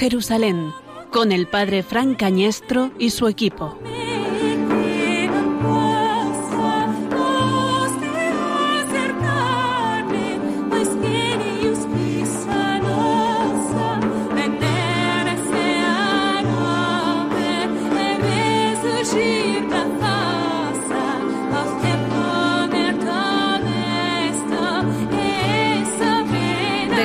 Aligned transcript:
Jerusalén, 0.00 0.72
con 1.10 1.30
el 1.30 1.46
padre 1.46 1.82
Frank 1.82 2.18
Cañestro 2.18 2.90
y 2.98 3.10
su 3.10 3.28
equipo. 3.28 3.76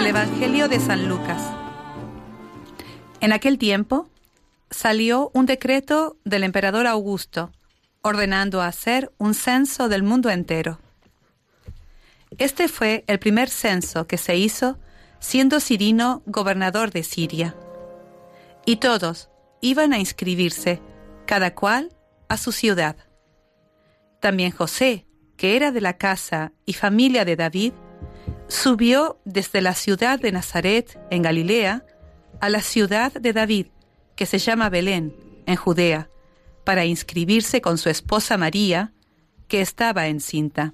Evangelio 0.07 0.69
de 0.69 0.79
San 0.79 1.09
Lucas. 1.09 1.54
En 3.25 3.33
aquel 3.33 3.57
tiempo 3.57 4.07
salió 4.69 5.31
un 5.33 5.47
decreto 5.47 6.15
del 6.25 6.43
emperador 6.43 6.85
Augusto 6.85 7.51
ordenando 8.03 8.61
hacer 8.61 9.11
un 9.17 9.33
censo 9.33 9.89
del 9.89 10.03
mundo 10.03 10.29
entero. 10.29 10.79
Este 12.37 12.67
fue 12.67 13.03
el 13.07 13.17
primer 13.17 13.49
censo 13.49 14.05
que 14.05 14.19
se 14.19 14.37
hizo 14.37 14.77
siendo 15.17 15.59
Cirino 15.59 16.21
gobernador 16.27 16.91
de 16.91 17.01
Siria. 17.01 17.55
Y 18.63 18.75
todos 18.75 19.31
iban 19.59 19.91
a 19.91 19.97
inscribirse, 19.97 20.79
cada 21.25 21.55
cual 21.55 21.97
a 22.29 22.37
su 22.37 22.51
ciudad. 22.51 22.95
También 24.19 24.51
José, 24.51 25.07
que 25.35 25.55
era 25.55 25.71
de 25.71 25.81
la 25.81 25.97
casa 25.97 26.51
y 26.63 26.73
familia 26.73 27.25
de 27.25 27.35
David, 27.35 27.73
subió 28.49 29.19
desde 29.25 29.61
la 29.61 29.73
ciudad 29.73 30.19
de 30.19 30.31
Nazaret, 30.31 30.99
en 31.09 31.23
Galilea, 31.23 31.83
a 32.41 32.49
la 32.49 32.61
ciudad 32.61 33.13
de 33.13 33.33
David, 33.33 33.67
que 34.15 34.25
se 34.25 34.39
llama 34.39 34.69
Belén, 34.69 35.15
en 35.45 35.55
Judea, 35.55 36.09
para 36.63 36.85
inscribirse 36.85 37.61
con 37.61 37.77
su 37.77 37.89
esposa 37.89 38.37
María, 38.37 38.93
que 39.47 39.61
estaba 39.61 40.07
encinta. 40.07 40.73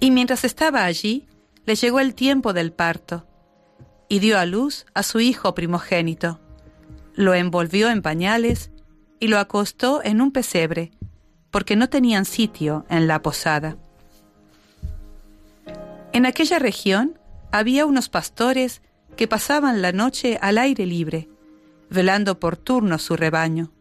Y 0.00 0.10
mientras 0.10 0.44
estaba 0.44 0.84
allí, 0.84 1.28
le 1.66 1.76
llegó 1.76 2.00
el 2.00 2.14
tiempo 2.14 2.52
del 2.52 2.72
parto, 2.72 3.26
y 4.08 4.18
dio 4.18 4.38
a 4.38 4.46
luz 4.46 4.86
a 4.94 5.02
su 5.02 5.20
hijo 5.20 5.54
primogénito. 5.54 6.40
Lo 7.14 7.34
envolvió 7.34 7.90
en 7.90 8.02
pañales 8.02 8.70
y 9.20 9.28
lo 9.28 9.38
acostó 9.38 10.02
en 10.04 10.20
un 10.20 10.32
pesebre, 10.32 10.90
porque 11.50 11.76
no 11.76 11.88
tenían 11.88 12.24
sitio 12.24 12.84
en 12.90 13.06
la 13.06 13.22
posada. 13.22 13.76
En 16.12 16.26
aquella 16.26 16.58
región 16.58 17.18
había 17.50 17.86
unos 17.86 18.08
pastores 18.08 18.82
que 19.16 19.28
pasaban 19.28 19.82
la 19.82 19.92
noche 19.92 20.38
al 20.40 20.58
aire 20.58 20.86
libre, 20.86 21.28
velando 21.90 22.40
por 22.40 22.56
turno 22.56 22.98
su 22.98 23.16
rebaño. 23.16 23.72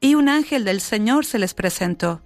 Y 0.00 0.14
un 0.14 0.28
ángel 0.28 0.64
del 0.64 0.80
Señor 0.80 1.24
se 1.24 1.38
les 1.38 1.54
presentó. 1.54 2.22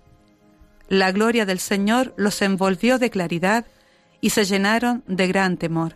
La 0.89 1.13
gloria 1.13 1.47
del 1.47 1.59
Señor 1.59 2.15
los 2.17 2.43
envolvió 2.43 2.99
de 2.99 3.11
claridad 3.11 3.67
y 4.21 4.31
se 4.31 4.45
llenaron 4.45 5.05
de 5.07 5.27
gran 5.29 5.57
temor. 5.57 5.95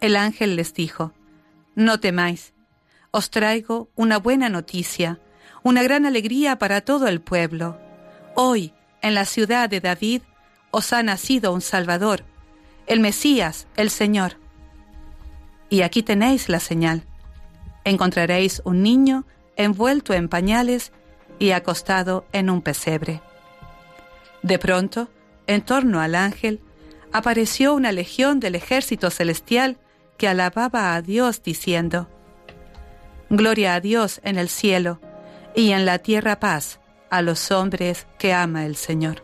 El 0.00 0.16
ángel 0.16 0.56
les 0.56 0.74
dijo, 0.74 1.12
No 1.74 2.00
temáis, 2.00 2.52
os 3.10 3.30
traigo 3.30 3.90
una 3.94 4.18
buena 4.18 4.48
noticia, 4.48 5.20
una 5.62 5.82
gran 5.82 6.04
alegría 6.04 6.58
para 6.58 6.80
todo 6.80 7.06
el 7.06 7.20
pueblo. 7.20 7.78
Hoy, 8.34 8.74
en 9.00 9.14
la 9.14 9.24
ciudad 9.24 9.68
de 9.70 9.80
David, 9.80 10.22
os 10.70 10.92
ha 10.92 11.02
nacido 11.02 11.52
un 11.52 11.60
Salvador, 11.60 12.24
el 12.86 13.00
Mesías, 13.00 13.66
el 13.76 13.90
Señor. 13.90 14.36
Y 15.70 15.82
aquí 15.82 16.02
tenéis 16.02 16.48
la 16.48 16.60
señal. 16.60 17.04
Encontraréis 17.84 18.62
un 18.64 18.82
niño 18.82 19.24
envuelto 19.56 20.14
en 20.14 20.28
pañales 20.28 20.92
y 21.38 21.50
acostado 21.50 22.26
en 22.32 22.50
un 22.50 22.62
pesebre. 22.62 23.20
De 24.42 24.58
pronto, 24.58 25.08
en 25.46 25.62
torno 25.62 26.00
al 26.00 26.14
ángel, 26.14 26.60
apareció 27.12 27.74
una 27.74 27.92
legión 27.92 28.40
del 28.40 28.54
ejército 28.54 29.10
celestial 29.10 29.78
que 30.16 30.28
alababa 30.28 30.94
a 30.94 31.02
Dios 31.02 31.42
diciendo, 31.42 32.08
Gloria 33.30 33.74
a 33.74 33.80
Dios 33.80 34.20
en 34.22 34.38
el 34.38 34.48
cielo 34.48 35.00
y 35.54 35.72
en 35.72 35.86
la 35.86 35.98
tierra 35.98 36.40
paz 36.40 36.80
a 37.10 37.22
los 37.22 37.50
hombres 37.50 38.06
que 38.18 38.32
ama 38.32 38.66
el 38.66 38.76
Señor. 38.76 39.22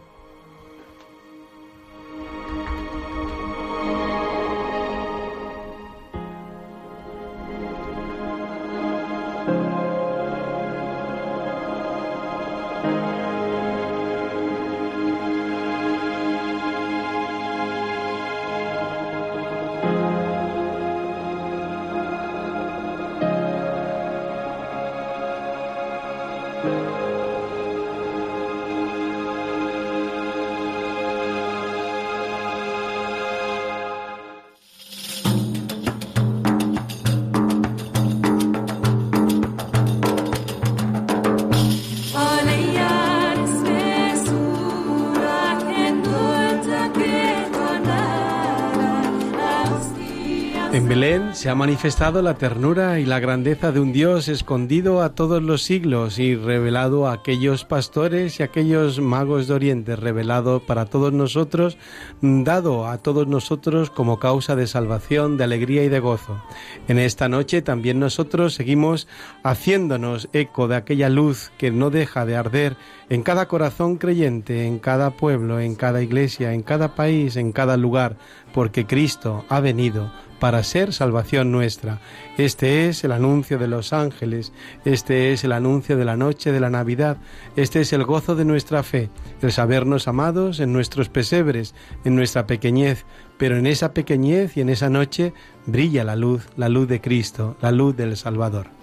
Belén 50.91 51.37
se 51.37 51.49
ha 51.49 51.55
manifestado 51.55 52.21
la 52.21 52.35
ternura 52.35 52.99
y 52.99 53.07
la 53.07 53.21
grandeza 53.21 53.71
de 53.71 53.79
un 53.79 53.93
Dios 53.93 54.27
escondido 54.27 55.03
a 55.03 55.15
todos 55.15 55.41
los 55.41 55.63
siglos 55.63 56.19
y 56.19 56.35
revelado 56.35 57.07
a 57.07 57.13
aquellos 57.13 57.65
pastores 57.65 58.41
y 58.41 58.43
aquellos 58.43 58.99
magos 58.99 59.47
de 59.47 59.55
Oriente, 59.55 59.95
revelado 59.95 60.59
para 60.67 60.87
todos 60.87 61.13
nosotros, 61.13 61.79
dado 62.23 62.89
a 62.89 62.99
todos 62.99 63.29
nosotros 63.29 63.89
como 63.89 64.19
causa 64.19 64.57
de 64.57 64.67
salvación, 64.67 65.37
de 65.37 65.45
alegría 65.45 65.85
y 65.85 65.89
de 65.89 66.01
gozo. 66.01 66.43
En 66.89 66.99
esta 66.99 67.29
noche 67.29 67.63
también 67.63 68.01
nosotros 68.01 68.55
seguimos 68.55 69.07
haciéndonos 69.45 70.29
eco 70.33 70.67
de 70.67 70.75
aquella 70.75 71.09
luz 71.09 71.53
que 71.57 71.71
no 71.71 71.91
deja 71.91 72.27
de 72.27 72.35
arder 72.35 72.77
en 73.11 73.25
cada 73.25 73.49
corazón 73.49 73.97
creyente, 73.97 74.67
en 74.67 74.79
cada 74.79 75.11
pueblo, 75.11 75.59
en 75.59 75.75
cada 75.75 76.01
iglesia, 76.01 76.55
en 76.55 76.63
cada 76.63 76.95
país, 76.95 77.35
en 77.35 77.51
cada 77.51 77.77
lugar, 77.77 78.17
porque 78.55 78.87
Cristo 78.87 79.45
ha 79.49 79.59
venido 79.59 80.13
para 80.39 80.63
ser 80.63 80.93
salvación 80.93 81.51
nuestra. 81.51 82.01
Este 82.39 82.89
es 82.89 83.03
el 83.03 83.11
anuncio 83.11 83.59
de 83.59 83.67
los 83.67 83.93
ángeles, 83.93 84.53
este 84.85 85.33
es 85.33 85.43
el 85.43 85.51
anuncio 85.51 85.97
de 85.97 86.05
la 86.05 86.17
noche 86.17 86.53
de 86.53 86.61
la 86.61 86.71
Navidad, 86.71 87.19
este 87.57 87.81
es 87.81 87.93
el 87.93 88.05
gozo 88.05 88.37
de 88.37 88.45
nuestra 88.45 88.85
fe, 88.85 89.11
el 89.43 89.51
sabernos 89.51 90.07
amados 90.07 90.61
en 90.61 90.73
nuestros 90.73 91.09
pesebres, 91.09 91.75
en 92.05 92.15
nuestra 92.15 92.47
pequeñez, 92.47 93.05
pero 93.39 93.57
en 93.57 93.67
esa 93.67 93.93
pequeñez 93.93 94.57
y 94.57 94.61
en 94.61 94.69
esa 94.69 94.89
noche 94.89 95.35
brilla 95.67 96.05
la 96.05 96.15
luz, 96.15 96.47
la 96.57 96.69
luz 96.69 96.87
de 96.87 97.01
Cristo, 97.01 97.57
la 97.61 97.73
luz 97.73 97.97
del 97.97 98.17
Salvador. 98.17 98.80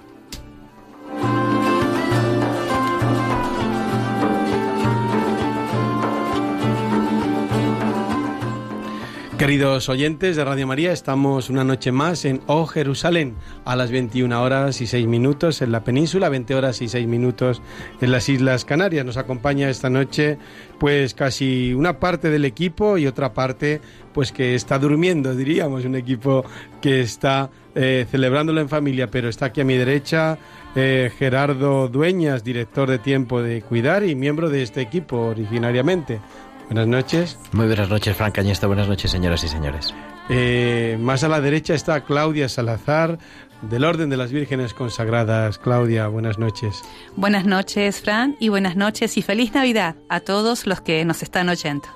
Queridos 9.37 9.87
oyentes 9.87 10.35
de 10.35 10.43
Radio 10.43 10.65
María, 10.65 10.91
estamos 10.91 11.51
una 11.51 11.63
noche 11.63 11.91
más 11.91 12.25
en 12.25 12.41
Oh 12.47 12.65
Jerusalén, 12.65 13.35
a 13.65 13.75
las 13.75 13.91
21 13.91 14.41
horas 14.41 14.81
y 14.81 14.87
6 14.87 15.05
minutos 15.05 15.61
en 15.61 15.71
la 15.71 15.83
península, 15.83 16.29
20 16.29 16.55
horas 16.55 16.81
y 16.81 16.87
6 16.87 17.05
minutos 17.05 17.61
en 18.01 18.11
las 18.11 18.29
Islas 18.29 18.65
Canarias. 18.65 19.05
Nos 19.05 19.15
acompaña 19.15 19.69
esta 19.69 19.91
noche 19.91 20.39
pues 20.79 21.13
casi 21.13 21.71
una 21.75 21.99
parte 21.99 22.31
del 22.31 22.45
equipo 22.45 22.97
y 22.97 23.05
otra 23.05 23.33
parte 23.33 23.79
pues 24.11 24.31
que 24.31 24.55
está 24.55 24.79
durmiendo, 24.79 25.35
diríamos, 25.35 25.85
un 25.85 25.95
equipo 25.95 26.43
que 26.81 27.01
está 27.01 27.51
eh, 27.75 28.07
celebrándolo 28.09 28.59
en 28.59 28.69
familia, 28.69 29.05
pero 29.05 29.29
está 29.29 29.45
aquí 29.45 29.61
a 29.61 29.65
mi 29.65 29.77
derecha 29.77 30.39
eh, 30.75 31.11
Gerardo 31.15 31.87
Dueñas, 31.87 32.43
director 32.43 32.89
de 32.89 32.97
Tiempo 32.97 33.43
de 33.43 33.61
Cuidar 33.61 34.03
y 34.03 34.15
miembro 34.15 34.49
de 34.49 34.63
este 34.63 34.81
equipo 34.81 35.17
originariamente. 35.17 36.19
Buenas 36.67 36.87
noches. 36.87 37.39
Muy 37.53 37.65
buenas 37.65 37.89
noches, 37.89 38.15
Frank 38.15 38.35
Cañesta. 38.35 38.67
Buenas 38.67 38.89
noches, 38.89 39.09
señoras 39.09 39.41
y 39.43 39.47
señores. 39.47 39.93
Eh, 40.29 40.97
más 40.99 41.23
a 41.23 41.29
la 41.29 41.39
derecha 41.39 41.73
está 41.73 42.01
Claudia 42.03 42.49
Salazar, 42.49 43.19
del 43.61 43.85
Orden 43.85 44.09
de 44.09 44.17
las 44.17 44.33
Vírgenes 44.33 44.73
Consagradas. 44.73 45.57
Claudia, 45.59 46.07
buenas 46.07 46.37
noches. 46.37 46.83
Buenas 47.15 47.45
noches, 47.45 48.01
Fran, 48.01 48.35
y 48.41 48.49
buenas 48.49 48.75
noches 48.75 49.17
y 49.17 49.21
feliz 49.21 49.53
Navidad 49.53 49.95
a 50.09 50.19
todos 50.19 50.67
los 50.67 50.81
que 50.81 51.05
nos 51.05 51.23
están 51.23 51.47
oyendo. 51.47 51.87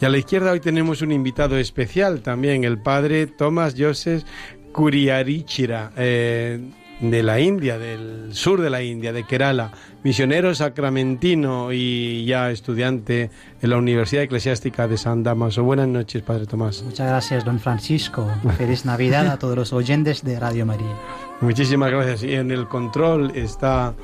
Y 0.00 0.04
a 0.04 0.08
la 0.08 0.18
izquierda 0.18 0.52
hoy 0.52 0.60
tenemos 0.60 1.02
un 1.02 1.10
invitado 1.10 1.58
especial 1.58 2.22
también, 2.22 2.62
el 2.62 2.80
padre 2.80 3.26
Tomás 3.26 3.74
Joseph 3.76 4.22
Kuriarichira, 4.72 5.92
eh, 5.96 6.60
de 7.00 7.22
la 7.22 7.40
India, 7.40 7.78
del 7.78 8.34
sur 8.34 8.60
de 8.60 8.70
la 8.70 8.82
India, 8.82 9.12
de 9.12 9.24
Kerala, 9.24 9.72
misionero 10.02 10.54
sacramentino 10.54 11.72
y 11.72 12.24
ya 12.24 12.50
estudiante 12.50 13.30
en 13.60 13.70
la 13.70 13.76
Universidad 13.76 14.22
Eclesiástica 14.22 14.86
de 14.88 14.96
San 14.96 15.22
Damaso. 15.22 15.64
Buenas 15.64 15.88
noches, 15.88 16.22
Padre 16.22 16.46
Tomás. 16.46 16.82
Muchas 16.82 17.08
gracias, 17.08 17.44
don 17.44 17.58
Francisco. 17.58 18.30
Feliz 18.56 18.84
Navidad 18.84 19.26
a 19.28 19.38
todos 19.38 19.56
los 19.56 19.72
oyentes 19.72 20.22
de 20.22 20.38
Radio 20.38 20.66
María. 20.66 20.94
Muchísimas 21.40 21.90
gracias. 21.90 22.22
Y 22.22 22.34
en 22.34 22.50
el 22.50 22.68
control 22.68 23.32
está... 23.34 23.94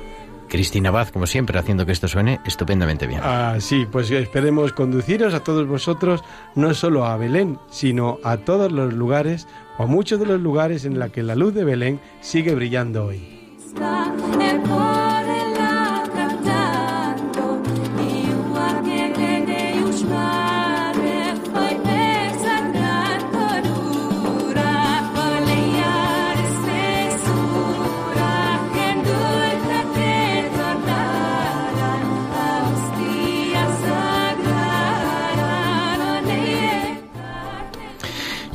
Cristina 0.49 0.91
Baz, 0.91 1.13
como 1.13 1.27
siempre, 1.27 1.57
haciendo 1.57 1.85
que 1.85 1.93
esto 1.93 2.09
suene 2.09 2.41
estupendamente 2.45 3.07
bien. 3.07 3.21
Ah, 3.23 3.55
sí, 3.59 3.87
pues 3.89 4.11
esperemos 4.11 4.73
conduciros 4.73 5.33
a 5.33 5.39
todos 5.39 5.65
vosotros, 5.65 6.25
no 6.55 6.73
solo 6.73 7.05
a 7.05 7.15
Belén, 7.15 7.57
sino 7.69 8.19
a 8.25 8.35
todos 8.35 8.69
los 8.69 8.93
lugares 8.93 9.47
o 9.81 9.87
muchos 9.87 10.19
de 10.19 10.27
los 10.27 10.39
lugares 10.39 10.85
en 10.85 10.99
la 10.99 11.09
que 11.09 11.23
la 11.23 11.35
luz 11.35 11.55
de 11.55 11.63
Belén 11.63 11.99
sigue 12.21 12.53
brillando 12.53 13.05
hoy. 13.05 13.19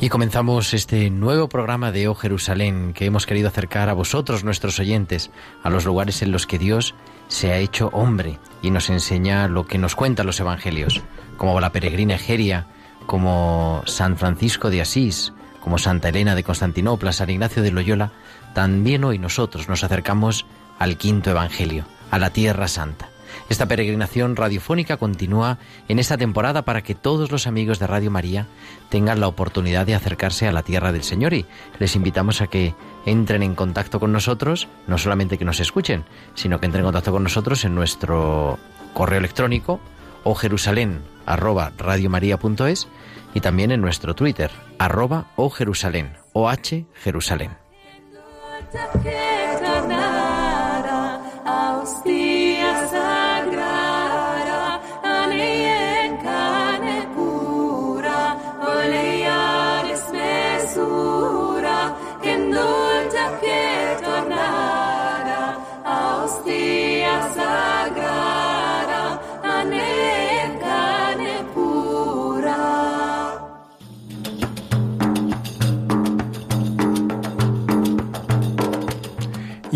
Y 0.07 0.09
comenzamos 0.09 0.73
este 0.73 1.09
nuevo 1.09 1.49
programa 1.49 1.91
de 1.91 2.07
Oh 2.07 2.15
Jerusalén 2.15 2.93
que 2.93 3.03
hemos 3.03 3.25
querido 3.25 3.49
acercar 3.49 3.89
a 3.89 3.93
vosotros, 3.93 4.45
nuestros 4.45 4.79
oyentes, 4.79 5.31
a 5.63 5.69
los 5.69 5.83
lugares 5.83 6.21
en 6.21 6.31
los 6.31 6.47
que 6.47 6.57
Dios 6.57 6.95
se 7.27 7.51
ha 7.51 7.57
hecho 7.57 7.89
hombre 7.91 8.39
y 8.61 8.71
nos 8.71 8.89
enseña 8.89 9.49
lo 9.49 9.67
que 9.67 9.77
nos 9.77 9.97
cuentan 9.97 10.25
los 10.25 10.39
evangelios, 10.39 11.01
como 11.35 11.59
la 11.59 11.73
peregrina 11.73 12.15
Egeria, 12.15 12.67
como 13.05 13.83
San 13.85 14.15
Francisco 14.15 14.69
de 14.69 14.79
Asís, 14.79 15.33
como 15.59 15.77
Santa 15.77 16.07
Elena 16.07 16.35
de 16.35 16.43
Constantinopla, 16.45 17.11
San 17.11 17.29
Ignacio 17.29 17.61
de 17.61 17.71
Loyola, 17.71 18.13
también 18.53 19.03
hoy 19.03 19.19
nosotros 19.19 19.67
nos 19.67 19.83
acercamos 19.83 20.45
al 20.79 20.95
quinto 20.95 21.31
evangelio, 21.31 21.83
a 22.11 22.17
la 22.17 22.29
Tierra 22.29 22.69
Santa. 22.69 23.09
Esta 23.49 23.65
peregrinación 23.65 24.35
radiofónica 24.35 24.97
continúa 24.97 25.57
en 25.87 25.99
esta 25.99 26.17
temporada 26.17 26.63
para 26.63 26.81
que 26.81 26.95
todos 26.95 27.31
los 27.31 27.47
amigos 27.47 27.79
de 27.79 27.87
Radio 27.87 28.11
María 28.11 28.45
tengan 28.89 29.21
la 29.21 29.27
oportunidad 29.27 29.85
de 29.85 29.95
acercarse 29.95 30.47
a 30.47 30.51
la 30.51 30.63
tierra 30.63 30.91
del 30.91 31.03
Señor 31.03 31.33
y 31.33 31.45
les 31.79 31.95
invitamos 31.95 32.41
a 32.41 32.47
que 32.47 32.75
entren 33.05 33.43
en 33.43 33.55
contacto 33.55 34.01
con 34.01 34.11
nosotros, 34.11 34.67
no 34.87 34.97
solamente 34.97 35.37
que 35.37 35.45
nos 35.45 35.61
escuchen, 35.61 36.03
sino 36.35 36.59
que 36.59 36.65
entren 36.65 36.81
en 36.81 36.87
contacto 36.87 37.13
con 37.13 37.23
nosotros 37.23 37.63
en 37.63 37.73
nuestro 37.73 38.59
correo 38.93 39.19
electrónico 39.19 39.79
o 40.23 40.35
jerusalén 40.35 41.01
y 43.33 43.39
también 43.39 43.71
en 43.71 43.81
nuestro 43.81 44.13
Twitter 44.13 44.51
arroba 44.77 45.27
o 45.35 45.45
o 45.45 45.49
jerusalén. 45.49 46.11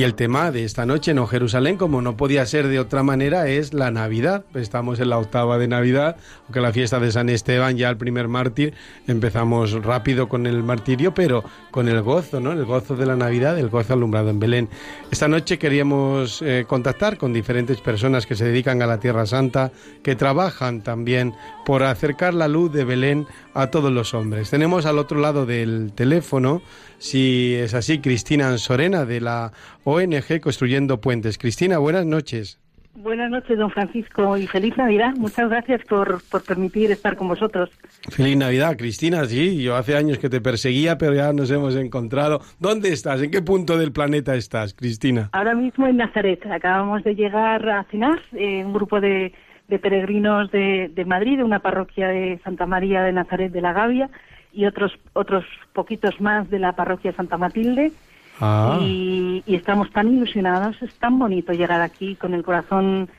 Y 0.02 0.04
el 0.04 0.16
tema 0.16 0.50
de 0.50 0.64
esta 0.64 0.88
noche 0.88 1.12
en 1.12 1.28
Jerusalén, 1.28 1.78
como 1.78 2.02
no 2.02 2.18
podía 2.18 2.44
ser 2.48 2.68
de 2.70 2.80
otra 2.80 3.04
manera, 3.04 3.48
es 3.48 3.72
la 3.72 3.92
Navidad. 3.92 4.46
Estamos 4.56 5.00
en 5.00 5.12
la 5.12 5.20
octava 5.20 5.60
de 5.60 5.68
Navidad, 5.68 6.16
aunque 6.48 6.60
la 6.60 6.74
fiesta 6.74 7.00
de 7.00 7.12
San 7.12 7.30
Esteban, 7.30 7.78
ya 7.78 7.88
el 7.88 7.98
primer 7.98 8.28
mártir, 8.28 8.74
empezamos 9.08 9.74
rápido 9.74 10.28
con 10.28 10.48
el 10.48 10.64
martirio, 10.64 11.14
pero 11.14 11.44
con 11.70 11.88
el 11.88 12.02
gozo, 12.02 12.40
¿no? 12.40 12.52
El 12.52 12.66
gozo 12.66 12.96
de 12.96 13.06
la 13.06 13.16
Navidad, 13.16 13.60
el 13.60 13.70
gozo 13.70 13.94
alumbrado 13.94 14.32
en 14.32 14.40
Belén. 14.40 14.70
Esta 15.12 15.28
noche 15.28 15.60
queríamos 15.60 16.42
eh, 16.42 16.66
contactar 16.68 17.20
con 17.20 17.32
diferentes 17.32 17.80
personas 17.80 18.26
que 18.26 18.34
se 18.34 18.46
dedican 18.46 18.82
a 18.82 18.88
la 18.88 19.00
Tierra 19.00 19.28
Santa, 19.28 19.72
que 20.02 20.16
trabajan 20.16 20.82
también 20.82 21.36
por 21.64 21.84
acercar 21.84 22.34
la 22.34 22.48
luz 22.48 22.74
de 22.74 22.86
Belén 22.86 23.28
a 23.54 23.68
todos 23.68 23.92
los 23.92 24.16
hombres. 24.16 24.50
Tenemos 24.50 24.88
al 24.88 24.98
otro 24.98 25.20
lado 25.20 25.46
del 25.46 25.92
teléfono 25.94 26.64
si 27.02 27.56
es 27.56 27.74
así, 27.74 28.00
Cristina 28.00 28.56
Sorena 28.60 29.06
de 29.06 29.22
la 29.22 29.52
ONG 29.84 30.40
Construyendo 30.40 31.02
Puentes. 31.02 31.40
Cristina, 31.40 31.80
buenas 31.80 32.06
noches. 32.06 32.60
Buenas 32.94 33.32
noches, 33.32 33.58
don 33.58 33.72
Francisco, 33.72 34.38
y 34.38 34.46
feliz 34.46 34.78
Navidad. 34.78 35.14
Muchas 35.18 35.50
gracias 35.50 35.82
por, 35.86 36.22
por, 36.30 36.44
permitir 36.44 36.92
estar 36.92 37.16
con 37.16 37.30
vosotros. 37.30 37.72
Feliz 38.10 38.38
Navidad, 38.38 38.78
Cristina. 38.78 39.26
Sí, 39.26 39.64
yo 39.64 39.76
hace 39.76 39.96
años 39.96 40.20
que 40.20 40.30
te 40.30 40.42
perseguía, 40.42 41.00
pero 41.00 41.16
ya 41.16 41.34
nos 41.34 41.50
hemos 41.50 41.76
encontrado. 41.76 42.42
¿Dónde 42.60 42.90
estás? 42.90 43.24
¿En 43.24 43.32
qué 43.32 43.42
punto 43.42 43.80
del 43.80 43.92
planeta 43.92 44.36
estás, 44.36 44.76
Cristina? 44.76 45.30
Ahora 45.32 45.56
mismo 45.56 45.88
en 45.88 45.98
Nazaret. 45.98 46.46
Acabamos 46.46 47.04
de 47.04 47.16
llegar 47.16 47.68
a 47.68 47.84
cenar, 47.86 48.22
eh, 48.34 48.64
un 48.64 48.74
grupo 48.74 49.02
de, 49.02 49.34
de 49.70 49.80
peregrinos 49.80 50.52
de, 50.52 50.92
de 50.94 51.06
Madrid, 51.06 51.38
de 51.38 51.44
una 51.44 51.60
parroquia 51.60 52.10
de 52.10 52.40
Santa 52.44 52.68
María 52.68 53.02
de 53.02 53.14
Nazaret 53.14 53.52
de 53.52 53.62
la 53.62 53.74
Gavia, 53.74 54.10
y 54.54 54.66
otros 54.66 54.98
otros 55.14 55.46
poquitos 55.74 56.20
más 56.20 56.50
de 56.50 56.60
la 56.60 56.74
parroquia 56.74 57.14
Santa 57.14 57.38
Matilde. 57.38 57.92
Ah. 58.40 58.80
Y, 58.82 59.44
estamos 59.48 59.92
tan 59.92 60.08
ilusionados, 60.08 60.82
es 60.82 60.94
tan 60.96 61.20
bonito 61.20 61.54
llegar 61.54 61.82
aquí 61.82 62.16
con 62.16 62.34
el 62.34 62.44
corazón 62.44 63.10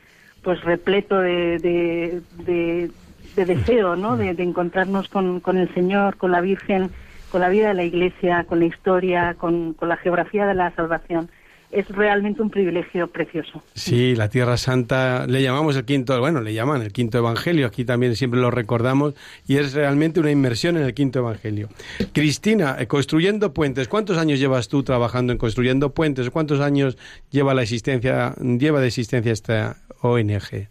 pues 0.42 0.60
repleto 0.62 1.20
de, 1.20 2.20
de, 2.38 2.90
deseo, 3.36 3.94
¿no? 3.94 4.16
De, 4.16 4.30
encontrarnos 4.30 5.08
con, 5.08 5.38
con, 5.38 5.58
el 5.58 5.72
Señor, 5.74 6.16
con 6.16 6.32
la 6.32 6.40
Virgen, 6.40 6.90
con 7.30 7.40
la 7.40 7.48
vida 7.48 7.68
de 7.68 7.74
la 7.74 7.84
Iglesia, 7.84 8.44
con 8.44 8.58
la 8.58 8.64
historia, 8.64 9.34
con, 9.34 9.74
con 9.74 9.88
la 9.88 9.96
geografía 9.96 10.46
de 10.46 10.54
la 10.54 10.72
salvación 10.72 11.30
es 11.72 11.88
realmente 11.88 12.42
un 12.42 12.50
privilegio 12.50 13.08
precioso. 13.08 13.62
Sí, 13.72 14.14
la 14.14 14.28
Tierra 14.28 14.56
Santa 14.58 15.26
le 15.26 15.42
llamamos 15.42 15.74
el 15.76 15.84
quinto, 15.84 16.18
bueno, 16.20 16.42
le 16.42 16.52
llaman 16.52 16.82
el 16.82 16.92
quinto 16.92 17.18
evangelio, 17.18 17.66
aquí 17.66 17.84
también 17.84 18.14
siempre 18.14 18.40
lo 18.40 18.50
recordamos 18.50 19.14
y 19.46 19.56
es 19.56 19.74
realmente 19.74 20.20
una 20.20 20.30
inmersión 20.30 20.76
en 20.76 20.84
el 20.84 20.94
quinto 20.94 21.20
evangelio. 21.20 21.68
Cristina, 22.12 22.76
eh, 22.78 22.86
construyendo 22.86 23.54
puentes, 23.54 23.88
¿cuántos 23.88 24.18
años 24.18 24.38
llevas 24.38 24.68
tú 24.68 24.82
trabajando 24.82 25.32
en 25.32 25.38
construyendo 25.38 25.94
puentes? 25.94 26.30
¿Cuántos 26.30 26.60
años 26.60 26.98
lleva 27.30 27.54
la 27.54 27.62
existencia 27.62 28.34
lleva 28.38 28.80
de 28.80 28.88
existencia 28.88 29.32
esta 29.32 29.76
ONG? 30.02 30.68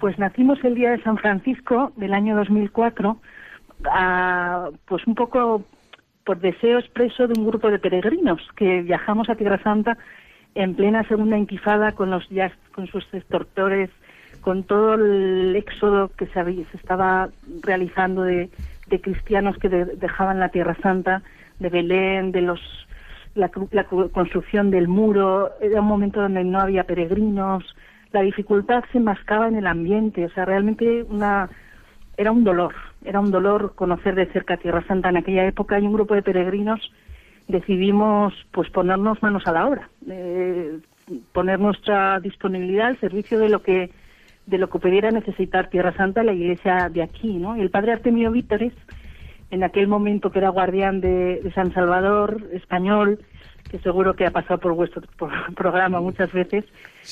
Pues 0.00 0.18
nacimos 0.18 0.58
el 0.64 0.74
día 0.74 0.90
de 0.90 1.02
San 1.04 1.16
Francisco 1.18 1.92
del 1.96 2.12
año 2.12 2.34
2004, 2.34 3.20
pues 4.86 5.06
un 5.06 5.14
poco 5.14 5.64
por 6.24 6.40
deseo 6.40 6.78
expreso 6.78 7.26
de 7.26 7.38
un 7.38 7.46
grupo 7.46 7.70
de 7.70 7.78
peregrinos 7.78 8.40
que 8.56 8.82
viajamos 8.82 9.28
a 9.28 9.36
Tierra 9.36 9.62
Santa 9.62 9.96
en 10.54 10.74
plena 10.74 11.06
segunda 11.08 11.38
intifada 11.38 11.92
con 11.92 12.10
los 12.10 12.28
jazz, 12.28 12.52
con 12.74 12.86
sus 12.86 13.04
extortores, 13.12 13.90
con 14.40 14.64
todo 14.64 14.94
el 14.94 15.54
éxodo 15.56 16.10
que 16.16 16.26
se, 16.26 16.44
se 16.44 16.76
estaba 16.76 17.30
realizando 17.62 18.22
de, 18.22 18.50
cristianos 19.00 19.56
que 19.56 19.70
dejaban 19.70 20.38
la 20.38 20.50
Tierra 20.50 20.76
Santa, 20.82 21.22
de 21.58 21.70
Belén, 21.70 22.30
de 22.30 22.42
los 22.42 22.60
la, 23.34 23.48
construcción 23.48 24.70
del 24.70 24.88
muro, 24.88 25.50
era 25.62 25.80
un 25.80 25.86
momento 25.86 26.20
donde 26.20 26.44
no 26.44 26.60
había 26.60 26.84
peregrinos, 26.84 27.64
la 28.12 28.20
dificultad 28.20 28.84
se 28.92 29.00
mascaba 29.00 29.48
en 29.48 29.56
el 29.56 29.66
ambiente, 29.66 30.26
o 30.26 30.30
sea, 30.30 30.44
realmente 30.44 31.04
una 31.04 31.48
era 32.18 32.30
un 32.30 32.44
dolor, 32.44 32.74
era 33.04 33.20
un 33.20 33.30
dolor 33.30 33.74
conocer 33.74 34.14
de 34.14 34.26
cerca 34.26 34.58
Tierra 34.58 34.84
Santa. 34.86 35.08
En 35.08 35.16
aquella 35.16 35.46
época 35.46 35.80
y 35.80 35.86
un 35.86 35.94
grupo 35.94 36.14
de 36.14 36.22
peregrinos 36.22 36.92
decidimos 37.48 38.34
pues 38.50 38.70
ponernos 38.70 39.22
manos 39.22 39.46
a 39.46 39.52
la 39.52 39.66
obra, 39.66 39.88
eh, 40.08 40.78
poner 41.32 41.60
nuestra 41.60 42.20
disponibilidad 42.20 42.88
al 42.88 43.00
servicio 43.00 43.38
de 43.38 43.48
lo 43.48 43.62
que 43.62 43.90
de 44.46 44.58
lo 44.58 44.68
que 44.68 44.78
pudiera 44.78 45.10
necesitar 45.10 45.70
Tierra 45.70 45.94
Santa 45.96 46.22
la 46.22 46.32
iglesia 46.32 46.88
de 46.88 47.02
aquí, 47.02 47.34
¿no? 47.34 47.56
Y 47.56 47.60
el 47.60 47.70
padre 47.70 47.92
Artemio 47.92 48.32
Vítores, 48.32 48.72
en 49.50 49.62
aquel 49.62 49.86
momento 49.86 50.30
que 50.30 50.40
era 50.40 50.48
guardián 50.48 51.00
de, 51.00 51.48
San 51.54 51.72
Salvador 51.72 52.42
español, 52.52 53.20
que 53.72 53.78
seguro 53.78 54.14
que 54.14 54.26
ha 54.26 54.30
pasado 54.30 54.60
por 54.60 54.74
vuestro 54.74 55.02
programa 55.56 55.98
muchas 55.98 56.30
veces. 56.30 56.66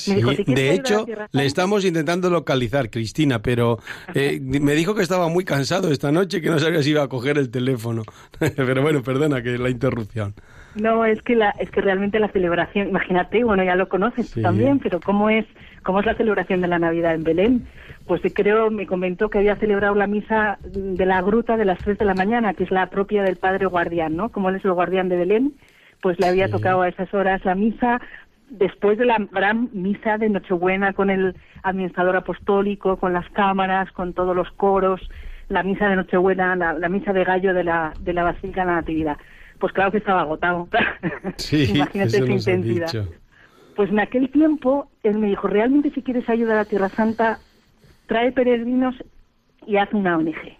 Me 0.06 0.16
dijo, 0.16 0.30
de 0.30 0.74
hecho, 0.74 1.06
le 1.32 1.46
estamos 1.46 1.86
intentando 1.86 2.28
localizar, 2.28 2.90
Cristina, 2.90 3.40
pero 3.40 3.78
eh, 4.14 4.38
me 4.42 4.74
dijo 4.74 4.94
que 4.94 5.02
estaba 5.02 5.28
muy 5.28 5.44
cansado 5.44 5.90
esta 5.90 6.12
noche, 6.12 6.42
que 6.42 6.50
no 6.50 6.58
sabía 6.58 6.82
si 6.82 6.90
iba 6.90 7.02
a 7.02 7.08
coger 7.08 7.38
el 7.38 7.50
teléfono. 7.50 8.02
pero 8.38 8.82
bueno, 8.82 9.02
perdona 9.02 9.42
que 9.42 9.56
la 9.56 9.70
interrupción. 9.70 10.34
No, 10.74 11.04
es 11.04 11.20
que 11.22 11.34
la, 11.34 11.50
es 11.58 11.70
que 11.70 11.80
realmente 11.80 12.20
la 12.20 12.28
celebración, 12.28 12.90
imagínate, 12.90 13.42
bueno, 13.42 13.64
ya 13.64 13.74
lo 13.74 13.88
conoces 13.88 14.30
también, 14.40 14.78
pero 14.78 15.00
cómo 15.00 15.30
es, 15.30 15.46
cómo 15.82 16.00
es 16.00 16.06
la 16.06 16.14
celebración 16.14 16.60
de 16.60 16.68
la 16.68 16.78
Navidad 16.78 17.14
en 17.14 17.24
Belén. 17.24 17.66
Pues 18.06 18.20
creo, 18.34 18.70
me 18.70 18.86
comentó 18.86 19.30
que 19.30 19.38
había 19.38 19.56
celebrado 19.56 19.94
la 19.94 20.06
misa 20.06 20.58
de 20.62 21.06
la 21.06 21.22
gruta 21.22 21.56
de 21.56 21.64
las 21.64 21.78
tres 21.78 21.98
de 21.98 22.04
la 22.04 22.14
mañana, 22.14 22.54
que 22.54 22.64
es 22.64 22.70
la 22.70 22.90
propia 22.90 23.22
del 23.22 23.36
Padre 23.36 23.66
Guardián, 23.66 24.14
¿no? 24.14 24.28
Como 24.28 24.50
él 24.50 24.56
es 24.56 24.64
el 24.64 24.72
guardián 24.72 25.08
de 25.08 25.16
Belén, 25.16 25.54
pues 26.02 26.18
le 26.18 26.26
había 26.26 26.48
tocado 26.48 26.82
a 26.82 26.88
esas 26.88 27.12
horas 27.14 27.44
la 27.44 27.54
misa 27.54 28.00
después 28.50 28.98
de 28.98 29.06
la 29.06 29.16
gran 29.30 29.70
misa 29.72 30.18
de 30.18 30.28
Nochebuena 30.28 30.92
con 30.92 31.08
el 31.08 31.36
administrador 31.62 32.16
apostólico, 32.16 32.96
con 32.96 33.12
las 33.12 33.28
cámaras, 33.30 33.90
con 33.92 34.12
todos 34.12 34.34
los 34.34 34.50
coros, 34.52 35.00
la 35.48 35.62
misa 35.62 35.88
de 35.88 35.96
Nochebuena, 35.96 36.56
la, 36.56 36.88
misa 36.88 37.12
de 37.12 37.24
gallo 37.24 37.54
de 37.54 37.64
la, 37.64 37.92
de 38.00 38.12
la 38.12 38.24
Basílica 38.24 38.62
de 38.62 38.66
la 38.66 38.74
Natividad. 38.76 39.16
Pues 39.58 39.72
claro 39.72 39.90
que 39.90 39.98
estaba 39.98 40.22
agotado. 40.22 40.68
Sí, 41.36 41.70
Imagínate 41.74 42.18
esa 42.18 42.32
intensidad. 42.32 43.06
Pues 43.76 43.90
en 43.90 44.00
aquel 44.00 44.30
tiempo 44.30 44.90
él 45.02 45.18
me 45.18 45.28
dijo, 45.28 45.46
realmente 45.46 45.90
si 45.90 46.02
quieres 46.02 46.28
ayudar 46.28 46.58
a 46.58 46.64
Tierra 46.64 46.88
Santa, 46.88 47.38
trae 48.06 48.32
peregrinos 48.32 48.94
y 49.66 49.76
haz 49.76 49.92
una 49.92 50.16
ONG. 50.16 50.59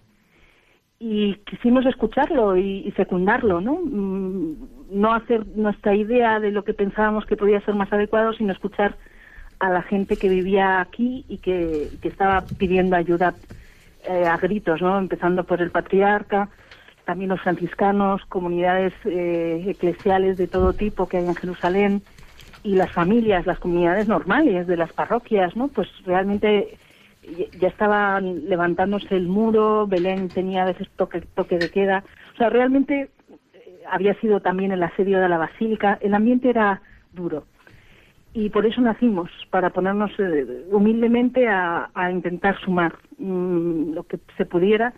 Y 1.02 1.36
quisimos 1.46 1.86
escucharlo 1.86 2.58
y, 2.58 2.92
secundarlo, 2.94 3.62
¿no? 3.62 3.80
Mm, 3.82 4.54
no 4.90 5.14
hacer 5.14 5.46
nuestra 5.56 5.94
idea 5.94 6.38
de 6.40 6.50
lo 6.50 6.62
que 6.62 6.74
pensábamos 6.74 7.24
que 7.24 7.38
podía 7.38 7.62
ser 7.62 7.74
más 7.74 7.90
adecuado, 7.90 8.34
sino 8.34 8.52
escuchar 8.52 8.96
a 9.60 9.70
la 9.70 9.80
gente 9.80 10.18
que 10.18 10.28
vivía 10.28 10.78
aquí 10.82 11.24
y 11.26 11.38
que, 11.38 11.88
estaba 12.02 12.44
pidiendo 12.58 12.96
ayuda 12.96 13.34
eh, 14.06 14.26
a 14.26 14.36
gritos, 14.36 14.82
¿no? 14.82 14.98
Empezando 14.98 15.44
por 15.44 15.62
el 15.62 15.70
patriarca, 15.70 16.50
también 17.06 17.30
los 17.30 17.40
franciscanos, 17.40 18.22
comunidades 18.26 18.92
eh, 19.06 19.64
eclesiales 19.68 20.36
de 20.36 20.48
todo 20.48 20.74
tipo 20.74 21.08
que 21.08 21.16
hay 21.16 21.26
en 21.26 21.34
Jerusalén 21.34 22.02
y 22.62 22.74
las 22.74 22.92
familias, 22.92 23.46
las 23.46 23.58
comunidades 23.58 24.06
normales 24.06 24.66
de 24.66 24.76
las 24.76 24.92
parroquias, 24.92 25.56
¿no? 25.56 25.68
Pues 25.68 25.88
realmente 26.04 26.76
ya 27.22 27.68
estaba 27.68 28.20
levantándose 28.20 29.16
el 29.16 29.28
muro, 29.28 29.86
Belén 29.86 30.28
tenía 30.28 30.62
a 30.62 30.66
veces 30.66 30.88
toque, 30.96 31.20
toque 31.20 31.58
de 31.58 31.70
queda. 31.70 32.04
O 32.34 32.36
sea, 32.36 32.50
realmente 32.50 33.10
eh, 33.52 33.80
había 33.90 34.14
sido 34.20 34.40
también 34.40 34.72
el 34.72 34.82
asedio 34.82 35.20
de 35.20 35.28
la 35.28 35.38
basílica. 35.38 35.98
El 36.00 36.14
ambiente 36.14 36.48
era 36.48 36.82
duro. 37.12 37.44
Y 38.32 38.50
por 38.50 38.64
eso 38.64 38.80
nacimos, 38.80 39.28
para 39.50 39.70
ponernos 39.70 40.12
eh, 40.18 40.66
humildemente 40.70 41.48
a, 41.48 41.90
intentar 42.12 42.58
sumar 42.60 42.94
mm, 43.18 43.92
lo 43.92 44.04
que 44.04 44.18
se 44.36 44.46
pudiera 44.46 44.94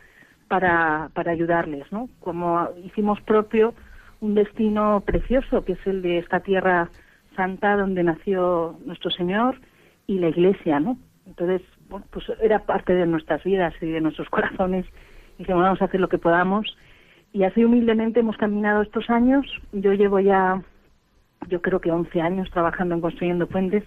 para, 0.48 1.10
para 1.14 1.32
ayudarles, 1.32 1.90
¿no? 1.90 2.08
Como 2.20 2.68
hicimos 2.84 3.20
propio 3.22 3.74
un 4.20 4.34
destino 4.34 5.02
precioso, 5.04 5.64
que 5.64 5.72
es 5.72 5.86
el 5.86 6.02
de 6.02 6.18
esta 6.18 6.40
tierra 6.40 6.90
santa 7.34 7.76
donde 7.76 8.04
nació 8.04 8.78
nuestro 8.84 9.10
Señor 9.10 9.56
y 10.06 10.18
la 10.18 10.28
Iglesia, 10.28 10.78
¿no? 10.78 10.98
Entonces, 11.26 11.62
pues 12.10 12.26
era 12.40 12.60
parte 12.60 12.94
de 12.94 13.06
nuestras 13.06 13.42
vidas 13.44 13.74
y 13.80 13.86
de 13.86 14.00
nuestros 14.00 14.28
corazones. 14.30 14.86
Y 15.36 15.38
dijimos, 15.38 15.62
vamos 15.62 15.82
a 15.82 15.86
hacer 15.86 16.00
lo 16.00 16.08
que 16.08 16.18
podamos. 16.18 16.76
Y 17.32 17.44
así 17.44 17.64
humildemente 17.64 18.20
hemos 18.20 18.36
caminado 18.36 18.82
estos 18.82 19.08
años. 19.10 19.46
Yo 19.72 19.92
llevo 19.94 20.20
ya, 20.20 20.62
yo 21.48 21.62
creo 21.62 21.80
que 21.80 21.90
11 21.90 22.20
años 22.20 22.50
trabajando 22.50 22.94
en 22.94 23.00
Construyendo 23.00 23.46
Puentes, 23.46 23.84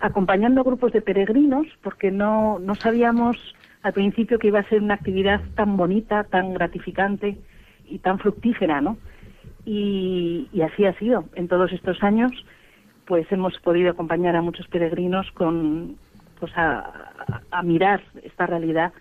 acompañando 0.00 0.62
grupos 0.62 0.92
de 0.92 1.00
peregrinos, 1.00 1.66
porque 1.82 2.10
no, 2.10 2.58
no 2.58 2.74
sabíamos 2.74 3.36
al 3.82 3.92
principio 3.92 4.38
que 4.38 4.48
iba 4.48 4.60
a 4.60 4.68
ser 4.68 4.82
una 4.82 4.94
actividad 4.94 5.40
tan 5.54 5.76
bonita, 5.76 6.24
tan 6.24 6.52
gratificante 6.52 7.38
y 7.86 7.98
tan 8.00 8.18
fructífera, 8.18 8.80
¿no? 8.80 8.98
Y, 9.64 10.48
y 10.52 10.60
así 10.62 10.84
ha 10.84 10.92
sido. 10.98 11.24
En 11.34 11.48
todos 11.48 11.72
estos 11.72 12.02
años, 12.02 12.32
pues 13.06 13.30
hemos 13.30 13.58
podido 13.60 13.90
acompañar 13.90 14.36
a 14.36 14.42
muchos 14.42 14.66
peregrinos 14.68 15.30
con, 15.32 15.96
pues 16.38 16.52
a, 16.56 17.12
a, 17.50 17.62
mirar 17.62 18.02
esta 18.22 18.46
realidad 18.46 18.92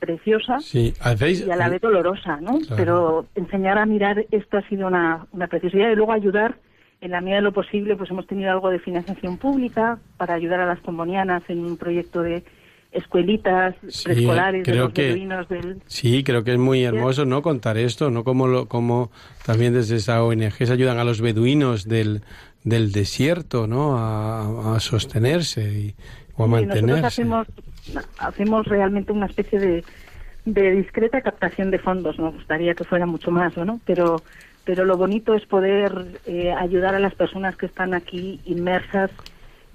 preciosa 0.00 0.58
y 0.72 0.92
a 1.00 1.56
la 1.56 1.68
vez 1.68 1.80
dolorosa, 1.80 2.40
¿no? 2.40 2.58
Pero 2.76 3.26
enseñar 3.34 3.78
a 3.78 3.86
mirar 3.86 4.26
esto 4.30 4.58
ha 4.58 4.68
sido 4.68 4.88
una, 4.88 5.26
una 5.32 5.46
preciosidad 5.46 5.90
y 5.90 5.94
luego 5.94 6.12
ayudar 6.12 6.56
en 7.00 7.10
la 7.10 7.20
medida 7.20 7.36
de 7.36 7.42
lo 7.42 7.52
posible, 7.52 7.96
pues 7.96 8.10
hemos 8.10 8.26
tenido 8.26 8.50
algo 8.50 8.70
de 8.70 8.78
financiación 8.78 9.36
pública 9.36 9.98
para 10.16 10.34
ayudar 10.34 10.60
a 10.60 10.66
las 10.66 10.80
combonianas 10.80 11.42
en 11.48 11.64
un 11.64 11.76
proyecto 11.76 12.22
de 12.22 12.44
escuelitas 12.92 13.74
preescolares 14.04 14.64
creo 14.64 14.88
de 14.88 14.92
que, 14.92 15.14
del... 15.48 15.82
Sí, 15.86 16.22
creo 16.22 16.44
que 16.44 16.52
es 16.52 16.58
muy 16.58 16.84
hermoso, 16.84 17.24
¿no? 17.24 17.42
Contar 17.42 17.78
esto, 17.78 18.10
¿no? 18.10 18.22
Como, 18.22 18.46
lo, 18.46 18.66
como 18.68 19.10
también 19.44 19.72
desde 19.72 19.96
esa 19.96 20.22
ONG 20.22 20.52
se 20.52 20.72
ayudan 20.72 20.98
a 20.98 21.04
los 21.04 21.20
beduinos 21.20 21.88
del, 21.88 22.22
del 22.64 22.92
desierto, 22.92 23.66
¿no? 23.66 23.96
A, 23.96 24.76
a 24.76 24.80
sostenerse 24.80 25.72
y, 25.72 25.94
o 26.44 26.48
nosotros 26.48 27.04
hacemos, 27.04 27.46
hacemos 28.18 28.66
realmente 28.66 29.12
una 29.12 29.26
especie 29.26 29.58
de, 29.58 29.84
de 30.44 30.70
discreta 30.72 31.20
captación 31.20 31.70
de 31.70 31.78
fondos. 31.78 32.18
Nos 32.18 32.34
gustaría 32.34 32.74
que 32.74 32.84
fuera 32.84 33.06
mucho 33.06 33.30
más, 33.30 33.56
¿no? 33.56 33.80
Pero, 33.86 34.22
pero 34.64 34.84
lo 34.84 34.96
bonito 34.96 35.34
es 35.34 35.44
poder 35.46 36.20
eh, 36.26 36.52
ayudar 36.52 36.94
a 36.94 37.00
las 37.00 37.14
personas 37.14 37.56
que 37.56 37.66
están 37.66 37.94
aquí 37.94 38.40
inmersas 38.44 39.10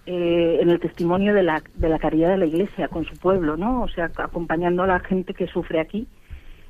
eh, 0.05 0.59
en 0.61 0.69
el 0.69 0.79
testimonio 0.79 1.33
de 1.33 1.43
la, 1.43 1.61
de 1.75 1.89
la 1.89 1.99
caridad 1.99 2.29
de 2.29 2.37
la 2.37 2.45
Iglesia 2.45 2.87
con 2.87 3.05
su 3.05 3.15
pueblo, 3.17 3.57
¿no? 3.57 3.83
O 3.83 3.89
sea, 3.89 4.11
acompañando 4.17 4.83
a 4.83 4.87
la 4.87 4.99
gente 4.99 5.33
que 5.33 5.47
sufre 5.47 5.79
aquí 5.79 6.07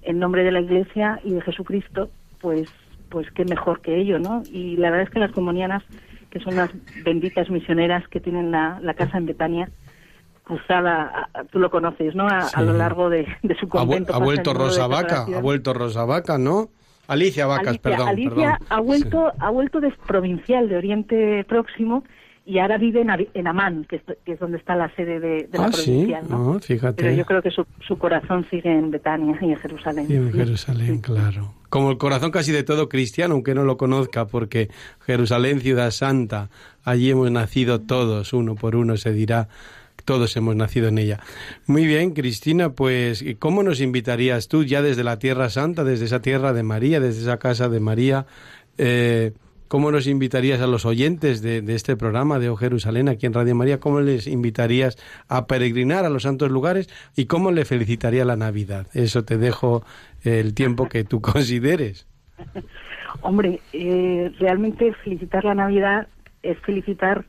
en 0.01 0.19
nombre 0.19 0.43
de 0.43 0.51
la 0.51 0.61
Iglesia 0.61 1.19
y 1.23 1.31
de 1.31 1.41
Jesucristo, 1.41 2.09
pues, 2.39 2.69
pues 3.09 3.29
qué 3.31 3.45
mejor 3.45 3.81
que 3.81 3.97
ello, 3.97 4.19
¿no? 4.19 4.41
Y 4.51 4.77
la 4.77 4.89
verdad 4.89 5.07
es 5.07 5.09
que 5.11 5.19
las 5.19 5.31
comunianas 5.31 5.83
que 6.29 6.39
son 6.39 6.55
las 6.55 6.69
benditas 7.03 7.49
misioneras 7.49 8.07
que 8.07 8.19
tienen 8.19 8.51
la, 8.51 8.93
casa 8.95 9.17
en 9.17 9.25
Betania, 9.25 9.69
cruzada, 10.47 11.29
tú 11.51 11.59
lo 11.59 11.69
conoces, 11.69 12.15
¿no? 12.15 12.27
A, 12.27 12.61
lo 12.61 12.73
largo 12.73 13.09
de, 13.09 13.27
su 13.59 13.67
convento. 13.67 14.13
Ha, 14.15 14.19
vuelto 14.19 14.53
Rosa 14.53 14.87
Vaca, 14.87 15.25
ha 15.35 15.41
vuelto 15.41 15.73
Rosa 15.73 16.05
Vaca, 16.05 16.37
¿no? 16.37 16.69
Alicia 17.07 17.45
Vacas, 17.47 17.77
perdón. 17.77 18.07
Alicia 18.07 18.59
ha 18.69 18.79
vuelto, 18.79 19.31
ha 19.39 19.49
vuelto 19.49 19.79
de 19.79 19.93
provincial 20.07 20.67
de 20.67 20.77
Oriente 20.77 21.45
Próximo 21.47 22.03
y 22.45 22.59
ahora 22.59 22.77
vive 22.77 23.05
en, 23.33 23.47
Amán, 23.47 23.85
que 23.89 24.01
es, 24.25 24.39
donde 24.39 24.57
está 24.57 24.75
la 24.75 24.93
sede 24.95 25.19
de, 25.19 25.49
la 25.51 25.65
ah, 25.65 25.69
provincial. 25.69 26.23
¿no? 26.29 26.59
fíjate. 26.59 27.03
Pero 27.03 27.15
yo 27.15 27.25
creo 27.25 27.41
que 27.41 27.51
su, 27.51 27.65
su, 27.85 27.97
corazón 27.97 28.45
sigue 28.49 28.71
en 28.71 28.89
Betania 28.91 29.37
y 29.41 29.51
en 29.51 29.57
Jerusalén. 29.57 30.05
Y 30.09 30.15
en 30.15 30.31
Jerusalén, 30.31 31.01
claro 31.01 31.53
como 31.69 31.91
el 31.91 31.97
corazón 31.97 32.31
casi 32.31 32.51
de 32.51 32.63
todo 32.63 32.89
cristiano, 32.89 33.33
aunque 33.33 33.53
no 33.53 33.63
lo 33.63 33.77
conozca, 33.77 34.27
porque 34.27 34.69
Jerusalén, 35.05 35.59
ciudad 35.59 35.91
santa, 35.91 36.49
allí 36.83 37.09
hemos 37.09 37.29
nacido 37.31 37.81
todos, 37.81 38.33
uno 38.33 38.55
por 38.55 38.75
uno 38.75 38.97
se 38.97 39.11
dirá, 39.11 39.49
todos 40.07 40.37
hemos 40.37 40.55
nacido 40.55 40.87
en 40.87 40.99
ella. 40.99 41.19
Muy 41.65 41.85
bien, 41.85 42.13
Cristina, 42.13 42.69
pues, 42.69 43.25
¿cómo 43.39 43.61
nos 43.61 43.81
invitarías 43.81 44.47
tú 44.47 44.63
ya 44.63 44.81
desde 44.81 45.03
la 45.03 45.19
Tierra 45.19 45.49
Santa, 45.49 45.83
desde 45.83 46.05
esa 46.05 46.21
tierra 46.21 46.53
de 46.53 46.63
María, 46.63 47.01
desde 47.01 47.23
esa 47.23 47.37
casa 47.39 47.67
de 47.67 47.81
María? 47.81 48.25
Eh, 48.77 49.33
¿Cómo 49.67 49.91
nos 49.91 50.07
invitarías 50.07 50.61
a 50.61 50.67
los 50.67 50.85
oyentes 50.85 51.41
de, 51.41 51.61
este 51.75 51.97
programa 51.97 52.39
de 52.39 52.47
O 52.47 52.55
Jerusalén 52.55 53.09
aquí 53.09 53.25
en 53.25 53.33
Radio 53.33 53.53
María? 53.53 53.81
¿Cómo 53.81 53.99
les 53.99 54.27
invitarías 54.27 54.95
a 55.27 55.45
peregrinar 55.45 56.05
a 56.05 56.09
los 56.09 56.23
santos 56.23 56.51
lugares? 56.51 56.87
¿Y 57.17 57.25
cómo 57.25 57.51
le 57.51 57.65
felicitaría 57.65 58.23
la 58.23 58.37
Navidad? 58.37 58.87
Eso 58.93 59.25
te 59.25 59.37
dejo 59.37 59.83
el 60.23 60.53
tiempo 60.53 60.87
que 60.87 61.03
tú 61.03 61.19
consideres. 61.33 62.07
Hombre, 63.19 63.59
eh, 63.73 64.31
realmente 64.39 64.93
felicitar 65.03 65.43
la 65.43 65.55
Navidad 65.55 66.07
es 66.43 66.57
felicitar, 66.59 67.25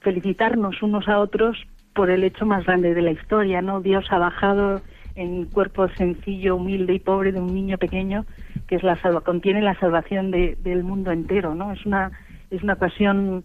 felicitarnos 0.00 0.80
unos 0.80 1.08
a 1.08 1.18
otros 1.18 1.56
por 1.98 2.10
el 2.10 2.22
hecho 2.22 2.46
más 2.46 2.64
grande 2.64 2.94
de 2.94 3.02
la 3.02 3.10
historia, 3.10 3.60
¿no? 3.60 3.80
Dios 3.80 4.06
ha 4.10 4.18
bajado 4.18 4.80
en 5.16 5.46
cuerpo 5.46 5.88
sencillo, 5.88 6.54
humilde 6.54 6.94
y 6.94 7.00
pobre 7.00 7.32
de 7.32 7.40
un 7.40 7.52
niño 7.52 7.76
pequeño 7.76 8.24
que 8.68 8.76
es 8.76 8.84
la 8.84 8.94
salva, 9.02 9.22
contiene 9.22 9.62
la 9.62 9.74
salvación 9.80 10.30
del 10.30 10.84
mundo 10.84 11.10
entero, 11.10 11.56
¿no? 11.56 11.72
Es 11.72 11.84
una 11.84 12.12
es 12.52 12.62
una 12.62 12.74
ocasión, 12.74 13.42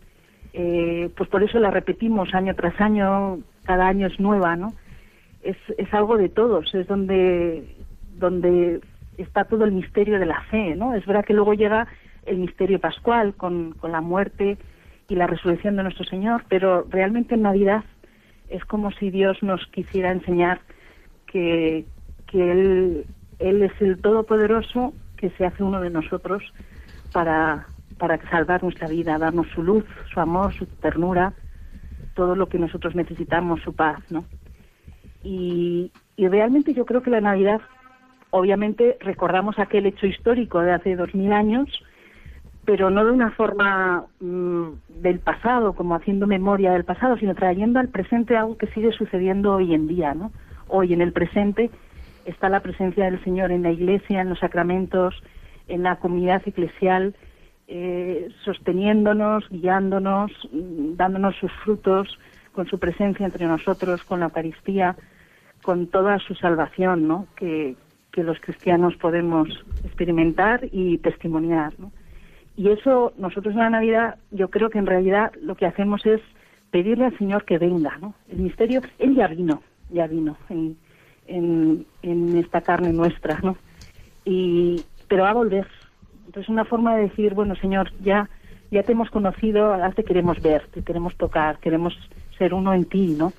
eh, 0.54 1.10
pues 1.18 1.28
por 1.30 1.42
eso 1.42 1.58
la 1.58 1.72
repetimos 1.72 2.32
año 2.36 2.54
tras 2.54 2.80
año, 2.80 3.40
cada 3.64 3.88
año 3.88 4.06
es 4.06 4.20
nueva, 4.20 4.56
¿no? 4.56 4.72
Es, 5.42 5.58
es 5.80 5.92
algo 5.92 6.18
de 6.18 6.30
todos, 6.30 6.76
es 6.76 6.86
donde 6.86 7.68
donde 8.20 8.82
está 9.18 9.46
todo 9.46 9.66
el 9.66 9.72
misterio 9.72 10.20
de 10.20 10.28
la 10.28 10.42
fe, 10.52 10.76
¿no? 10.76 10.94
Es 10.94 11.08
verdad 11.08 11.26
que 11.26 11.34
luego 11.34 11.56
llega 11.56 11.88
el 12.28 12.38
misterio 12.38 12.80
pascual 12.80 13.34
con, 13.34 13.72
con 13.80 13.92
la 13.92 14.02
muerte 14.02 14.60
y 15.10 15.16
la 15.16 15.26
resurrección 15.26 15.76
de 15.76 15.82
nuestro 15.82 16.06
Señor, 16.06 16.46
pero 16.50 16.86
realmente 16.92 17.34
en 17.34 17.42
Navidad 17.42 17.84
es 18.54 18.64
como 18.66 18.92
si 18.92 19.10
Dios 19.10 19.42
nos 19.42 19.66
quisiera 19.68 20.12
enseñar 20.12 20.62
que, 21.26 21.86
que 22.28 22.52
él, 22.52 23.06
él 23.40 23.64
es 23.64 23.82
el 23.82 24.00
Todopoderoso 24.00 24.94
que 25.18 25.32
se 25.32 25.46
hace 25.46 25.64
uno 25.64 25.82
de 25.82 25.90
nosotros 25.90 26.44
para, 27.12 27.66
para 27.98 28.22
salvar 28.30 28.62
nuestra 28.62 28.88
vida, 28.88 29.18
darnos 29.18 29.48
su 29.56 29.64
luz, 29.64 29.86
su 30.14 30.20
amor, 30.20 30.54
su 30.54 30.68
ternura, 30.68 31.34
todo 32.14 32.36
lo 32.36 32.48
que 32.48 32.60
nosotros 32.60 32.94
necesitamos, 32.94 33.62
su 33.62 33.74
paz, 33.74 34.00
¿no? 34.12 34.24
Y, 35.24 35.92
y 36.16 36.28
realmente 36.28 36.76
yo 36.76 36.86
creo 36.86 37.02
que 37.02 37.10
la 37.10 37.22
Navidad, 37.22 37.62
obviamente 38.30 38.98
recordamos 39.00 39.58
aquel 39.58 39.88
hecho 39.88 40.06
histórico 40.06 40.60
de 40.60 40.74
hace 40.74 40.96
dos 40.96 41.16
mil 41.16 41.34
años, 41.34 41.70
pero 42.66 42.90
no 42.90 43.04
de 43.04 43.12
una 43.12 43.32
forma 43.32 44.06
mm, 44.20 44.68
del 45.02 45.20
pasado, 45.20 45.74
como 45.74 45.96
haciendo 45.96 46.28
memoria 46.28 46.72
del 46.72 46.86
pasado, 46.86 47.18
sino 47.18 47.36
trayendo 47.36 47.80
al 47.80 47.90
presente 47.90 48.38
algo 48.38 48.58
que 48.58 48.68
sigue 48.68 48.92
sucediendo 48.94 49.54
hoy 49.56 49.74
en 49.74 49.88
día, 49.88 50.14
¿no? 50.14 50.32
Hoy 50.68 50.94
en 50.94 51.02
el 51.02 51.12
presente 51.12 51.70
está 52.26 52.48
la 52.48 52.62
presencia 52.62 53.06
del 53.06 53.22
Señor 53.24 53.52
en 53.52 53.64
la 53.64 53.72
iglesia, 53.72 54.22
en 54.22 54.30
los 54.30 54.40
sacramentos, 54.40 55.22
en 55.68 55.84
la 55.84 55.98
comunidad 55.98 56.42
eclesial, 56.46 57.16
eh, 57.68 58.30
sosteniéndonos, 58.46 59.46
guiándonos, 59.50 60.32
mm, 60.52 60.96
dándonos 60.96 61.36
sus 61.36 61.52
frutos, 61.64 62.18
con 62.54 62.68
su 62.68 62.80
presencia 62.80 63.26
entre 63.26 63.46
nosotros, 63.46 64.04
con 64.04 64.20
la 64.20 64.28
Eucaristía, 64.28 64.96
con 65.64 65.88
toda 65.88 66.20
su 66.20 66.36
salvación, 66.36 67.08
¿no? 67.08 67.28
Que, 67.36 67.76
que 68.12 68.24
los 68.24 68.40
cristianos 68.40 68.96
podemos 68.96 69.50
experimentar 69.84 70.62
y 70.72 71.00
testimoniar, 71.00 71.74
¿no? 71.78 71.92
Y 72.56 72.70
eso, 72.70 73.14
nosotros 73.18 73.54
en 73.54 73.62
la 73.62 73.70
Navidad, 73.70 74.16
yo 74.32 74.50
creo 74.50 74.70
que 74.70 74.78
en 74.78 74.86
realidad 74.86 75.32
lo 75.42 75.56
que 75.56 75.66
hacemos 75.66 76.06
es 76.06 76.22
pedirle 76.72 77.06
al 77.06 77.18
Señor 77.18 77.46
que 77.46 77.58
venga, 77.58 77.98
¿no? 78.00 78.14
El 78.30 78.40
misterio, 78.40 78.82
Él 79.00 79.16
ya 79.16 79.28
vino, 79.28 79.62
ya 79.90 80.08
vino 80.08 80.38
en, 80.50 80.78
en, 81.28 81.86
en 82.02 82.38
esta 82.38 82.62
carne 82.62 82.94
nuestra, 82.94 83.40
¿no? 83.42 83.58
Y, 84.26 84.82
pero 85.08 85.24
va 85.24 85.32
a 85.32 85.36
volver. 85.36 85.68
Entonces, 86.26 86.50
una 86.50 86.66
forma 86.66 86.96
de 86.96 87.04
decir, 87.04 87.34
bueno, 87.34 87.56
Señor, 87.56 87.92
ya, 88.02 88.30
ya 88.72 88.84
te 88.84 88.92
hemos 88.92 89.10
conocido, 89.10 89.74
ahora 89.74 89.92
te 89.92 90.04
queremos 90.04 90.42
ver, 90.42 90.68
te 90.74 90.84
queremos 90.84 91.16
tocar, 91.16 91.58
queremos 91.60 91.98
ser 92.38 92.54
uno 92.54 92.74
en 92.74 92.86
ti, 92.86 93.16
¿no? 93.18 93.34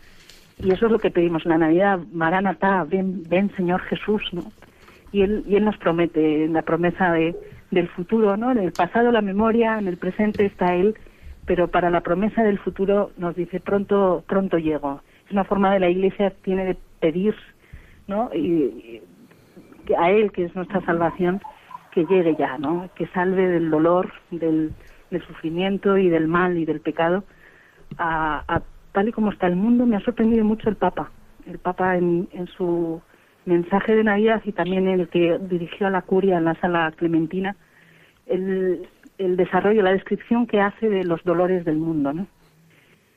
Y 0.62 0.70
eso 0.70 0.86
es 0.86 0.92
lo 0.92 0.98
que 0.98 1.10
pedimos 1.10 1.44
en 1.44 1.50
la 1.50 1.58
Navidad, 1.58 1.98
Maranatá, 2.12 2.84
ven, 2.84 3.22
ven 3.28 3.50
Señor 3.56 3.80
Jesús, 3.82 4.22
¿no? 4.32 4.44
Y 5.10 5.22
Él, 5.22 5.44
y 5.46 5.56
él 5.56 5.64
nos 5.64 5.76
promete, 5.76 6.48
la 6.48 6.62
promesa 6.62 7.12
de 7.12 7.34
del 7.70 7.88
futuro, 7.88 8.36
¿no? 8.36 8.50
En 8.52 8.58
el 8.58 8.72
pasado 8.72 9.10
la 9.10 9.20
memoria, 9.20 9.78
en 9.78 9.88
el 9.88 9.96
presente 9.96 10.46
está 10.46 10.74
él, 10.74 10.94
pero 11.46 11.68
para 11.68 11.90
la 11.90 12.00
promesa 12.00 12.42
del 12.42 12.58
futuro 12.58 13.10
nos 13.16 13.34
dice 13.36 13.60
pronto, 13.60 14.24
pronto 14.26 14.58
llego. 14.58 15.02
Es 15.26 15.32
una 15.32 15.44
forma 15.44 15.72
de 15.72 15.80
la 15.80 15.88
Iglesia 15.88 16.32
tiene 16.42 16.64
de 16.64 16.76
pedir, 17.00 17.34
¿no? 18.06 18.30
Y, 18.34 19.02
a 19.98 20.10
él 20.10 20.32
que 20.32 20.44
es 20.44 20.54
nuestra 20.54 20.80
salvación 20.86 21.42
que 21.90 22.06
llegue 22.06 22.36
ya, 22.36 22.56
¿no? 22.56 22.88
Que 22.94 23.06
salve 23.08 23.46
del 23.46 23.70
dolor, 23.70 24.12
del, 24.30 24.72
del 25.10 25.26
sufrimiento 25.26 25.98
y 25.98 26.08
del 26.08 26.26
mal 26.26 26.56
y 26.56 26.64
del 26.64 26.80
pecado 26.80 27.24
a, 27.98 28.42
a, 28.48 28.62
tal 28.92 29.08
y 29.08 29.12
como 29.12 29.30
está 29.30 29.46
el 29.46 29.56
mundo. 29.56 29.84
Me 29.84 29.96
ha 29.96 30.00
sorprendido 30.00 30.42
mucho 30.42 30.70
el 30.70 30.76
Papa, 30.76 31.10
el 31.46 31.58
Papa 31.58 31.96
en 31.96 32.48
su 32.56 33.02
mensaje 33.46 33.94
de 33.94 34.04
Navidad 34.04 34.42
y 34.44 34.52
también 34.52 34.88
el 34.88 35.08
que 35.08 35.38
dirigió 35.38 35.86
a 35.86 35.90
la 35.90 36.02
curia 36.02 36.38
en 36.38 36.44
la 36.44 36.54
sala 36.56 36.92
clementina, 36.96 37.56
el, 38.26 38.86
el 39.18 39.36
desarrollo, 39.36 39.82
la 39.82 39.92
descripción 39.92 40.46
que 40.46 40.60
hace 40.60 40.88
de 40.88 41.04
los 41.04 41.22
dolores 41.24 41.64
del 41.64 41.76
mundo. 41.76 42.12
¿no? 42.12 42.26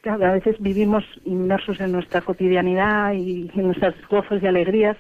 Claro, 0.02 0.26
a 0.26 0.34
veces 0.34 0.56
vivimos 0.60 1.04
inmersos 1.26 1.80
en 1.80 1.92
nuestra 1.92 2.22
cotidianidad 2.22 3.14
y 3.14 3.52
en 3.56 3.66
nuestras 3.66 3.96
gozos 4.10 4.42
y 4.42 4.48
alegrías, 4.48 4.98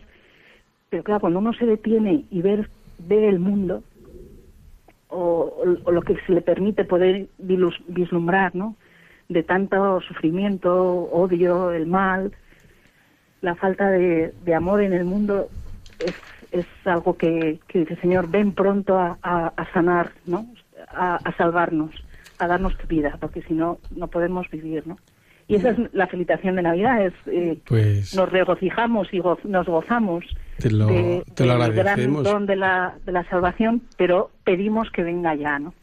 pero 0.89 1.03
claro, 1.03 1.21
cuando 1.21 1.39
uno 1.39 1.53
se 1.53 1.65
detiene 1.65 2.25
y 2.31 2.41
ver, 2.41 2.69
ve 2.99 3.27
el 3.27 3.39
mundo, 3.39 3.83
o, 5.09 5.53
o, 5.85 5.91
lo 5.91 6.01
que 6.01 6.17
se 6.25 6.33
le 6.33 6.41
permite 6.41 6.83
poder 6.83 7.27
vislumbrar, 7.37 8.55
¿no? 8.55 8.75
De 9.29 9.43
tanto 9.43 10.01
sufrimiento, 10.01 10.73
odio, 11.11 11.71
el 11.71 11.85
mal, 11.85 12.33
la 13.41 13.55
falta 13.55 13.89
de, 13.89 14.33
de 14.43 14.53
amor 14.55 14.81
en 14.81 14.93
el 14.93 15.05
mundo 15.05 15.49
es, 15.99 16.15
es 16.51 16.65
algo 16.85 17.17
que, 17.17 17.59
que 17.67 17.79
dice, 17.79 17.95
Señor, 17.97 18.29
ven 18.29 18.53
pronto 18.53 18.97
a, 18.97 19.17
a, 19.21 19.47
a 19.55 19.73
sanar, 19.73 20.11
¿no? 20.25 20.47
A, 20.89 21.15
a, 21.15 21.37
salvarnos, 21.37 21.91
a 22.39 22.47
darnos 22.47 22.77
tu 22.77 22.87
vida, 22.87 23.17
porque 23.19 23.41
si 23.43 23.53
no, 23.53 23.79
no 23.95 24.07
podemos 24.07 24.49
vivir, 24.49 24.87
¿no? 24.87 24.97
Y 25.49 25.55
esa 25.55 25.69
es 25.69 25.77
la 25.93 26.07
felicitación 26.07 26.57
de 26.57 26.61
Navidad, 26.61 27.05
es 27.05 27.13
eh, 27.27 27.57
pues, 27.65 28.13
nos 28.13 28.29
regocijamos 28.29 29.07
y 29.13 29.19
go 29.19 29.39
nos 29.45 29.65
gozamos 29.65 30.25
te 30.57 30.69
lo, 30.69 30.87
de, 30.87 31.23
te 31.35 31.45
lo 31.45 31.57
del 31.57 31.73
gran 31.73 32.21
don 32.21 32.45
de 32.45 32.57
la, 32.57 32.95
de 33.05 33.13
la 33.13 33.23
salvación, 33.29 33.81
pero 33.95 34.29
pedimos 34.43 34.91
que 34.91 35.03
venga 35.03 35.35
ya, 35.35 35.57
¿no? 35.57 35.73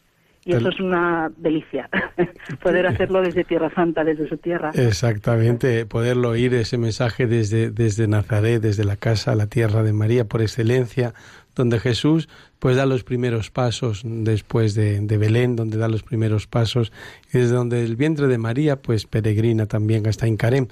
Y 0.47 0.53
eso 0.53 0.69
es 0.69 0.79
una 0.79 1.33
delicia, 1.39 1.89
poder 2.63 2.87
hacerlo 2.87 3.23
desde 3.23 3.45
Tierra 3.45 3.73
Santa, 3.75 4.05
desde 4.05 4.29
su 4.29 4.37
tierra. 4.37 4.73
Exactamente, 4.75 5.87
poderlo 5.87 6.31
oír 6.31 6.53
ese 6.55 6.77
mensaje 6.77 7.27
desde, 7.27 7.71
desde 7.71 8.07
Nazaret, 8.09 8.61
desde 8.61 8.85
la 8.85 8.97
casa, 8.97 9.35
la 9.35 9.47
tierra 9.47 9.83
de 9.83 9.95
María 9.95 10.27
por 10.27 10.43
excelencia, 10.43 11.15
donde 11.55 11.79
Jesús 11.79 12.29
pues 12.59 12.77
da 12.77 12.85
los 12.85 13.05
primeros 13.05 13.51
pasos 13.51 14.03
después 14.05 14.75
de, 14.75 15.01
de, 15.01 15.19
Belén, 15.19 15.55
donde 15.57 15.79
da 15.79 15.89
los 15.89 16.03
primeros 16.03 16.47
pasos, 16.47 16.93
y 17.33 17.39
desde 17.39 17.55
donde 17.55 17.83
el 17.83 17.97
vientre 17.97 18.27
de 18.27 18.39
María 18.39 18.77
pues 18.83 19.07
peregrina 19.07 19.67
también 19.67 20.07
hasta 20.07 20.27
Incarem. 20.27 20.69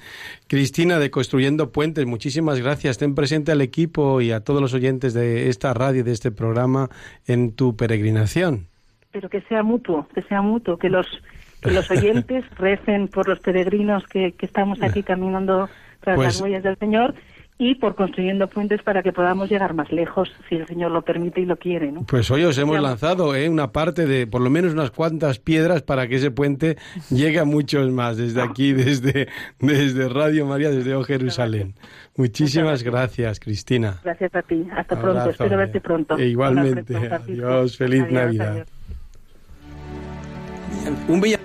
Cristina 0.48 0.98
de 0.98 1.10
Construyendo 1.10 1.70
Puentes, 1.70 2.04
muchísimas 2.04 2.58
gracias. 2.60 2.98
Ten 2.98 3.14
presente 3.14 3.52
al 3.52 3.60
equipo 3.60 4.20
y 4.20 4.32
a 4.32 4.40
todos 4.40 4.60
los 4.60 4.74
oyentes 4.74 5.14
de 5.14 5.48
esta 5.48 5.72
radio, 5.72 6.02
de 6.02 6.12
este 6.12 6.30
programa, 6.30 6.90
en 7.26 7.52
tu 7.52 7.76
peregrinación 7.76 8.71
pero 9.12 9.28
que 9.28 9.42
sea 9.42 9.62
mutuo, 9.62 10.08
que 10.14 10.22
sea 10.22 10.42
mutuo, 10.42 10.78
que 10.78 10.88
los 10.88 11.06
que 11.60 11.70
los 11.70 11.88
oyentes 11.90 12.44
recen 12.58 13.06
por 13.06 13.28
los 13.28 13.38
peregrinos 13.38 14.04
que, 14.08 14.32
que 14.32 14.46
estamos 14.46 14.82
aquí 14.82 15.02
caminando 15.04 15.68
tras 16.00 16.16
pues, 16.16 16.26
las 16.26 16.40
huellas 16.40 16.62
del 16.64 16.76
Señor 16.76 17.14
y 17.58 17.76
por 17.76 17.94
construyendo 17.94 18.48
puentes 18.48 18.82
para 18.82 19.02
que 19.02 19.12
podamos 19.12 19.48
llegar 19.48 19.72
más 19.72 19.92
lejos, 19.92 20.28
si 20.48 20.56
el 20.56 20.66
Señor 20.66 20.90
lo 20.90 21.02
permite 21.02 21.40
y 21.40 21.44
lo 21.44 21.56
quiere. 21.56 21.92
¿no? 21.92 22.04
Pues 22.04 22.28
hoy 22.32 22.42
os 22.42 22.58
hemos 22.58 22.80
lanzado 22.80 23.36
¿eh? 23.36 23.48
una 23.48 23.70
parte 23.70 24.06
de 24.06 24.26
por 24.26 24.40
lo 24.40 24.50
menos 24.50 24.72
unas 24.72 24.90
cuantas 24.90 25.38
piedras 25.38 25.82
para 25.82 26.08
que 26.08 26.16
ese 26.16 26.32
puente 26.32 26.76
llegue 27.10 27.38
a 27.38 27.44
muchos 27.44 27.88
más, 27.92 28.16
desde 28.16 28.42
aquí, 28.42 28.72
desde, 28.72 29.28
desde 29.60 30.08
Radio 30.08 30.46
María, 30.46 30.70
desde 30.70 30.94
O 30.96 31.04
Jerusalén. 31.04 31.74
Muchísimas 32.16 32.82
gracias, 32.82 33.38
Cristina. 33.38 34.00
Gracias 34.02 34.34
a 34.34 34.42
ti. 34.42 34.66
Hasta 34.76 35.00
pronto. 35.00 35.30
Espero 35.30 35.56
verte 35.56 35.80
pronto. 35.80 36.18
E 36.18 36.26
igualmente. 36.26 36.96
Adiós. 36.96 37.76
Feliz 37.76 38.02
adiós, 38.02 38.12
Navidad. 38.12 38.50
Adiós. 38.50 38.81
Un 41.08 41.20
villa 41.20 41.38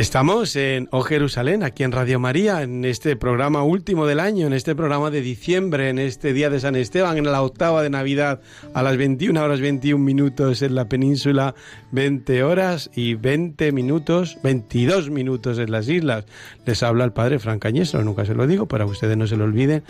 Estamos 0.00 0.56
en 0.56 0.88
O 0.92 1.02
Jerusalén, 1.02 1.62
aquí 1.62 1.82
en 1.82 1.92
Radio 1.92 2.18
María, 2.18 2.62
en 2.62 2.86
este 2.86 3.16
programa 3.16 3.62
último 3.64 4.06
del 4.06 4.18
año, 4.18 4.46
en 4.46 4.54
este 4.54 4.74
programa 4.74 5.10
de 5.10 5.20
diciembre, 5.20 5.90
en 5.90 5.98
este 5.98 6.32
día 6.32 6.48
de 6.48 6.58
San 6.58 6.74
Esteban, 6.74 7.18
en 7.18 7.30
la 7.30 7.42
octava 7.42 7.82
de 7.82 7.90
Navidad, 7.90 8.40
a 8.72 8.82
las 8.82 8.96
21 8.96 9.38
horas 9.44 9.60
21 9.60 10.02
minutos 10.02 10.62
en 10.62 10.74
la 10.74 10.88
península, 10.88 11.54
20 11.92 12.42
horas 12.44 12.90
y 12.94 13.12
20 13.12 13.72
minutos, 13.72 14.38
22 14.42 15.10
minutos 15.10 15.58
en 15.58 15.70
las 15.70 15.86
islas. 15.86 16.24
Les 16.64 16.82
habla 16.82 17.04
el 17.04 17.12
padre 17.12 17.38
Fran 17.38 17.58
Cañestro, 17.58 18.02
nunca 18.02 18.24
se 18.24 18.34
lo 18.34 18.46
digo, 18.46 18.64
para 18.64 18.86
ustedes 18.86 19.18
no 19.18 19.26
se 19.26 19.36
lo 19.36 19.44
olviden, 19.44 19.82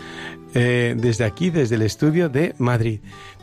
eh, 0.53 0.93
desde 0.97 1.23
aquí, 1.23 1.51
desde 1.51 1.75
el 1.75 1.83
estudio 1.83 2.27
de 2.27 2.53
Madrid. 2.57 2.99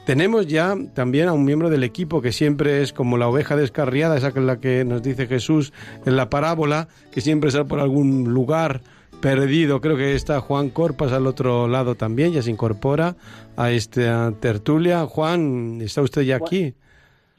Tenemos 0.09 0.47
ya 0.47 0.75
también 0.95 1.29
a 1.29 1.35
un 1.35 1.45
miembro 1.45 1.69
del 1.69 1.85
equipo 1.85 2.23
que 2.23 2.33
siempre 2.33 2.81
es 2.81 2.95
como 2.95 3.19
la 3.19 3.29
oveja 3.29 3.57
descarriada, 3.57 4.17
esa 4.17 4.33
que 4.33 4.39
es 4.39 4.45
la 4.47 4.59
que 4.59 4.83
nos 4.83 5.03
dice 5.03 5.27
Jesús 5.27 5.75
en 6.07 6.17
la 6.17 6.31
parábola, 6.31 6.89
que 7.13 7.21
siempre 7.21 7.49
está 7.49 7.67
por 7.67 7.79
algún 7.79 8.33
lugar 8.33 8.81
perdido. 9.21 9.83
Creo 9.83 9.99
que 9.99 10.15
está 10.15 10.41
Juan 10.41 10.71
Corpas 10.71 11.13
al 11.13 11.27
otro 11.27 11.69
lado 11.69 11.95
también, 11.95 12.33
ya 12.33 12.41
se 12.41 12.51
incorpora 12.51 13.17
a 13.59 13.71
esta 13.71 14.33
tertulia. 14.41 15.05
Juan, 15.05 15.83
¿está 15.83 16.01
usted 16.01 16.23
ya 16.23 16.37
aquí? 16.37 16.73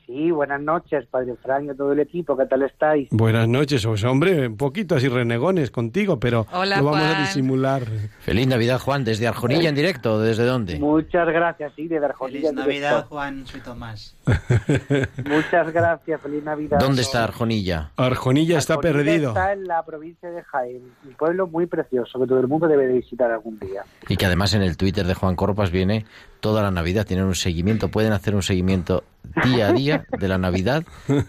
Sí, 0.10 0.32
buenas 0.32 0.60
noches, 0.60 1.06
Padre 1.06 1.36
Frank 1.36 1.66
y 1.66 1.70
a 1.70 1.76
todo 1.76 1.92
el 1.92 2.00
equipo, 2.00 2.36
¿qué 2.36 2.48
tal 2.48 2.64
estáis? 2.64 3.10
Buenas 3.12 3.48
noches, 3.48 3.86
pues, 3.86 4.04
hombre, 4.04 4.48
un 4.48 4.58
poquito 4.58 4.96
así 4.96 5.08
renegones 5.08 5.70
contigo, 5.70 6.20
pero 6.20 6.48
Hola, 6.52 6.78
lo 6.78 6.86
vamos 6.86 7.04
a 7.04 7.20
disimular. 7.20 7.84
Feliz 8.22 8.48
Navidad, 8.48 8.80
Juan, 8.80 9.04
desde 9.04 9.28
Arjonilla 9.28 9.70
en 9.70 9.76
directo, 9.76 10.20
¿desde 10.20 10.46
dónde? 10.46 10.80
Muchas 10.80 11.28
gracias, 11.28 11.74
sí, 11.76 11.88
de 11.88 11.98
Arjonilla. 11.98 12.40
Feliz 12.40 12.50
en 12.50 12.56
Navidad, 12.56 12.90
directo. 12.90 13.10
Juan, 13.10 13.46
soy 13.46 13.62
Tomás. 13.62 14.16
Muchas 15.30 15.72
gracias, 15.72 16.22
feliz 16.22 16.44
Navidad. 16.44 16.80
¿Dónde 16.80 17.04
está 17.04 17.24
Arjonilla? 17.24 17.92
Arjonilla 17.96 18.58
está 18.58 18.74
Arjonilla 18.74 19.04
perdido. 19.04 19.30
Está 19.30 19.54
en 19.54 19.68
la 19.68 19.86
provincia 19.86 20.32
de 20.32 20.42
Jaén, 20.42 20.82
un 21.06 21.14
pueblo 21.20 21.46
muy 21.46 21.68
precioso 21.68 22.20
que 22.20 22.26
todo 22.26 22.40
el 22.40 22.48
mundo 22.48 22.68
debe 22.68 22.88
de 22.88 22.94
visitar 22.94 23.30
algún 23.30 23.60
día. 23.60 23.84
Y 24.08 24.18
que 24.18 24.26
además 24.26 24.56
en 24.56 24.64
el 24.64 24.76
Twitter 24.76 25.06
de 25.06 25.14
Juan 25.14 25.36
Corpas 25.36 25.70
viene 25.70 26.08
toda 26.40 26.64
la 26.64 26.72
Navidad, 26.72 27.06
tienen 27.06 27.26
un 27.26 27.36
seguimiento, 27.36 27.90
pueden 27.90 28.12
hacer 28.12 28.34
un 28.34 28.42
seguimiento 28.42 29.04
día 29.44 29.70
a 29.70 29.74
día 29.74 30.06
de 30.18 30.28
la 30.28 30.38
Navidad 30.38 30.84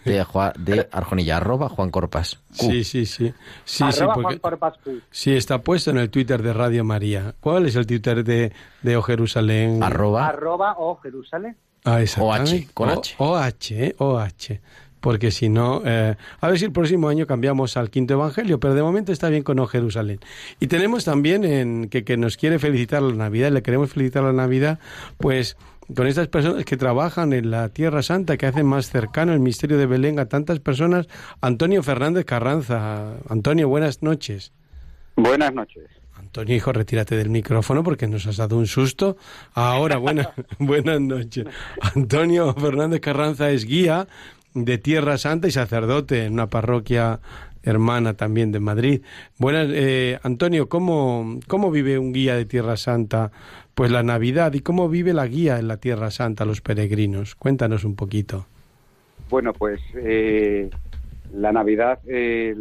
de, 0.05 0.89
Arjonilla, 0.91 1.37
arroba 1.37 1.69
Juan 1.69 1.91
Corpas. 1.91 2.39
Q. 2.57 2.67
Sí, 2.71 2.85
sí, 2.85 3.07
sí. 3.07 3.33
Sí, 3.65 3.85
sí, 3.93 4.05
Juan 4.05 4.39
Corpas 4.39 4.75
Q. 4.83 5.01
sí, 5.11 5.35
está 5.37 5.61
puesto 5.63 5.91
en 5.91 5.99
el 5.99 6.11
Twitter 6.11 6.43
de 6.43 6.53
Radio 6.53 6.85
María. 6.85 7.35
¿Cuál 7.41 7.67
es 7.67 7.77
el 7.77 7.87
Twitter 7.87 8.25
de, 8.25 8.53
de 8.83 8.97
O 8.97 9.03
Jerusalén? 9.03 9.83
Arroba 9.83 10.27
Arroba 10.29 10.75
o 10.79 10.97
Jerusalén. 11.01 11.57
Ah, 11.85 12.01
exactamente. 12.03 12.67
OH, 12.69 12.75
con 12.75 12.89
O- 12.91 12.93
H. 12.93 13.15
OH, 13.19 13.75
eh, 13.75 13.95
OH. 13.99 14.61
Porque 15.01 15.31
si 15.31 15.49
no, 15.49 15.81
eh, 15.87 16.15
a 16.43 16.49
ver 16.49 16.59
si 16.59 16.67
el 16.67 16.73
próximo 16.73 17.09
año 17.09 17.27
cambiamos 17.27 17.79
al 17.79 17.89
quinto 17.89 18.13
evangelio, 18.13 18.61
pero 18.61 18.75
de 18.75 18.83
momento 18.83 19.13
está 19.13 19.31
bien 19.31 19.43
con 19.43 19.59
O 19.59 19.67
Jerusalén. 19.67 20.21
Y 20.59 20.67
tenemos 20.67 21.07
también 21.07 21.43
en 21.45 21.89
que, 21.89 22.05
que 22.05 22.19
nos 22.19 22.37
quiere 22.37 22.59
felicitar 22.59 23.01
la 23.01 23.15
Navidad, 23.15 23.51
le 23.51 23.63
queremos 23.63 23.91
felicitar 23.95 24.23
la 24.25 24.35
Navidad, 24.35 24.79
pues 25.17 25.57
con 25.95 26.07
estas 26.07 26.29
personas 26.29 26.65
que 26.65 26.77
trabajan 26.77 27.33
en 27.33 27.51
la 27.51 27.69
Tierra 27.69 28.03
Santa, 28.03 28.37
que 28.37 28.47
hacen 28.47 28.67
más 28.67 28.91
cercano 28.91 29.33
el 29.33 29.41
misterio 29.41 29.79
de 29.79 29.87
Belén 29.87 30.19
a 30.19 30.27
tantas 30.27 30.61
personas. 30.61 31.07
Antonio 31.41 31.83
Fernández 31.83 32.25
Carranza. 32.25 33.15
Antonio, 33.29 33.69
buenas 33.69 34.03
noches. 34.03 34.53
Buenas 35.17 35.53
noches. 35.53 35.85
Antonio, 36.17 36.55
hijo, 36.55 36.73
retírate 36.73 37.17
del 37.17 37.31
micrófono 37.31 37.83
porque 37.83 38.07
nos 38.07 38.27
has 38.27 38.37
dado 38.37 38.57
un 38.57 38.67
susto. 38.67 39.17
Ahora, 39.55 39.97
buena- 39.97 40.31
buenas 40.59 41.01
noches. 41.01 41.47
Antonio 41.95 42.55
Fernández 42.55 43.01
Carranza 43.01 43.51
es 43.51 43.65
guía 43.65 44.07
de 44.55 44.79
Tierra 44.79 45.17
Santa 45.19 45.49
y 45.49 45.51
sacerdote 45.53 46.25
en 46.27 46.35
una 46.35 46.49
parroquia 46.49 47.21
hermana 47.63 48.15
también 48.15 48.53
de 48.53 48.61
Madrid. 48.61 49.03
Buenas, 49.39 49.69
eh, 49.71 50.19
Antonio, 50.23 50.69
¿cómo, 50.69 51.39
¿cómo 51.47 51.71
vive 51.71 51.99
un 51.99 52.13
guía 52.13 52.37
de 52.37 52.45
Tierra 52.45 52.77
Santa 52.77 53.31
pues 53.75 53.91
la 53.91 54.03
Navidad 54.03 54.53
y 54.55 54.61
cómo 54.61 54.89
vive 54.89 55.13
la 55.13 55.27
guía 55.27 55.59
en 55.59 55.69
la 55.69 55.77
Tierra 55.79 56.11
Santa 56.11 56.45
los 56.45 56.61
peregrinos? 56.61 57.35
Cuéntanos 57.35 57.85
un 57.85 57.97
poquito. 57.97 58.47
Bueno, 59.29 59.53
pues 59.53 59.81
eh, 59.95 60.69
la 61.35 61.53
Navidad 61.53 61.99
eh, 62.07 62.55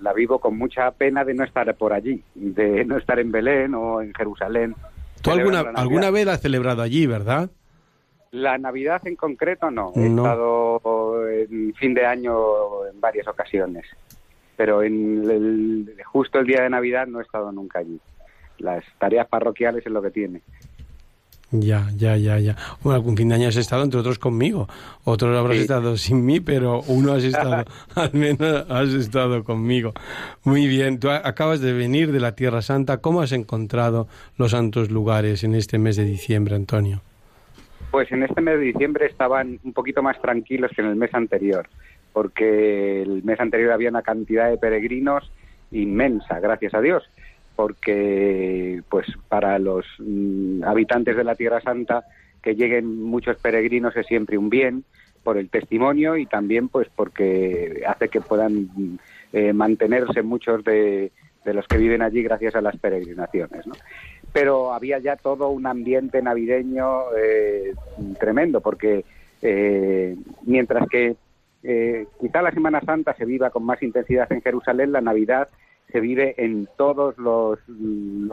la 0.00 0.12
vivo 0.12 0.38
con 0.38 0.56
mucha 0.58 0.90
pena 0.90 1.24
de 1.24 1.34
no 1.34 1.44
estar 1.44 1.72
por 1.76 1.92
allí, 1.92 2.22
de 2.34 2.84
no 2.84 2.96
estar 2.96 3.18
en 3.20 3.30
Belén 3.30 3.74
o 3.74 4.02
en 4.02 4.12
Jerusalén. 4.14 4.74
¿Tú 5.22 5.30
alguna, 5.30 5.60
alguna 5.74 6.10
vez 6.10 6.24
la 6.26 6.32
has 6.32 6.40
celebrado 6.40 6.82
allí, 6.82 7.06
verdad? 7.06 7.50
La 8.32 8.56
Navidad 8.58 9.06
en 9.06 9.16
concreto 9.16 9.70
no. 9.70 9.92
He 9.94 10.08
No. 10.08 10.22
estado 10.22 11.28
en 11.28 11.74
fin 11.74 11.94
de 11.94 12.06
año 12.06 12.32
en 12.92 13.00
varias 13.00 13.28
ocasiones, 13.28 13.84
pero 14.60 14.82
en 14.82 15.22
el- 15.30 15.94
justo 16.04 16.38
el 16.38 16.46
día 16.46 16.60
de 16.64 16.68
Navidad 16.68 17.06
no 17.06 17.18
he 17.18 17.22
estado 17.22 17.50
nunca 17.50 17.78
allí. 17.78 17.98
Las 18.58 18.84
tareas 18.98 19.26
parroquiales 19.26 19.86
es 19.86 19.90
lo 19.90 20.02
que 20.02 20.10
tiene. 20.10 20.42
Ya, 21.50 21.88
ya, 21.96 22.14
ya, 22.18 22.38
ya. 22.38 22.56
Bueno, 22.82 22.96
algún 22.96 23.16
fin 23.16 23.30
de 23.30 23.36
año 23.36 23.48
has 23.48 23.56
estado, 23.56 23.82
entre 23.84 23.98
otros, 24.00 24.18
conmigo. 24.18 24.68
Otros 25.04 25.34
habrás 25.34 25.56
Sí. 25.56 25.62
estado 25.62 25.96
sin 25.96 26.26
mí, 26.26 26.40
pero 26.40 26.82
uno 26.88 27.14
has 27.14 27.24
estado, 27.24 27.64
al 27.94 28.12
menos 28.12 28.66
has 28.70 28.90
estado 28.90 29.44
conmigo. 29.44 29.94
Muy 30.44 30.66
bien. 30.66 31.00
Tú 31.00 31.08
acabas 31.08 31.62
de 31.62 31.72
venir 31.72 32.12
de 32.12 32.20
la 32.20 32.34
Tierra 32.36 32.60
Santa. 32.60 32.98
¿Cómo 32.98 33.22
has 33.22 33.32
encontrado 33.32 34.08
los 34.36 34.50
santos 34.50 34.90
lugares 34.90 35.42
en 35.42 35.54
este 35.54 35.78
mes 35.78 35.96
de 35.96 36.04
diciembre, 36.04 36.54
Antonio? 36.54 37.00
Pues 37.90 38.12
en 38.12 38.24
este 38.24 38.42
mes 38.42 38.58
de 38.58 38.66
diciembre 38.66 39.06
estaban 39.06 39.58
un 39.64 39.72
poquito 39.72 40.02
más 40.02 40.20
tranquilos 40.20 40.70
que 40.76 40.82
en 40.82 40.88
el 40.88 40.96
mes 40.96 41.14
anterior, 41.14 41.66
porque 42.12 43.02
el 43.02 43.22
mes 43.22 43.40
anterior 43.40 43.72
había 43.72 43.90
una 43.90 44.02
cantidad 44.02 44.50
de 44.50 44.58
peregrinos 44.58 45.30
inmensa, 45.70 46.40
gracias 46.40 46.74
a 46.74 46.80
Dios, 46.80 47.08
porque 47.56 48.82
pues 48.88 49.06
para 49.28 49.58
los 49.58 49.86
mm, 49.98 50.64
habitantes 50.64 51.16
de 51.16 51.24
la 51.24 51.34
Tierra 51.34 51.60
Santa 51.60 52.04
que 52.42 52.54
lleguen 52.54 53.02
muchos 53.02 53.36
peregrinos 53.36 53.96
es 53.96 54.06
siempre 54.06 54.38
un 54.38 54.50
bien 54.50 54.84
por 55.22 55.36
el 55.36 55.50
testimonio 55.50 56.16
y 56.16 56.26
también 56.26 56.68
pues 56.68 56.88
porque 56.94 57.82
hace 57.86 58.08
que 58.08 58.20
puedan 58.20 58.70
mm, 58.74 58.98
eh, 59.32 59.52
mantenerse 59.52 60.22
muchos 60.22 60.64
de, 60.64 61.12
de 61.44 61.54
los 61.54 61.66
que 61.66 61.78
viven 61.78 62.02
allí 62.02 62.22
gracias 62.22 62.54
a 62.54 62.60
las 62.60 62.76
peregrinaciones, 62.76 63.66
¿no? 63.66 63.74
pero 64.32 64.72
había 64.72 64.98
ya 64.98 65.16
todo 65.16 65.48
un 65.48 65.66
ambiente 65.66 66.22
navideño 66.22 67.14
eh, 67.16 67.74
tremendo, 68.18 68.60
porque 68.60 69.04
eh, 69.42 70.16
mientras 70.42 70.88
que 70.88 71.16
eh, 71.62 72.06
quizá 72.20 72.42
la 72.42 72.52
Semana 72.52 72.80
Santa 72.80 73.14
se 73.14 73.24
viva 73.24 73.50
con 73.50 73.64
más 73.64 73.82
intensidad 73.82 74.30
en 74.32 74.42
Jerusalén, 74.42 74.92
la 74.92 75.00
Navidad 75.00 75.48
se 75.92 76.00
vive 76.00 76.34
en 76.38 76.68
todos 76.76 77.18
los, 77.18 77.58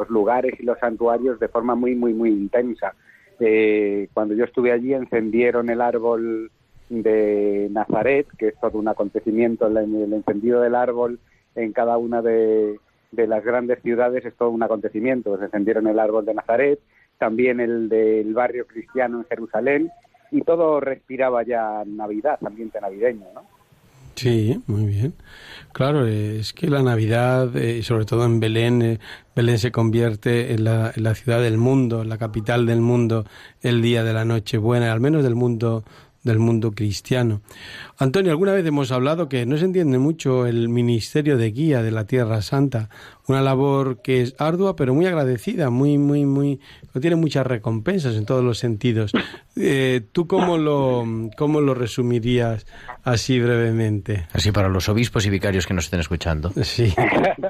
lugares 0.10 0.54
y 0.60 0.64
los 0.64 0.80
santuarios 0.80 1.40
de 1.40 1.48
forma 1.48 1.76
muy, 1.76 1.96
muy, 1.96 2.14
muy 2.14 2.30
intensa. 2.30 2.94
Eh, 3.40 4.10
cuando 4.14 4.36
yo 4.36 4.46
estuve 4.46 4.72
allí 4.72 4.94
encendieron 4.94 5.70
el 5.70 5.82
árbol 5.82 6.52
de 6.90 7.68
Nazaret, 7.72 8.28
que 8.38 8.50
es 8.50 8.60
todo 8.60 8.78
un 8.78 8.88
acontecimiento, 8.88 9.68
el, 9.68 10.14
encendido 10.14 10.62
del 10.62 10.76
árbol 10.76 11.20
en 11.56 11.74
cada 11.74 11.98
una 11.98 12.22
de, 12.22 12.80
de 13.12 13.28
las 13.28 13.44
grandes 13.44 13.82
ciudades 13.82 14.24
es 14.26 14.36
todo 14.36 14.52
un 14.52 14.64
acontecimiento. 14.64 15.38
Se 15.38 15.46
encendieron 15.46 15.88
el 15.88 16.00
árbol 16.00 16.26
de 16.26 16.36
Nazaret, 16.36 16.80
también 17.18 17.60
el 17.60 17.90
del 17.90 18.34
barrio 18.34 18.68
cristiano 18.68 19.20
en 19.20 19.26
Jerusalén, 19.26 19.92
y 20.32 20.42
todo 20.42 20.80
respiraba 20.80 21.44
ya 21.44 21.84
Navidad, 21.86 22.40
ambiente 22.46 22.80
navideño, 22.82 23.26
¿no? 23.34 23.58
Sí, 24.18 24.60
muy 24.66 24.88
bien. 24.88 25.14
Claro, 25.74 26.08
es 26.08 26.52
que 26.52 26.72
la 26.72 26.82
Navidad, 26.82 27.56
eh, 27.56 27.84
sobre 27.84 28.06
todo 28.06 28.26
en 28.26 28.40
Belén, 28.40 28.82
eh, 28.82 29.00
Belén 29.36 29.60
se 29.60 29.72
convierte 29.72 30.54
en 30.54 30.64
la, 30.64 30.92
ciudad 31.14 31.40
del 31.40 31.60
mundo, 31.60 32.04
la 32.04 32.18
capital 32.18 32.66
del 32.66 32.82
mundo, 32.82 33.26
el 33.62 33.84
día 33.84 34.04
de 34.04 34.14
la 34.14 34.26
Nochebuena, 34.26 34.92
al 34.92 35.02
menos 35.02 35.24
del 35.24 35.36
mundo 35.36 35.84
del 36.28 36.40
mundo 36.40 36.72
cristiano. 36.72 37.42
Antonio, 37.98 38.32
alguna 38.32 38.54
vez 38.54 38.66
hemos 38.66 38.92
hablado 38.92 39.28
que 39.28 39.46
no 39.46 39.58
se 39.58 39.66
entiende 39.66 39.98
mucho 39.98 40.46
el 40.46 40.70
ministerio 40.70 41.38
de 41.38 41.52
guía 41.52 41.82
de 41.82 41.92
la 41.92 42.06
Tierra 42.06 42.42
Santa, 42.42 42.90
una 43.28 43.42
labor 43.42 44.02
que 44.02 44.22
es 44.22 44.36
ardua 44.38 44.76
pero 44.76 44.94
muy 44.94 45.08
agradecida, 45.08 45.70
muy, 45.70 45.98
muy, 45.98 46.26
muy, 46.26 46.60
que 46.94 47.00
tiene 47.00 47.16
muchas 47.16 47.48
recompensas 47.48 48.16
en 48.16 48.26
todos 48.26 48.44
los 48.44 48.60
sentidos. 48.60 49.12
Eh, 49.60 50.02
¿Tú 50.12 50.28
cómo 50.28 50.60
lo, 50.60 51.04
cómo 51.36 51.62
lo 51.62 51.74
resumirías 51.74 52.68
así 53.04 53.40
brevemente? 53.40 54.28
Así 54.32 54.52
para 54.52 54.70
los 54.70 54.88
obispos 54.88 55.26
y 55.26 55.32
vicarios 55.32 55.66
que 55.66 55.74
nos 55.74 55.86
estén 55.86 56.00
escuchando. 56.00 56.52
Sí, 56.62 56.94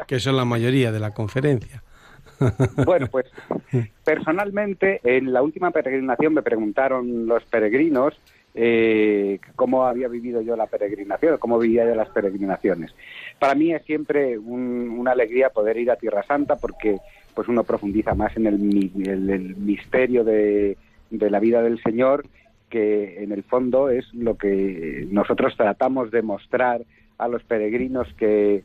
que 0.07 0.21
son 0.21 0.37
la 0.37 0.45
mayoría 0.45 0.93
de 0.93 1.01
la 1.01 1.11
conferencia. 1.11 1.83
Bueno, 2.85 3.07
pues 3.07 3.25
personalmente 4.03 5.01
en 5.03 5.33
la 5.33 5.41
última 5.41 5.71
peregrinación 5.71 6.33
me 6.33 6.41
preguntaron 6.41 7.25
los 7.25 7.43
peregrinos 7.45 8.19
eh, 8.59 9.39
cómo 9.55 9.85
había 9.85 10.07
vivido 10.07 10.41
yo 10.41 10.55
la 10.55 10.65
peregrinación, 10.65 11.37
cómo 11.37 11.59
vivía 11.59 11.85
yo 11.87 11.93
las 11.93 12.09
peregrinaciones. 12.09 12.91
Para 13.37 13.53
mí 13.53 13.71
es 13.71 13.83
siempre 13.85 14.35
un- 14.37 14.95
una 14.97 15.11
alegría 15.11 15.49
poder 15.51 15.77
ir 15.77 15.91
a 15.91 15.95
Tierra 15.95 16.23
Santa 16.23 16.55
porque 16.55 16.97
pues 17.35 17.47
uno 17.47 17.63
profundiza 17.63 18.15
más 18.15 18.35
en 18.35 18.47
el, 18.47 18.91
el- 19.05 19.29
el 19.29 19.55
misterio 19.57 20.23
de, 20.23 20.75
de 21.11 21.29
la 21.29 21.39
vida 21.39 21.61
del 21.61 21.79
Señor 21.83 22.25
que 22.67 23.23
en 23.23 23.31
el 23.31 23.43
fondo 23.43 23.89
es 23.89 24.11
lo 24.13 24.35
que 24.37 25.05
nosotros 25.11 25.55
tratamos 25.55 26.09
de 26.09 26.23
mostrar 26.23 26.81
a 27.19 27.27
los 27.27 27.43
peregrinos 27.43 28.11
que 28.15 28.63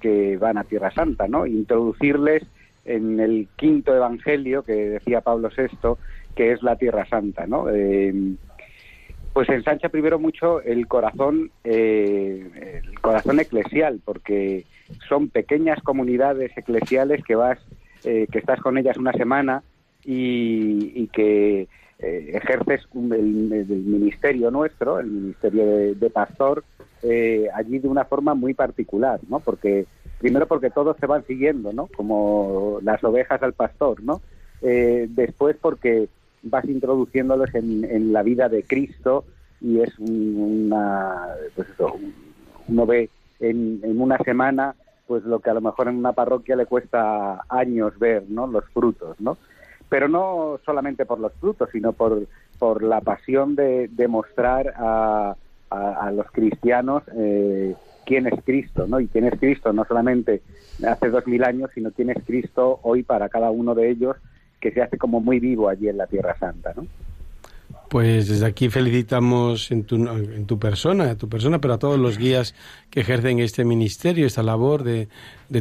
que 0.00 0.36
van 0.36 0.58
a 0.58 0.64
Tierra 0.64 0.90
Santa, 0.90 1.28
¿no? 1.28 1.46
Introducirles 1.46 2.42
en 2.84 3.20
el 3.20 3.46
quinto 3.54 3.94
evangelio 3.94 4.64
que 4.64 4.72
decía 4.88 5.20
Pablo 5.20 5.48
VI, 5.56 5.94
que 6.34 6.50
es 6.50 6.60
la 6.64 6.74
Tierra 6.74 7.06
Santa, 7.06 7.46
¿no? 7.46 7.68
Eh, 7.70 8.12
pues 9.32 9.48
ensancha 9.48 9.88
primero 9.88 10.18
mucho 10.18 10.60
el 10.60 10.86
corazón, 10.86 11.50
eh, 11.64 12.82
el 12.84 13.00
corazón 13.00 13.40
eclesial, 13.40 14.00
porque 14.04 14.66
son 15.08 15.28
pequeñas 15.28 15.80
comunidades 15.82 16.52
eclesiales 16.56 17.24
que 17.24 17.34
vas, 17.34 17.58
eh, 18.04 18.26
que 18.30 18.38
estás 18.38 18.60
con 18.60 18.76
ellas 18.76 18.96
una 18.98 19.12
semana 19.12 19.62
y, 20.04 21.06
que 21.08 21.68
ejerces 21.98 22.80
el, 22.94 23.66
ministerio 23.68 24.50
nuestro, 24.50 24.98
el 24.98 25.06
ministerio 25.06 25.94
de, 25.94 26.10
pastor, 26.10 26.64
allí 27.54 27.78
de 27.78 27.88
una 27.88 28.04
forma 28.04 28.34
muy 28.34 28.54
particular, 28.54 29.20
¿no? 29.28 29.38
Porque 29.38 29.86
primero 30.18 30.46
porque 30.46 30.70
todos 30.70 30.96
se 30.98 31.06
van 31.06 31.24
siguiendo, 31.26 31.72
¿no? 31.72 31.86
Como 31.86 32.80
las 32.82 33.04
ovejas 33.04 33.40
al 33.42 33.52
pastor, 33.52 34.02
¿no? 34.02 34.20
después 34.60 35.56
porque 35.60 36.08
vas 36.42 36.64
introduciéndolos 36.64 37.54
en, 37.54 38.12
la 38.12 38.22
vida 38.22 38.48
de 38.48 38.64
Cristo 38.64 39.24
y 39.60 39.80
es 39.80 39.96
una, 39.98 41.28
pues 41.54 41.68
eso, 41.70 41.96
uno 42.68 42.86
ve 42.86 43.10
en, 43.40 43.80
una 43.84 44.18
semana 44.18 44.74
pues 45.06 45.24
lo 45.24 45.40
que 45.40 45.50
a 45.50 45.54
lo 45.54 45.60
mejor 45.60 45.88
en 45.88 45.96
una 45.96 46.12
parroquia 46.12 46.56
le 46.56 46.66
cuesta 46.66 47.42
años 47.48 47.98
ver, 47.98 48.24
¿no? 48.28 48.46
Los 48.46 48.64
frutos, 48.70 49.20
¿no? 49.20 49.36
Pero 49.88 50.08
no 50.08 50.58
solamente 50.64 51.04
por 51.04 51.20
los 51.20 51.32
frutos, 51.34 51.68
sino 51.70 51.92
por, 51.92 52.26
por 52.58 52.82
la 52.82 53.00
pasión 53.00 53.54
de, 53.54 53.88
demostrar 53.92 54.72
a, 54.76 55.36
a, 55.70 56.10
los 56.12 56.30
cristianos 56.30 57.02
eh, 57.14 57.74
quién 58.06 58.26
es 58.26 58.42
Cristo, 58.44 58.86
¿no? 58.86 59.00
Y 59.00 59.08
quién 59.08 59.26
es 59.26 59.38
Cristo 59.38 59.72
no 59.72 59.84
solamente 59.84 60.42
hace 60.86 61.10
dos 61.10 61.26
mil 61.26 61.44
años, 61.44 61.70
sino 61.74 61.90
quién 61.90 62.10
es 62.10 62.22
Cristo 62.24 62.80
hoy 62.82 63.02
para 63.02 63.28
cada 63.28 63.50
uno 63.50 63.74
de 63.74 63.90
ellos 63.90 64.16
que 64.62 64.70
se 64.70 64.80
hace 64.80 64.96
como 64.96 65.20
muy 65.20 65.40
vivo 65.40 65.68
allí 65.68 65.88
en 65.88 65.98
la 65.98 66.06
Tierra 66.06 66.38
Santa, 66.38 66.72
¿no? 66.74 66.86
Pues 67.88 68.26
desde 68.26 68.46
aquí 68.46 68.70
felicitamos 68.70 69.70
en 69.70 69.84
tu, 69.84 69.96
en 69.96 70.46
tu 70.46 70.58
persona, 70.58 71.10
a 71.10 71.14
tu 71.16 71.28
persona, 71.28 71.60
pero 71.60 71.74
a 71.74 71.78
todos 71.78 71.98
los 71.98 72.16
guías 72.16 72.54
que 72.88 73.00
ejercen 73.00 73.38
este 73.38 73.66
ministerio, 73.66 74.26
esta 74.26 74.42
labor 74.42 74.82
de, 74.82 75.08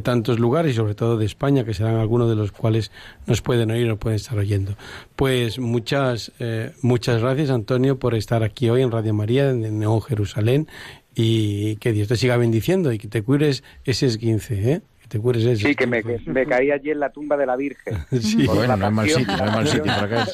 tantos 0.02 0.40
lugares 0.40 0.72
y 0.72 0.76
sobre 0.76 0.96
todo 0.96 1.18
de 1.18 1.26
España, 1.26 1.66
que 1.66 1.74
serán 1.74 1.96
algunos 1.96 2.30
de 2.30 2.38
los 2.38 2.54
cuales 2.54 2.90
nos 3.28 3.42
pueden 3.42 3.72
oír 3.72 3.92
o 3.92 3.98
pueden 3.98 4.16
estar 4.16 4.38
oyendo. 4.38 4.76
Pues 5.18 5.60
muchas, 5.60 6.32
eh, 6.40 6.72
muchas 6.82 7.22
gracias, 7.22 7.50
Antonio, 7.50 8.00
por 8.00 8.16
estar 8.16 8.44
aquí 8.44 8.70
hoy 8.70 8.82
en 8.82 8.92
Radio 8.92 9.14
María, 9.14 9.50
en 9.50 9.80
Neo 9.80 10.00
Jerusalén, 10.00 10.70
y 11.14 11.76
que 11.78 11.92
Dios 11.92 12.08
te 12.08 12.16
siga 12.16 12.38
bendiciendo 12.38 12.94
y 12.94 12.98
que 12.98 13.10
te 13.10 13.24
cures 13.24 13.62
ese 13.84 14.06
esguince, 14.06 14.72
¿eh? 14.72 14.82
Sí, 15.12 15.76
que 15.76 15.88
me, 15.88 16.02
me, 16.26 16.45
caí 16.45 16.71
allí 16.71 16.91
en 16.91 17.00
la 17.00 17.12
tumba 17.12 17.36
de 17.36 17.45
la 17.45 17.58
Virgen. 17.58 17.97
Sí, 18.21 18.45
bueno, 18.47 18.78
no 18.78 18.88
es 18.88 18.93
mal 18.93 19.10
sitio, 19.10 19.38
no 19.38 19.45
es 19.45 19.52
mal 19.52 19.67
sitio 19.67 19.84
para 19.86 20.26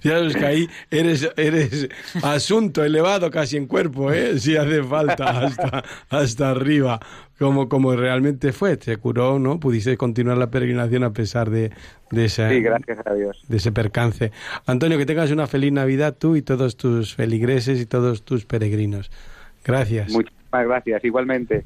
Fijaros 0.00 0.34
que 0.36 0.44
ahí 0.44 0.68
eres, 0.90 1.30
eres 1.36 1.88
asunto 2.22 2.84
elevado 2.84 3.30
casi 3.30 3.56
en 3.56 3.66
cuerpo, 3.66 4.12
¿eh? 4.12 4.38
Si 4.38 4.56
hace 4.56 4.82
falta, 4.82 5.46
hasta, 5.46 5.84
hasta 6.10 6.50
arriba, 6.50 7.00
como, 7.38 7.68
como 7.68 7.96
realmente 7.96 8.52
fue. 8.52 8.76
Te 8.76 8.96
curó, 8.98 9.38
¿no? 9.38 9.58
Pudiste 9.58 9.96
continuar 9.96 10.36
la 10.36 10.50
peregrinación 10.50 11.04
a 11.04 11.12
pesar 11.12 11.48
de, 11.48 11.70
de, 12.10 12.24
ese, 12.26 12.48
sí, 12.50 12.60
gracias 12.60 12.98
a 13.06 13.14
Dios. 13.14 13.42
de 13.48 13.56
ese 13.56 13.72
percance. 13.72 14.32
Antonio, 14.66 14.98
que 14.98 15.06
tengas 15.06 15.30
una 15.30 15.46
feliz 15.46 15.72
Navidad 15.72 16.14
tú 16.18 16.36
y 16.36 16.42
todos 16.42 16.76
tus 16.76 17.14
feligreses 17.14 17.80
y 17.80 17.86
todos 17.86 18.22
tus 18.22 18.44
peregrinos. 18.44 19.10
Gracias. 19.64 20.10
Muchísimas 20.10 20.66
gracias, 20.66 21.04
igualmente. 21.04 21.64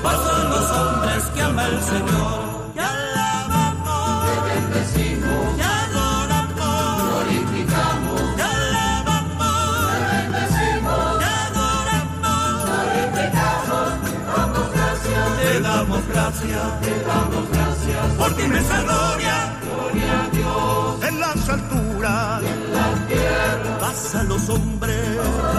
Pasan 0.00 0.50
los 0.50 0.70
hombres 0.70 1.24
que 1.34 1.42
ama 1.42 1.66
el 1.66 1.82
Señor. 1.82 2.70
Y 2.76 2.78
alabamos, 2.78 4.26
te 4.26 4.34
bendecimos, 4.48 5.58
y 5.58 5.60
adoramos, 5.60 7.02
glorificamos, 7.02 8.20
y 8.38 8.40
alabamos, 8.40 9.88
te 9.90 9.98
bendecimos, 10.14 11.02
y 11.18 11.24
adoramos, 11.24 12.46
glorificamos, 12.62 13.90
damos 14.22 14.70
gracias, 14.72 15.26
te 15.40 15.60
damos 15.60 16.02
gracias, 16.06 16.80
te 16.82 16.92
damos 17.02 17.44
gracias, 17.50 18.06
por 18.18 18.30
tu 18.34 18.40
inmensa 18.40 18.82
gloria, 18.82 19.36
gloria 19.64 20.22
a 20.22 20.28
Dios, 20.28 21.02
en 21.08 21.20
las 21.20 21.48
alturas, 21.48 22.42
y 22.42 22.46
en 22.46 22.72
la 22.72 22.88
tierra, 23.08 23.78
pasa 23.80 24.22
los 24.22 24.48
hombres 24.48 25.55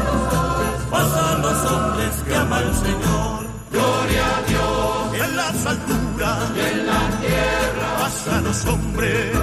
llama 2.29 2.59
el 2.59 2.73
Señor. 2.75 3.47
Gloria 3.71 4.25
a 4.37 4.41
Dios. 4.49 5.23
En 5.23 5.37
las 5.37 5.65
alturas. 5.65 6.39
En 6.55 6.87
la 6.87 7.01
tierra. 7.21 7.87
Pasan 7.99 8.43
los 8.43 8.65
hombres. 8.65 9.37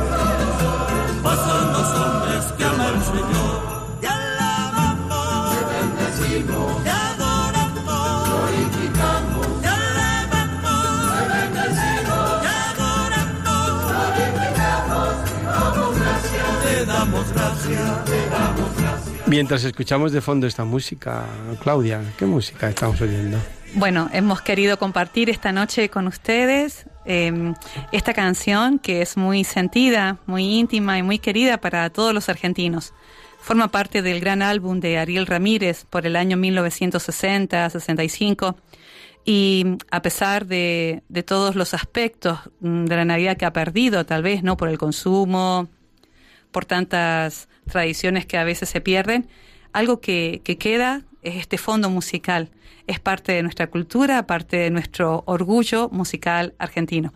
Pasan 1.22 1.72
los 1.72 1.88
hombres 2.00 2.44
que 2.56 2.64
ama 2.64 2.86
el 2.88 3.02
Señor. 3.02 3.56
Te 4.00 4.08
alabamos. 4.08 5.50
Te 5.54 5.60
bendecimos. 5.72 6.84
Te 6.84 6.90
adoramos. 6.90 8.28
Glorificamos. 8.28 9.46
Te 9.62 9.68
alabamos. 9.68 10.82
Te 11.14 11.22
bendecimos. 11.34 12.40
Te 12.44 12.50
adoramos. 12.68 13.72
Glorificamos. 13.90 15.10
Te 15.24 15.40
damos 15.46 15.90
gracias. 16.00 16.48
Te 16.64 16.86
damos 16.86 17.26
gracias. 17.34 18.04
Te 18.04 18.30
damos 18.30 18.53
Mientras 19.26 19.64
escuchamos 19.64 20.12
de 20.12 20.20
fondo 20.20 20.46
esta 20.46 20.64
música, 20.64 21.24
Claudia, 21.62 22.02
¿qué 22.18 22.26
música 22.26 22.68
estamos 22.68 23.00
oyendo? 23.00 23.38
Bueno, 23.74 24.10
hemos 24.12 24.42
querido 24.42 24.78
compartir 24.78 25.30
esta 25.30 25.50
noche 25.50 25.88
con 25.88 26.06
ustedes 26.06 26.84
em, 27.06 27.54
esta 27.90 28.12
canción 28.12 28.78
que 28.78 29.00
es 29.00 29.16
muy 29.16 29.44
sentida, 29.44 30.18
muy 30.26 30.58
íntima 30.58 30.98
y 30.98 31.02
muy 31.02 31.18
querida 31.18 31.56
para 31.58 31.88
todos 31.88 32.12
los 32.12 32.28
argentinos. 32.28 32.92
Forma 33.40 33.68
parte 33.68 34.02
del 34.02 34.20
gran 34.20 34.42
álbum 34.42 34.80
de 34.80 34.98
Ariel 34.98 35.26
Ramírez 35.26 35.86
por 35.88 36.04
el 36.06 36.16
año 36.16 36.36
1960-65 36.36 38.56
y 39.24 39.78
a 39.90 40.02
pesar 40.02 40.44
de, 40.46 41.02
de, 41.08 41.22
todos 41.22 41.56
los 41.56 41.72
aspectos 41.72 42.40
mm, 42.60 42.84
de 42.84 42.96
la 42.96 43.06
Navidad 43.06 43.38
que 43.38 43.46
ha 43.46 43.54
perdido, 43.54 44.04
tal 44.04 44.22
vez, 44.22 44.42
¿no? 44.42 44.58
Por 44.58 44.68
el 44.68 44.76
consumo, 44.76 45.70
por 46.52 46.66
tantas 46.66 47.48
tradiciones 47.66 48.26
que 48.26 48.38
a 48.38 48.44
veces 48.44 48.68
se 48.68 48.80
pierden, 48.80 49.28
algo 49.72 50.00
que, 50.00 50.40
queda 50.58 51.02
es 51.22 51.36
este 51.36 51.58
fondo 51.58 51.90
musical. 51.90 52.50
Es 52.86 53.00
parte 53.00 53.32
de 53.32 53.42
nuestra 53.42 53.68
cultura, 53.68 54.26
parte 54.26 54.58
de 54.58 54.70
nuestro 54.70 55.24
orgullo 55.26 55.88
musical 55.90 56.54
argentino. 56.58 57.12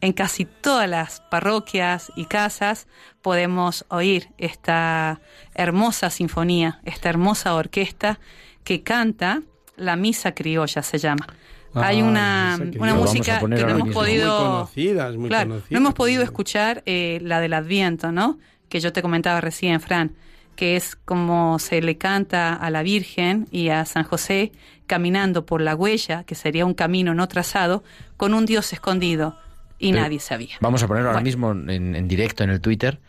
En 0.00 0.12
casi 0.12 0.44
todas 0.44 0.88
las 0.88 1.20
parroquias 1.30 2.12
y 2.16 2.26
casas 2.26 2.88
podemos 3.22 3.84
oír 3.88 4.28
esta 4.36 5.20
hermosa 5.54 6.10
sinfonía, 6.10 6.80
esta 6.84 7.08
hermosa 7.08 7.54
orquesta 7.54 8.18
que 8.64 8.82
canta 8.82 9.42
la 9.76 9.96
misa 9.96 10.34
criolla, 10.34 10.82
se 10.82 10.98
llama. 10.98 11.26
Hay 11.74 12.00
ah, 12.00 12.04
una, 12.04 12.58
una 12.78 12.94
música 12.94 13.38
que 13.38 13.46
no 13.48 13.56
hemos 13.56 13.88
podido, 13.90 14.68
no 14.76 15.78
hemos 15.78 15.94
podido 15.94 16.22
escuchar 16.22 16.82
eh, 16.84 17.18
la 17.22 17.40
del 17.40 17.54
Adviento, 17.54 18.12
¿no? 18.12 18.38
Que 18.72 18.80
yo 18.80 18.90
te 18.90 19.02
comentaba 19.02 19.42
recién, 19.42 19.80
Fran 19.82 20.12
que 20.56 20.76
es 20.76 20.96
como 20.96 21.58
se 21.58 21.80
le 21.82 21.96
canta 21.96 22.54
a 22.54 22.70
la 22.70 22.82
Virgen 22.82 23.46
y 23.50 23.68
a 23.68 23.84
San 23.84 24.04
José 24.04 24.52
caminando 24.86 25.46
por 25.46 25.60
la 25.62 25.74
huella, 25.74 26.24
que 26.24 26.34
sería 26.34 26.66
un 26.66 26.74
camino 26.74 27.14
no 27.14 27.26
trazado, 27.28 27.84
con 28.16 28.34
un 28.34 28.44
Dios 28.46 28.72
escondido. 28.72 29.36
y 29.78 29.90
Pero 29.90 30.02
nadie 30.02 30.20
sabía. 30.20 30.56
Vamos 30.60 30.82
a 30.82 30.88
ponerlo 30.88 31.08
ahora 31.10 31.20
Bueno. 31.22 31.24
mismo 31.24 31.72
en, 31.72 31.96
en 31.96 32.06
directo 32.08 32.44
en 32.44 32.50
el 32.50 32.60
Twitter 32.60 33.00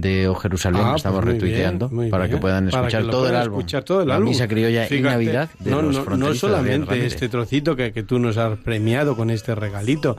de 0.00 0.28
O 0.28 0.34
Jerusalén, 0.34 0.80
Ah, 0.84 0.90
que 0.92 0.96
estamos 0.96 1.20
pues 1.22 1.34
retuiteando, 1.34 1.88
bien, 1.88 2.10
para 2.10 2.24
bien. 2.24 2.36
que 2.36 2.40
puedan 2.40 2.68
escuchar 2.68 3.02
que 3.04 3.08
todo 3.10 3.22
el 3.24 3.28
puedan 3.30 3.42
álbum. 3.42 3.58
escuchar 3.60 3.84
todo 3.84 4.02
el 4.02 4.08
la 4.08 4.20
misa 4.20 4.48
criolla 4.48 4.84
y 4.84 4.88
Fíjate, 4.88 5.10
Navidad 5.14 5.50
de 5.58 5.70
no, 5.70 5.82
los 5.82 6.06
no, 6.06 6.16
no 6.16 6.34
solamente 6.34 7.06
este 7.06 7.28
trocito 7.28 7.76
que, 7.76 7.92
que 7.92 8.02
tú 8.02 8.18
nos 8.18 8.36
has 8.36 8.58
premiado 8.58 9.16
con 9.16 9.30
este 9.30 9.54
regalito. 9.54 10.16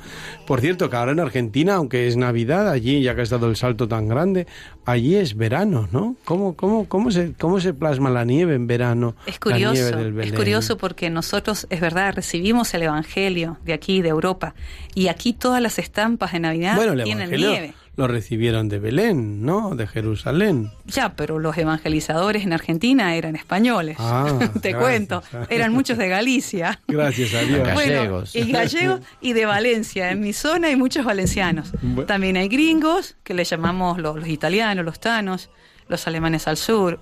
Por 0.47 0.61
cierto, 0.61 0.89
que 0.89 0.95
ahora 0.95 1.11
en 1.11 1.19
Argentina, 1.19 1.75
aunque 1.75 2.07
es 2.07 2.17
Navidad, 2.17 2.69
allí, 2.69 3.01
ya 3.01 3.15
que 3.15 3.21
ha 3.21 3.23
estado 3.23 3.47
el 3.47 3.55
salto 3.55 3.87
tan 3.87 4.07
grande, 4.07 4.47
allí 4.85 5.15
es 5.15 5.35
verano, 5.35 5.87
¿no? 5.91 6.15
¿Cómo, 6.25 6.55
cómo, 6.55 6.87
cómo, 6.87 7.11
se, 7.11 7.33
cómo 7.39 7.59
se 7.59 7.73
plasma 7.73 8.09
la 8.09 8.25
nieve 8.25 8.55
en 8.55 8.67
verano? 8.67 9.15
Es 9.25 9.39
La 9.43 9.57
nieve 9.57 9.91
curioso, 9.91 10.21
es 10.21 10.33
curioso 10.33 10.77
porque 10.77 11.09
nosotros, 11.09 11.67
es 11.69 11.79
verdad, 11.81 12.13
recibimos 12.15 12.73
el 12.73 12.83
Evangelio 12.83 13.57
de 13.65 13.73
aquí, 13.73 14.01
de 14.01 14.09
Europa, 14.09 14.53
y 14.95 15.07
aquí 15.07 15.33
todas 15.33 15.61
las 15.61 15.79
estampas 15.79 16.31
de 16.33 16.39
Navidad 16.39 16.75
Bueno, 16.75 16.93
tienen 17.03 17.23
Evangelio 17.23 17.49
nieve. 17.49 17.73
Lo 17.97 18.07
recibieron 18.07 18.69
de 18.69 18.79
Belén, 18.79 19.45
¿no? 19.45 19.75
De 19.75 19.85
Jerusalén. 19.85 20.71
Ya, 20.85 21.13
pero 21.15 21.39
los 21.39 21.57
evangelizadores 21.57 22.43
en 22.43 22.53
Argentina 22.53 23.15
eran 23.15 23.35
españoles. 23.35 23.97
Ah, 23.99 24.25
Te 24.61 24.71
gracias. 24.71 24.75
cuento, 24.79 25.23
eran 25.49 25.73
muchos 25.73 25.97
de 25.97 26.07
Galicia. 26.07 26.79
Gracias 26.87 27.33
a 27.33 27.41
Dios. 27.41 27.73
Bueno, 27.73 27.93
Gallegos. 27.95 28.35
y 28.35 28.51
gallegos 28.51 29.01
y 29.19 29.33
de 29.33 29.45
Valencia. 29.45 30.09
En 30.11 30.21
mi 30.21 30.33
zona 30.33 30.69
hay 30.69 30.75
muchos 30.77 31.05
valencianos. 31.05 31.71
También 32.07 32.37
hay 32.37 32.47
gringos, 32.47 33.17
que 33.23 33.33
le 33.33 33.43
llamamos 33.43 33.97
los, 33.99 34.15
los 34.17 34.27
italianos, 34.29 34.85
los 34.85 34.99
tanos, 34.99 35.49
los 35.89 36.07
alemanes 36.07 36.47
al 36.47 36.55
sur. 36.57 36.99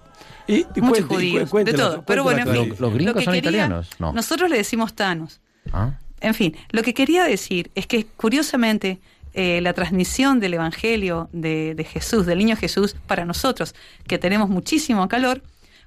Y, 0.48 0.66
y 0.76 0.82
muchos 0.82 1.06
cuente- 1.06 1.16
judíos, 1.16 1.50
cuente 1.52 1.72
de 1.74 1.78
todo. 1.78 2.04
Pero 2.06 2.24
bueno, 2.24 2.40
en 2.42 2.48
fin. 2.48 2.70
¿Los- 2.70 2.80
los 2.80 2.94
gringos 2.94 3.14
lo 3.14 3.20
que 3.20 3.26
son 3.26 3.34
quería- 3.36 3.50
italianos? 3.52 3.90
No. 4.00 4.12
Nosotros 4.14 4.50
le 4.50 4.58
decimos 4.58 4.96
tanos. 4.96 5.40
Ah, 5.72 5.92
En 6.22 6.34
fin, 6.34 6.58
lo 6.72 6.82
que 6.82 6.94
quería 6.96 7.24
decir 7.26 7.70
es 7.76 7.86
que 7.86 8.06
curiosamente 8.18 9.00
eh, 9.42 9.62
la 9.62 9.72
transmisión 9.74 10.40
del 10.42 10.54
Evangelio 10.56 11.30
de, 11.32 11.74
de 11.76 11.84
Jesús, 11.86 12.26
del 12.26 12.38
niño 12.40 12.56
Jesús, 12.58 12.96
para 13.08 13.24
nosotros, 13.26 13.74
que 14.08 14.18
tenemos 14.18 14.50
muchísimo 14.50 15.08
calor, 15.08 15.42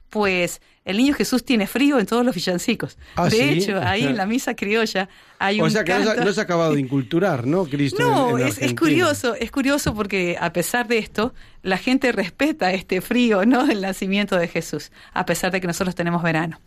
pues 0.08 0.60
el 0.84 0.96
niño 0.96 1.14
Jesús 1.14 1.44
tiene 1.44 1.66
frío 1.66 1.98
en 1.98 2.06
todos 2.06 2.24
los 2.24 2.34
villancicos. 2.34 2.96
¿Ah, 3.16 3.24
de 3.28 3.36
sí? 3.36 3.42
hecho, 3.42 3.80
ahí 3.82 4.04
en 4.04 4.16
la 4.16 4.26
misa 4.26 4.54
criolla 4.54 5.08
hay 5.38 5.60
O 5.60 5.64
un 5.64 5.70
sea 5.70 5.84
que 5.84 5.92
no 5.94 6.00
se, 6.00 6.04
canto- 6.06 6.24
no 6.24 6.32
se 6.32 6.40
ha 6.40 6.44
acabado 6.44 6.74
de 6.74 6.80
inculturar, 6.86 7.46
¿no, 7.46 7.64
Cristo? 7.64 7.98
no, 8.02 8.38
en- 8.38 8.46
en 8.48 8.64
es, 8.70 8.74
curioso, 8.74 9.34
es 9.34 9.50
curioso 9.50 9.94
porque 9.94 10.36
a 10.40 10.52
pesar 10.52 10.86
de 10.88 10.98
esto, 10.98 11.32
la 11.62 11.76
gente 11.78 12.10
respeta 12.12 12.72
este 12.72 13.00
frío, 13.00 13.44
¿no? 13.46 13.66
Del 13.66 13.80
nacimiento 13.82 14.36
de 14.36 14.48
Jesús, 14.48 14.90
a 15.14 15.24
pesar 15.26 15.50
de 15.52 15.60
que 15.60 15.66
nosotros 15.66 15.94
tenemos 15.94 16.22
verano. 16.22 16.58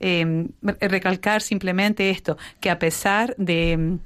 Eh, 0.00 0.46
recalcar 0.80 1.40
simplemente 1.40 2.10
esto, 2.10 2.36
que 2.60 2.68
a 2.70 2.78
pesar 2.78 3.34
de, 3.38 3.96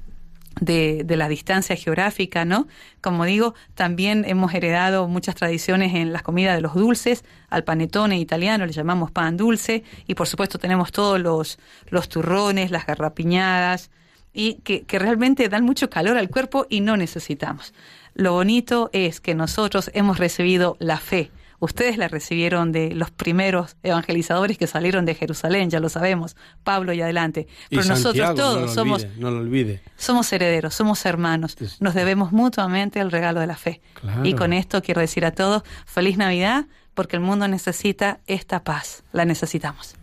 de, 0.61 1.05
la 1.09 1.29
distancia 1.29 1.77
geográfica, 1.77 2.45
¿no? 2.45 2.67
Como 3.01 3.25
digo, 3.25 3.55
también 3.75 4.25
hemos 4.27 4.53
heredado 4.55 5.09
muchas 5.09 5.35
tradiciones 5.35 5.95
en 5.95 6.13
las 6.13 6.23
comidas 6.23 6.57
de 6.57 6.63
los 6.63 6.75
dulces, 6.75 7.25
al 7.49 7.65
panetone 7.65 8.19
italiano 8.19 8.67
le 8.67 8.73
llamamos 8.73 9.11
pan 9.11 9.37
dulce, 9.37 9.85
y 10.07 10.15
por 10.15 10.27
supuesto 10.27 10.59
tenemos 10.59 10.93
todos 10.93 11.21
los, 11.21 11.59
los 11.89 12.09
turrones, 12.09 12.71
las 12.71 12.87
garrapiñadas, 12.87 13.91
y 14.33 14.55
que, 14.63 14.83
que 14.83 14.99
realmente 14.99 15.49
dan 15.49 15.65
mucho 15.65 15.91
calor 15.91 16.17
al 16.17 16.31
cuerpo 16.31 16.67
y 16.69 16.81
no 16.81 16.97
necesitamos. 16.97 17.75
Lo 18.15 18.33
bonito 18.33 18.91
es 18.93 19.21
que 19.21 19.35
nosotros 19.35 19.91
hemos 19.95 20.19
recibido 20.19 20.77
la 20.79 20.99
fe. 20.99 21.31
Ustedes 21.61 21.99
la 21.99 22.09
recibieron 22.09 22.73
de 22.73 22.95
los 22.95 23.11
primeros 23.11 23.77
evangelizadores 23.83 24.59
que 24.59 24.67
salieron 24.67 25.05
de 25.05 25.15
Jerusalén, 25.15 25.71
ya 25.71 25.79
lo 25.79 25.89
sabemos, 25.89 26.35
Pablo 26.65 26.93
y 26.93 27.03
adelante. 27.03 27.47
Y 27.69 27.77
Pero 27.77 27.89
nosotros 27.89 28.27
Santiago, 28.27 28.35
todos 28.35 28.61
no 28.63 28.69
somos 28.69 29.07
no 29.19 29.31
lo 29.31 29.39
olvide. 29.39 29.83
somos 29.97 30.33
herederos, 30.33 30.75
somos 30.75 31.05
hermanos, 31.05 31.57
nos 31.81 31.95
debemos 31.95 32.33
mutuamente 32.33 32.99
el 32.99 33.11
regalo 33.11 33.41
de 33.41 33.47
la 33.47 33.57
fe. 33.57 33.81
Claro. 33.95 34.25
Y 34.25 34.35
con 34.35 34.53
esto 34.53 34.83
quiero 34.83 35.03
decir 35.03 35.25
a 35.27 35.33
todos, 35.33 35.63
feliz 35.85 36.17
Navidad, 36.17 36.67
porque 36.95 37.17
el 37.17 37.23
mundo 37.23 37.47
necesita 37.47 38.21
esta 38.27 38.65
paz, 38.65 39.05
la 39.13 39.25
necesitamos. 39.25 39.95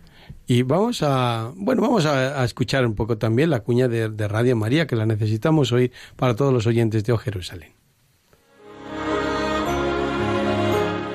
Y 0.46 0.62
vamos 0.62 1.02
a, 1.02 1.52
bueno, 1.56 1.82
vamos 1.82 2.06
a, 2.06 2.40
a 2.40 2.44
escuchar 2.44 2.86
un 2.86 2.94
poco 2.94 3.18
también 3.18 3.50
la 3.50 3.60
cuña 3.60 3.88
de, 3.88 4.08
de 4.08 4.28
Radio 4.28 4.56
María, 4.56 4.86
que 4.86 4.96
la 4.96 5.04
necesitamos 5.06 5.72
hoy 5.72 5.92
para 6.16 6.34
todos 6.36 6.52
los 6.54 6.66
oyentes 6.66 7.04
de 7.04 7.12
O 7.12 7.18
Jerusalén. 7.18 7.77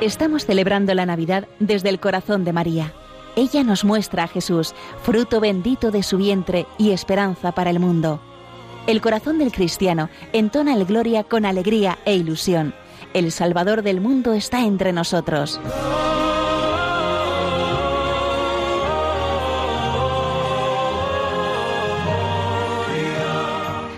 Estamos 0.04 0.46
celebrando 0.46 0.94
la 0.94 1.06
Navidad 1.06 1.48
desde 1.60 1.88
el 1.88 2.02
corazón 2.02 2.44
de 2.44 2.52
María. 2.52 2.92
Ella 3.38 3.63
nos 3.63 3.86
muestra 3.86 4.26
a 4.26 4.28
Jesús, 4.28 4.76
fruto 5.02 5.39
bendito 5.39 5.92
de 5.92 6.04
su 6.04 6.18
vientre 6.18 6.66
y 6.78 6.92
esperanza 6.92 7.54
para 7.54 7.70
el 7.70 7.80
mundo. 7.80 8.20
El 8.86 9.00
corazón 9.00 9.39
del 9.39 9.54
cristiano 9.54 10.10
entona 10.34 10.74
el 10.74 10.84
gloria 10.84 11.24
con 11.24 11.46
alegría 11.46 12.00
e 12.04 12.18
ilusión. 12.18 12.76
El 13.13 13.32
Salvador 13.32 13.82
del 13.82 14.02
mundo 14.02 14.34
está 14.34 14.66
entre 14.66 14.92
nosotros. 14.92 15.62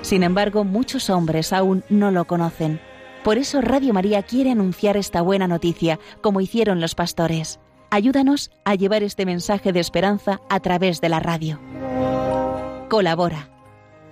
Sin 0.04 0.22
embargo, 0.22 0.64
muchos 0.66 1.10
hombres 1.10 1.52
aún 1.52 1.84
no 1.90 2.12
lo 2.12 2.26
conocen. 2.26 2.80
Por 3.26 3.40
eso 3.40 3.60
Radio 3.60 3.92
María 3.92 4.22
quiere 4.22 4.52
anunciar 4.52 4.98
esta 4.98 5.24
buena 5.24 5.48
noticia, 5.48 6.00
como 6.22 6.42
hicieron 6.42 6.80
los 6.80 6.94
pastores. 6.94 7.60
Ayúdanos 7.90 8.52
a 8.66 8.76
llevar 8.76 9.02
este 9.02 9.26
mensaje 9.26 9.74
de 9.74 9.80
esperanza 9.80 10.42
a 10.48 10.60
través 10.60 11.02
de 11.02 11.10
la 11.10 11.20
radio. 11.20 11.60
Colabora. 12.88 13.50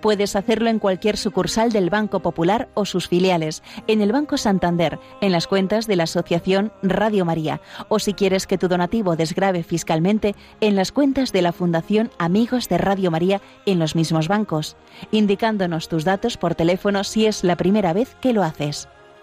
Puedes 0.01 0.35
hacerlo 0.35 0.67
en 0.67 0.79
cualquier 0.79 1.15
sucursal 1.15 1.71
del 1.71 1.91
Banco 1.91 2.21
Popular 2.21 2.69
o 2.73 2.85
sus 2.85 3.07
filiales, 3.07 3.61
en 3.85 4.01
el 4.01 4.11
Banco 4.11 4.35
Santander, 4.37 4.99
en 5.21 5.31
las 5.31 5.45
cuentas 5.45 5.85
de 5.85 5.95
la 5.95 6.05
Asociación 6.05 6.73
Radio 6.81 7.23
María, 7.23 7.61
o 7.89 7.99
si 7.99 8.15
quieres 8.15 8.47
que 8.47 8.57
tu 8.57 8.67
donativo 8.67 9.15
desgrave 9.15 9.61
fiscalmente, 9.61 10.33
en 10.59 10.75
las 10.75 10.91
cuentas 10.91 11.31
de 11.31 11.43
la 11.43 11.51
Fundación 11.51 12.09
Amigos 12.17 12.67
de 12.67 12.79
Radio 12.79 13.11
María 13.11 13.41
en 13.67 13.77
los 13.77 13.95
mismos 13.95 14.27
bancos, 14.27 14.75
indicándonos 15.11 15.87
tus 15.87 16.03
datos 16.03 16.35
por 16.35 16.55
teléfono 16.55 17.03
si 17.03 17.27
es 17.27 17.43
la 17.43 17.55
primera 17.55 17.93
vez 17.93 18.15
que 18.19 18.33
lo 18.33 18.41
haces. 18.41 18.89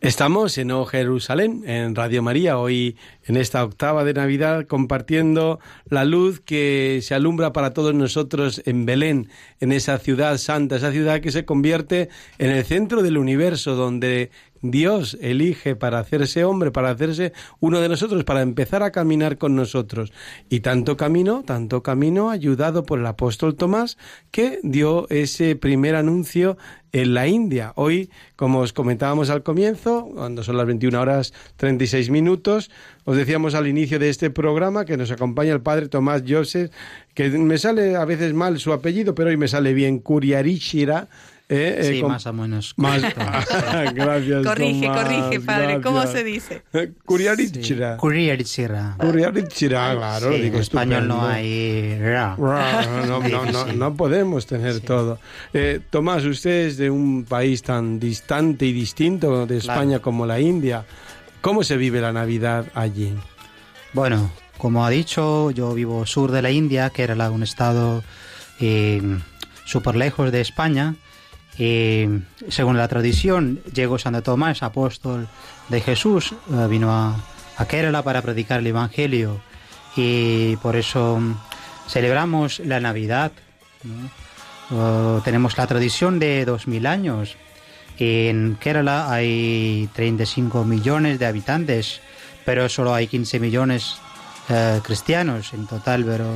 Estamos 0.00 0.56
en 0.58 0.70
O 0.70 0.84
Jerusalén, 0.84 1.64
en 1.66 1.96
Radio 1.96 2.22
María, 2.22 2.56
hoy 2.56 2.96
en 3.24 3.36
esta 3.36 3.64
octava 3.64 4.04
de 4.04 4.14
Navidad, 4.14 4.64
compartiendo 4.68 5.58
la 5.90 6.04
luz 6.04 6.38
que 6.38 7.00
se 7.02 7.16
alumbra 7.16 7.52
para 7.52 7.74
todos 7.74 7.96
nosotros 7.96 8.62
en 8.64 8.86
Belén, 8.86 9.28
en 9.58 9.72
esa 9.72 9.98
ciudad 9.98 10.38
santa, 10.38 10.76
esa 10.76 10.92
ciudad 10.92 11.20
que 11.20 11.32
se 11.32 11.44
convierte 11.44 12.10
en 12.38 12.50
el 12.50 12.64
centro 12.64 13.02
del 13.02 13.18
universo, 13.18 13.74
donde 13.74 14.30
Dios 14.62 15.16
elige 15.20 15.76
para 15.76 15.98
hacerse 15.98 16.44
hombre, 16.44 16.70
para 16.70 16.90
hacerse 16.90 17.32
uno 17.60 17.80
de 17.80 17.88
nosotros, 17.88 18.24
para 18.24 18.42
empezar 18.42 18.82
a 18.82 18.92
caminar 18.92 19.38
con 19.38 19.54
nosotros. 19.54 20.12
Y 20.48 20.60
tanto 20.60 20.96
camino, 20.96 21.42
tanto 21.44 21.82
camino, 21.82 22.30
ayudado 22.30 22.84
por 22.84 22.98
el 22.98 23.06
apóstol 23.06 23.56
Tomás, 23.56 23.98
que 24.30 24.60
dio 24.62 25.08
ese 25.10 25.56
primer 25.56 25.94
anuncio 25.94 26.56
en 26.92 27.14
la 27.14 27.26
India. 27.26 27.72
Hoy, 27.76 28.10
como 28.36 28.60
os 28.60 28.72
comentábamos 28.72 29.30
al 29.30 29.42
comienzo, 29.42 30.08
cuando 30.14 30.42
son 30.42 30.56
las 30.56 30.66
21 30.66 31.00
horas 31.00 31.32
36 31.56 32.10
minutos, 32.10 32.70
os 33.04 33.16
decíamos 33.16 33.54
al 33.54 33.66
inicio 33.66 33.98
de 33.98 34.08
este 34.08 34.30
programa 34.30 34.84
que 34.84 34.96
nos 34.96 35.10
acompaña 35.10 35.52
el 35.52 35.60
padre 35.60 35.88
Tomás 35.88 36.22
Joseph, 36.26 36.72
que 37.14 37.28
me 37.30 37.58
sale 37.58 37.96
a 37.96 38.04
veces 38.04 38.34
mal 38.34 38.58
su 38.58 38.72
apellido, 38.72 39.14
pero 39.14 39.30
hoy 39.30 39.36
me 39.36 39.48
sale 39.48 39.74
bien, 39.74 39.98
Curiarishira. 39.98 41.08
Eh, 41.50 41.78
eh, 41.80 41.84
Sí, 41.94 42.00
con- 42.00 42.10
más 42.12 42.26
o 42.26 42.32
menos. 42.32 42.74
más- 42.76 43.00
gracias. 43.94 44.44
Corrige, 44.46 44.86
Tomás, 44.86 45.04
corrige, 45.04 45.40
padre, 45.40 45.80
¿cómo 45.80 46.06
se 46.06 46.22
dice? 46.24 46.62
Curiarichira. 47.04 47.96
Curiaricira. 47.96 48.96
Curiarichira, 48.98 49.94
claro, 49.96 50.32
Sí, 50.32 50.42
en 50.46 50.54
español 50.56 51.08
no 51.08 51.26
hay 51.26 51.98
ra. 52.00 52.36
Ra, 52.36 52.86
No, 53.06 53.20
no, 53.46 53.72
no, 53.72 53.94
podemos 53.94 54.46
tener 54.46 54.80
todo. 54.80 55.18
Eh, 55.54 55.80
Tomás, 55.90 56.24
usted 56.24 56.66
es 56.66 56.76
de 56.76 56.90
un 56.90 57.24
país 57.24 57.62
tan 57.62 57.98
distante 57.98 58.66
y 58.66 58.72
distinto 58.72 59.46
de 59.46 59.58
Claro. 59.58 59.80
España 59.80 59.98
como 60.00 60.26
la 60.26 60.40
India. 60.40 60.84
¿Cómo 61.40 61.62
se 61.62 61.76
vive 61.76 62.00
la 62.00 62.12
Navidad 62.12 62.66
allí? 62.74 63.14
Bueno, 63.94 64.30
como 64.58 64.84
ha 64.84 64.90
dicho, 64.90 65.50
yo 65.52 65.72
vivo 65.72 66.04
sur 66.04 66.30
de 66.32 66.42
la 66.42 66.50
India, 66.50 66.90
que 66.90 67.04
era 67.04 67.30
un 67.30 67.42
estado 67.42 68.02
eh, 68.60 69.00
súper 69.64 69.96
lejos 69.96 70.30
de 70.32 70.40
España. 70.40 70.94
Y 71.58 72.06
según 72.48 72.76
la 72.76 72.86
tradición, 72.86 73.60
llegó 73.74 73.98
Santo 73.98 74.22
Tomás, 74.22 74.62
apóstol 74.62 75.28
de 75.68 75.80
Jesús, 75.80 76.32
eh, 76.52 76.66
vino 76.70 76.92
a, 76.92 77.16
Kerala 77.68 78.02
para 78.02 78.22
predicar 78.22 78.60
el 78.60 78.68
Evangelio. 78.68 79.40
Y 79.96 80.54
por 80.56 80.76
eso 80.76 81.18
mm, 81.18 81.34
celebramos 81.88 82.60
la 82.60 82.78
Navidad. 82.78 83.32
Eh, 84.70 85.20
tenemos 85.24 85.58
la 85.58 85.66
tradición 85.66 86.20
de 86.20 86.44
2000 86.44 86.86
años. 86.86 87.36
En 87.98 88.56
Kerala 88.60 89.10
hay 89.10 89.88
35 89.94 90.64
millones 90.64 91.18
de 91.18 91.26
habitantes, 91.26 92.00
pero 92.44 92.68
solo 92.68 92.94
hay 92.94 93.08
15 93.08 93.40
millones 93.40 93.96
eh, 94.48 94.80
cristianos 94.84 95.52
en 95.52 95.66
total, 95.66 96.04
pero 96.04 96.32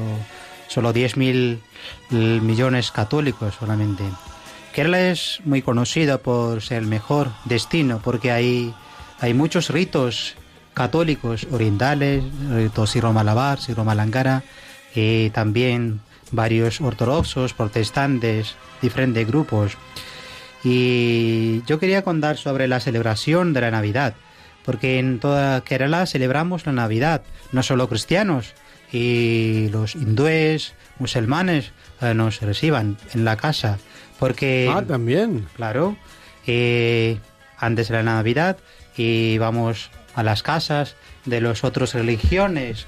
solo 0.67 0.93
10 0.93 1.17
mil 1.17 1.63
millones 2.11 2.91
católicos 2.91 3.55
solamente. 3.61 4.03
Kerala 4.73 5.11
es 5.11 5.41
muy 5.45 5.61
conocido 5.61 6.23
por 6.23 6.63
ser 6.63 6.79
el 6.79 6.87
mejor 6.87 7.31
destino 7.45 8.01
porque 8.03 8.33
hay, 8.33 8.75
hay 9.21 9.35
muchos 9.35 9.69
ritos 9.69 10.35
católicos 10.73 11.47
orientales, 11.51 12.25
rito 12.51 12.87
Siro 12.87 13.13
Malabar, 13.13 13.61
Siro 13.61 13.85
Malangara, 13.85 14.43
y 14.95 15.31
también 15.31 16.01
varios 16.31 16.81
ortodoxos, 16.81 17.53
protestantes, 17.53 18.55
diferentes 18.81 19.27
grupos. 19.27 19.77
Y 20.65 21.63
yo 21.67 21.79
quería 21.79 22.03
contar 22.03 22.39
sobre 22.39 22.69
la 22.69 22.81
celebración 22.81 23.53
de 23.53 23.61
la 23.61 23.71
Navidad, 23.71 24.15
porque 24.65 24.99
en 24.99 25.19
toda 25.19 25.61
Kerala 25.63 26.07
celebramos 26.07 26.65
la 26.65 26.73
Navidad, 26.73 27.23
no 27.53 27.63
solo 27.63 27.89
cristianos, 27.89 28.55
y 28.93 29.69
los 29.71 29.95
hindúes, 29.95 30.75
musulmanes 30.99 31.73
eh, 32.01 32.15
nos 32.15 32.41
reciban 32.41 32.97
en 33.15 33.25
la 33.25 33.37
casa, 33.37 33.79
porque... 34.23 34.71
Ah, 34.73 34.83
también. 34.87 35.47
Claro, 35.57 35.97
eh, 36.47 37.19
antes 37.59 37.89
de 37.89 37.95
la 37.95 38.03
Navidad 38.05 38.57
y 38.97 39.37
vamos 39.39 39.91
a 40.15 40.23
las 40.23 40.45
casas 40.45 40.95
de 41.25 41.41
las 41.41 41.65
otras 41.65 41.95
religiones 41.95 42.87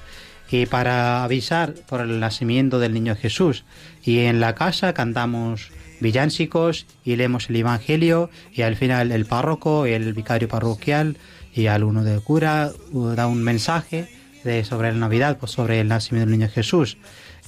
y 0.49 0.65
para 0.65 1.25
avisar 1.25 1.73
por 1.89 1.99
el 1.99 2.21
nacimiento 2.21 2.79
del 2.79 2.93
niño 2.93 3.17
Jesús. 3.17 3.65
Y 4.01 4.19
en 4.19 4.39
la 4.39 4.55
casa 4.55 4.93
cantamos 4.93 5.71
villancicos 5.99 6.85
y 7.03 7.17
leemos 7.17 7.49
el 7.49 7.57
Evangelio 7.57 8.29
y 8.53 8.61
al 8.61 8.77
final 8.77 9.11
el 9.11 9.25
párroco, 9.25 9.85
el 9.85 10.13
vicario 10.13 10.47
parroquial 10.47 11.17
y 11.53 11.67
al 11.67 11.83
uno 11.83 12.05
del 12.05 12.21
cura 12.21 12.71
uh, 12.93 13.07
da 13.09 13.27
un 13.27 13.43
mensaje 13.43 14.07
de, 14.45 14.63
sobre 14.63 14.93
la 14.93 14.99
Navidad, 14.99 15.37
pues 15.37 15.51
sobre 15.51 15.81
el 15.81 15.89
nacimiento 15.89 16.29
del 16.29 16.39
niño 16.39 16.51
Jesús. 16.53 16.97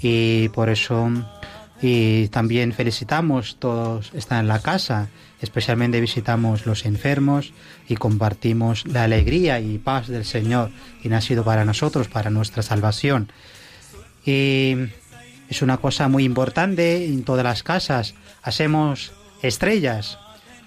Y 0.01 0.49
por 0.49 0.69
eso 0.69 1.09
y 1.81 2.27
también 2.29 2.73
felicitamos 2.73 3.57
todos 3.59 4.11
están 4.15 4.39
en 4.41 4.47
la 4.47 4.59
casa, 4.61 5.09
especialmente 5.41 6.01
visitamos 6.01 6.65
los 6.65 6.85
enfermos 6.85 7.53
y 7.87 7.95
compartimos 7.95 8.85
la 8.87 9.03
alegría 9.03 9.59
y 9.59 9.77
paz 9.77 10.07
del 10.07 10.25
Señor 10.25 10.71
que 11.03 11.13
ha 11.13 11.21
sido 11.21 11.43
para 11.43 11.65
nosotros, 11.65 12.07
para 12.07 12.29
nuestra 12.31 12.63
salvación. 12.63 13.31
Y 14.25 14.75
es 15.49 15.61
una 15.61 15.77
cosa 15.77 16.07
muy 16.07 16.23
importante 16.23 17.05
en 17.05 17.23
todas 17.23 17.43
las 17.43 17.63
casas. 17.63 18.15
Hacemos 18.41 19.11
estrellas, 19.41 20.17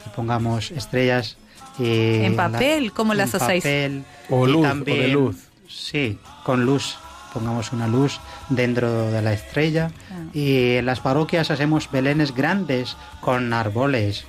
y 0.06 0.10
pongamos 0.16 0.70
estrellas 0.70 1.36
eh, 1.78 2.22
En 2.24 2.36
papel, 2.36 2.86
la- 2.86 2.90
¿cómo 2.92 3.14
las 3.14 3.34
en 3.34 3.42
hacéis? 3.42 3.62
papel 3.64 4.04
O 4.30 4.46
luz, 4.46 4.56
o 4.56 4.62
de 4.62 4.68
también- 4.68 5.12
luz. 5.12 5.36
Sí, 5.68 6.18
con 6.44 6.64
luz. 6.66 6.96
Pongamos 7.32 7.72
una 7.72 7.88
luz 7.88 8.20
dentro 8.48 9.10
de 9.10 9.22
la 9.22 9.32
estrella. 9.32 9.90
Y 10.32 10.76
en 10.76 10.86
las 10.86 11.00
parroquias 11.00 11.50
hacemos 11.50 11.90
belenes 11.90 12.34
grandes 12.34 12.96
con 13.20 13.52
árboles. 13.52 14.24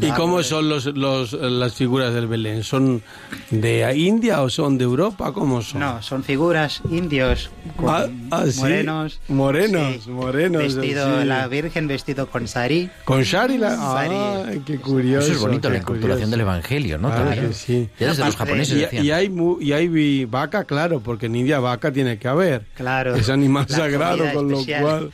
¿Y 0.00 0.10
cómo 0.12 0.42
son 0.42 0.68
los, 0.68 0.86
los, 0.86 1.32
las 1.32 1.74
figuras 1.74 2.14
del 2.14 2.26
Belén? 2.26 2.62
¿Son 2.64 3.02
de 3.50 3.94
India 3.96 4.42
o 4.42 4.48
son 4.50 4.78
de 4.78 4.84
Europa? 4.84 5.32
¿Cómo 5.32 5.62
son? 5.62 5.80
No, 5.80 6.02
son 6.02 6.22
figuras 6.24 6.80
indios 6.90 7.50
con 7.76 7.88
Ah, 7.90 8.06
ah, 8.30 8.44
sí. 8.50 8.60
morenos. 8.60 9.20
Morenos, 9.28 10.04
Sí. 10.04 10.10
morenos, 10.10 10.62
Vestido, 10.74 11.20
sí. 11.20 11.26
la 11.26 11.46
Virgen 11.48 11.88
vestido 11.88 12.28
con 12.28 12.48
sari. 12.48 12.88
¿Con 13.04 13.22
Shari? 13.22 13.58
la- 13.58 13.76
Sari. 13.76 14.14
Ay, 14.50 14.62
qué 14.64 14.78
curioso. 14.78 15.26
Eso 15.26 15.34
es 15.36 15.40
bonito, 15.40 15.68
la 15.70 15.82
curioso. 15.82 16.26
del 16.26 16.40
Evangelio, 16.40 16.98
¿no? 16.98 17.08
Claro 17.08 17.24
También. 17.30 17.54
sí. 17.54 17.88
Ya 17.98 18.08
desde 18.08 18.24
los 18.24 18.36
japoneses 18.36 18.88
Y, 18.92 18.96
y 18.98 19.10
hay, 19.10 19.28
mu- 19.28 19.58
y 19.60 19.72
hay 19.72 20.24
vaca, 20.24 20.64
claro, 20.64 21.00
porque 21.00 21.26
en 21.26 21.36
India 21.36 21.58
vaca 21.60 21.92
tiene 21.92 22.18
que 22.18 22.28
haber. 22.28 22.64
Claro. 22.76 23.14
Es 23.14 23.28
animal 23.28 23.66
La 23.68 23.76
sagrado, 23.76 24.24
con 24.32 24.50
especial. 24.52 24.82
lo 24.82 24.88
cual... 24.88 25.10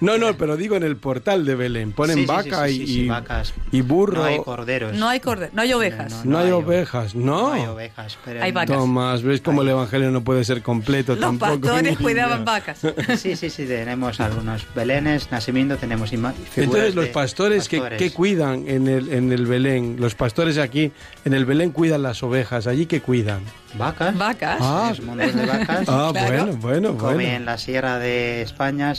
No, 0.00 0.18
no, 0.18 0.36
pero 0.36 0.56
digo 0.56 0.76
en 0.76 0.84
el 0.84 0.96
portal 0.96 1.44
de 1.44 1.54
Belén. 1.54 1.92
Ponen 1.92 2.26
vaca 2.26 2.66
sí, 2.68 2.74
sí, 2.76 2.82
y, 2.82 2.86
sí, 2.86 2.92
sí, 2.94 3.08
vacas. 3.08 3.54
y 3.72 3.82
burro. 3.90 4.18
No 4.18 4.24
hay 4.24 4.38
corderos. 4.38 4.92
No 4.96 5.08
hay 5.08 5.20
cordero, 5.20 5.52
no 5.54 5.62
hay 5.62 5.72
ovejas. 5.72 6.24
No 6.24 6.38
hay 6.38 6.46
hay 6.46 6.52
ovejas, 6.52 7.14
no. 7.14 7.24
No 7.26 7.52
hay 7.52 7.66
ovejas, 7.66 8.18
pero 8.24 8.42
Hay 8.42 8.52
vacas. 8.52 8.76
Tomás, 8.76 9.22
¿ves 9.22 9.40
cómo 9.40 9.62
el 9.62 9.68
evangelio 9.68 10.10
no 10.10 10.22
puede 10.22 10.44
ser 10.44 10.62
completo 10.62 11.12
Los 11.12 11.20
tampoco? 11.20 11.52
en 11.52 11.60
pastores 11.60 11.98
cuidaban 12.02 12.44
vacas. 12.44 12.78
Sí, 13.18 13.36
sí, 13.36 13.50
sí, 13.50 13.66
tenemos 13.66 14.20
algunos 14.20 14.66
belenes, 14.74 15.30
nacimiento, 15.30 15.76
tenemos 15.76 16.12
Entonces 16.12 16.94
los 16.94 17.06
de 17.06 17.10
pastores, 17.10 17.68
que, 17.68 17.78
pastores. 17.78 17.98
que 17.98 18.12
cuidan 18.12 18.64
en 18.68 18.88
el, 18.88 19.12
en 19.12 19.32
el 19.32 19.46
Belén, 19.46 19.96
los 19.98 20.14
pastores 20.14 20.58
aquí 20.58 20.92
en 21.24 21.34
el 21.34 21.44
Belén 21.44 21.70
cuidan 21.72 22.02
las 22.02 22.22
ovejas, 22.22 22.66
allí 22.66 22.86
que 22.86 23.00
cuidan. 23.00 23.40
Vacas. 23.74 24.18
Vacas. 24.18 24.58
Ah, 24.60 24.86
Los 24.88 25.00
mundos 25.02 25.32
de 25.32 25.46
vacas. 25.46 25.88
ah 25.88 26.10
Claro. 26.12 26.26
bueno, 26.46 26.56
bueno, 26.56 26.88
Como 26.98 27.12
bueno. 27.14 27.20
en 27.22 27.44
la 27.44 27.56
sierra 27.56 28.00
de 28.00 28.42
España 28.42 28.92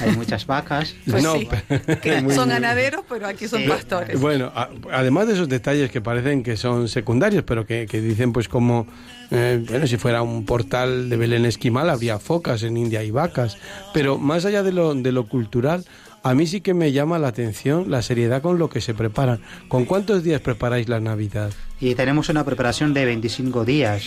hay 0.00 0.10
muchas 0.10 0.46
vacas. 0.46 0.94
Pues 1.10 1.22
no, 1.22 1.34
sí. 1.36 1.48
pero- 2.02 2.22
muy 2.22 2.34
son 2.34 2.50
ganaderos, 2.50 3.02
pero 3.08 3.26
aquí 3.26 3.48
son 3.48 3.62
Sí. 3.62 3.68
pastores. 3.68 4.20
Bueno, 4.20 4.37
a- 4.46 4.70
además 4.92 5.26
de 5.26 5.34
esos 5.34 5.48
detalles 5.48 5.90
que 5.90 6.00
parecen 6.00 6.42
que 6.42 6.56
son 6.56 6.88
secundarios, 6.88 7.44
pero 7.44 7.66
que, 7.66 7.86
que 7.86 8.00
dicen 8.00 8.32
pues 8.32 8.48
como, 8.48 8.86
eh, 9.30 9.62
bueno, 9.68 9.86
si 9.86 9.96
fuera 9.96 10.22
un 10.22 10.44
portal 10.44 11.08
de 11.10 11.16
Belén 11.16 11.44
Esquimal 11.44 11.90
habría 11.90 12.18
focas 12.18 12.62
en 12.62 12.76
India 12.76 13.02
y 13.04 13.10
vacas, 13.10 13.58
pero 13.94 14.18
más 14.18 14.44
allá 14.44 14.62
de 14.62 14.72
lo, 14.72 14.94
de 14.94 15.12
lo 15.12 15.26
cultural, 15.28 15.84
a 16.22 16.34
mí 16.34 16.46
sí 16.46 16.60
que 16.60 16.74
me 16.74 16.90
llama 16.92 17.18
la 17.18 17.28
atención 17.28 17.90
la 17.90 18.02
seriedad 18.02 18.42
con 18.42 18.58
lo 18.58 18.68
que 18.68 18.80
se 18.80 18.92
preparan. 18.92 19.40
¿Con 19.68 19.84
cuántos 19.84 20.24
días 20.24 20.40
preparáis 20.40 20.88
la 20.88 20.98
Navidad? 21.00 21.50
Y 21.80 21.94
tenemos 21.94 22.28
una 22.28 22.44
preparación 22.44 22.92
de 22.92 23.04
25 23.04 23.64
días. 23.64 24.02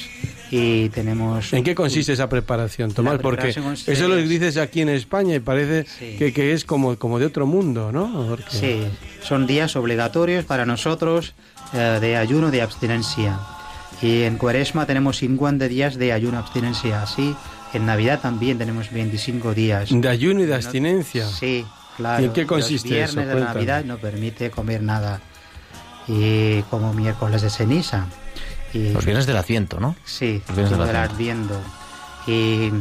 Y 0.54 0.90
tenemos... 0.90 1.54
¿En 1.54 1.64
qué 1.64 1.74
consiste 1.74 2.12
esa 2.12 2.28
preparación, 2.28 2.92
Tomás? 2.92 3.20
Porque 3.22 3.54
consiste- 3.54 3.94
eso 3.94 4.08
lo 4.10 4.18
dices 4.18 4.58
aquí 4.58 4.82
en 4.82 4.90
España 4.90 5.36
y 5.36 5.40
parece 5.40 5.86
Sí. 5.98 6.18
que, 6.20 6.34
que 6.34 6.52
es 6.52 6.66
como, 6.66 6.98
como 6.98 7.20
de 7.20 7.26
otro 7.26 7.48
mundo, 7.48 7.92
¿no? 7.94 8.26
Porque- 8.28 8.50
Sí, 8.50 8.84
son 9.24 9.48
días 9.48 9.76
obligatorios 9.78 10.44
para 10.44 10.66
nosotros 10.66 11.34
eh, 11.74 12.00
de 12.02 12.18
ayuno 12.18 12.52
de 12.52 12.62
abstinencia. 12.62 13.40
Y 14.02 14.24
en 14.24 14.38
Cuaresma 14.38 14.86
tenemos 14.86 15.18
50 15.18 15.68
días 15.70 15.96
de 15.96 16.12
ayuno 16.12 16.40
abstinencia. 16.40 17.02
Así, 17.02 17.34
en 17.74 17.86
Navidad 17.86 18.20
también 18.20 18.58
tenemos 18.58 18.92
25 18.92 19.54
días. 19.54 19.90
De 19.92 20.10
ayuno 20.10 20.42
y 20.42 20.48
de 20.48 20.56
abstinencia. 20.56 21.28
Sí, 21.28 21.66
claro. 21.96 22.24
¿Y 22.24 22.26
en 22.26 22.34
qué 22.34 22.46
consiste 22.46 22.90
Los 22.90 22.98
viernes 23.16 23.28
eso? 23.28 23.36
de. 23.38 23.44
Navidad 23.46 23.86
no 23.86 24.00
permite 24.00 24.50
comer 24.52 24.82
nada. 24.84 25.22
Y 26.08 26.62
como 26.64 26.94
miércoles 26.94 27.42
de 27.42 27.50
ceniza. 27.50 28.08
Y, 28.74 28.90
Los 28.92 29.04
viernes 29.06 29.26
del 29.26 29.38
Adviento, 29.38 29.80
¿no? 29.80 29.96
Sí, 30.06 30.42
los 30.48 30.58
viernes 30.58 30.78
del 30.88 30.96
Adviento. 30.96 31.60
Y, 32.28 32.72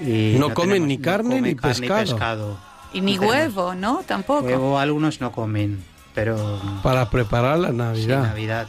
y 0.00 0.36
No 0.38 0.52
comen 0.54 0.70
tenemos- 0.70 0.88
ni 0.88 0.98
carne 0.98 1.36
comen 1.36 1.42
ni 1.44 1.54
pescado. 1.54 2.00
pescado. 2.00 2.58
Y 2.92 3.00
ni 3.00 3.18
huevo, 3.18 3.74
¿no? 3.74 4.02
Tampoco. 4.06 4.46
Huevo 4.46 4.78
algunos 4.78 5.20
no 5.20 5.32
comen, 5.32 5.82
pero 6.14 6.60
Para 6.82 7.10
preparar 7.10 7.58
la 7.58 7.68
sí, 7.70 7.74
Navidad. 7.76 8.22
Navidad. 8.22 8.66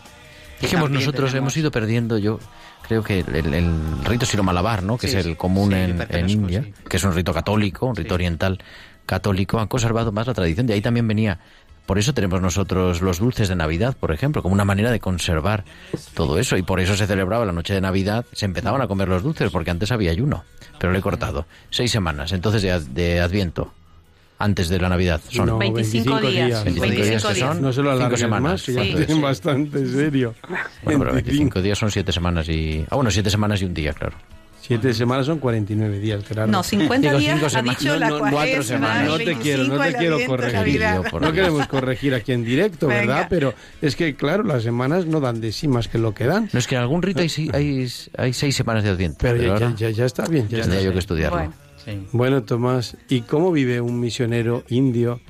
Y 0.60 0.64
Dijimos, 0.64 0.90
nosotros 0.90 1.32
tenemos- 1.32 1.54
hemos 1.54 1.58
ido 1.58 1.72
perdiendo, 1.72 2.18
yo 2.18 2.40
creo 2.88 3.04
que 3.04 3.20
el, 3.20 3.54
el 3.54 3.72
rito 4.04 4.26
siro-malabar, 4.26 4.84
¿no? 4.84 4.98
que 4.98 5.08
Sí, 5.08 5.18
es 5.18 5.26
el 5.26 5.32
sí, 5.34 5.36
común 5.36 5.72
sí, 5.72 5.78
en, 5.78 6.30
India, 6.30 6.64
sí. 6.64 6.74
que 6.90 6.98
es 6.98 7.04
un 7.04 7.14
rito 7.14 7.34
católico, 7.34 7.86
un 7.88 7.96
rito 7.96 8.10
Sí. 8.10 8.14
oriental 8.16 8.60
católico, 9.06 9.60
han 9.60 9.68
conservado 9.68 10.12
más 10.12 10.26
la 10.28 10.34
tradición. 10.34 10.66
De 10.66 10.74
ahí 10.74 10.82
también 10.82 11.08
venía. 11.08 11.40
Por 11.86 12.00
eso 12.00 12.14
tenemos 12.14 12.42
nosotros 12.42 13.02
los 13.02 13.20
dulces 13.20 13.48
de 13.48 13.56
Navidad, 13.56 13.96
por 14.00 14.12
ejemplo, 14.12 14.42
como 14.42 14.54
una 14.54 14.66
manera 14.66 14.90
de 14.92 15.00
conservar 15.00 15.64
todo 16.16 16.40
eso. 16.40 16.58
Y 16.58 16.64
por 16.64 16.80
eso 16.80 16.96
se 16.96 17.06
celebraba 17.08 17.46
la 17.46 17.52
noche 17.52 17.74
de 17.74 17.82
Navidad, 17.82 18.26
se 18.32 18.46
empezaban 18.46 18.82
a 18.82 18.88
comer 18.88 19.08
los 19.08 19.22
dulces, 19.24 19.52
porque 19.52 19.70
antes 19.72 19.92
había 19.92 20.12
ayuno. 20.12 20.44
Pero 20.80 20.92
lo 20.92 21.00
he 21.00 21.02
cortado. 21.02 21.46
Seis 21.70 21.92
semanas, 21.92 22.32
entonces 22.32 22.62
de, 22.64 22.72
ad- 22.72 22.82
de 22.82 23.20
Adviento, 23.22 23.72
antes 24.40 24.68
de 24.68 24.80
la 24.80 24.90
Navidad. 24.90 25.22
Son 25.30 25.46
No, 25.46 25.58
25 25.60 26.20
días. 26.22 26.22
25 26.22 26.28
días, 26.28 26.64
25 26.66 27.28
que 27.28 27.34
días. 27.34 27.38
son 27.50 27.62
No 27.62 27.72
se 27.72 27.82
lo 27.82 27.92
cinco 27.92 27.98
alarguen 27.98 28.18
semanas. 28.20 28.52
más, 28.52 28.62
Sí. 28.64 28.74
tienen 28.74 29.22
bastante 29.22 29.86
serio. 29.88 30.34
Bueno, 30.84 31.00
pero 31.00 31.14
25. 31.14 31.14
25 31.14 31.62
días 31.62 31.78
son 31.78 31.92
siete 31.92 32.12
semanas 32.12 32.50
y... 32.50 32.86
Ah, 32.90 32.96
bueno, 32.96 33.12
siete 33.12 33.30
semanas 33.30 33.62
y 33.62 33.66
un 33.66 33.74
día, 33.74 33.94
claro. 33.94 34.18
Siete 34.68 34.94
semanas 34.94 35.28
son 35.28 35.38
49 35.40 36.00
días, 36.00 36.24
claro. 36.24 36.52
No, 36.52 36.64
50 36.64 37.08
Digo, 37.08 37.20
días 37.20 37.56
ha 37.56 37.62
dicho 37.62 37.88
No, 37.94 38.00
la 38.00 38.10
no, 38.10 38.20
cuatro 38.20 38.64
semanas. 38.64 39.08
No 39.08 39.18
te 39.18 39.36
quiero, 39.36 39.64
no 39.66 39.78
25, 39.78 39.84
te 39.92 39.98
quiero 39.98 40.20
corregir. 40.26 40.82
No 41.22 41.34
queremos 41.34 41.68
corregir 41.68 42.14
aquí 42.16 42.32
en 42.32 42.44
directo, 42.44 42.88
Venga. 42.88 43.02
¿verdad? 43.02 43.28
Pero 43.30 43.54
es 43.82 43.96
que, 43.96 44.16
claro, 44.16 44.44
las 44.44 44.64
semanas 44.64 45.06
no 45.06 45.20
dan 45.20 45.40
de 45.40 45.52
sí 45.52 45.68
más 45.68 45.88
que 45.88 45.98
lo 46.00 46.14
que 46.14 46.26
dan. 46.26 46.50
No 46.52 46.58
es 46.60 46.68
que 46.68 46.76
en 46.76 46.82
algún 46.82 47.02
rito 47.04 47.22
hay, 47.22 47.30
si- 47.30 47.50
hay, 47.54 47.88
hay 48.18 48.34
seis 48.34 48.56
semanas 48.56 48.84
de 48.84 48.90
Adviento. 48.90 49.18
Pero 49.22 49.42
ya, 49.42 49.54
ahora 49.54 49.70
ya, 49.78 49.90
ya- 49.90 49.90
ya 49.92 50.06
está 50.06 50.26
bien. 50.26 50.48
Ya 50.50 50.58
está 50.58 50.70
tendría 50.70 50.86
yo 50.88 50.94
que 50.94 51.00
estudiarlo. 51.00 51.38
Bueno, 51.38 51.54
Sí. 51.86 52.08
Bueno, 52.14 52.42
Tomás, 52.44 52.98
¿y 53.10 53.22
cómo 53.22 53.52
vive 53.52 53.80
un 53.80 54.00
misionero 54.00 54.64
indio 54.70 55.22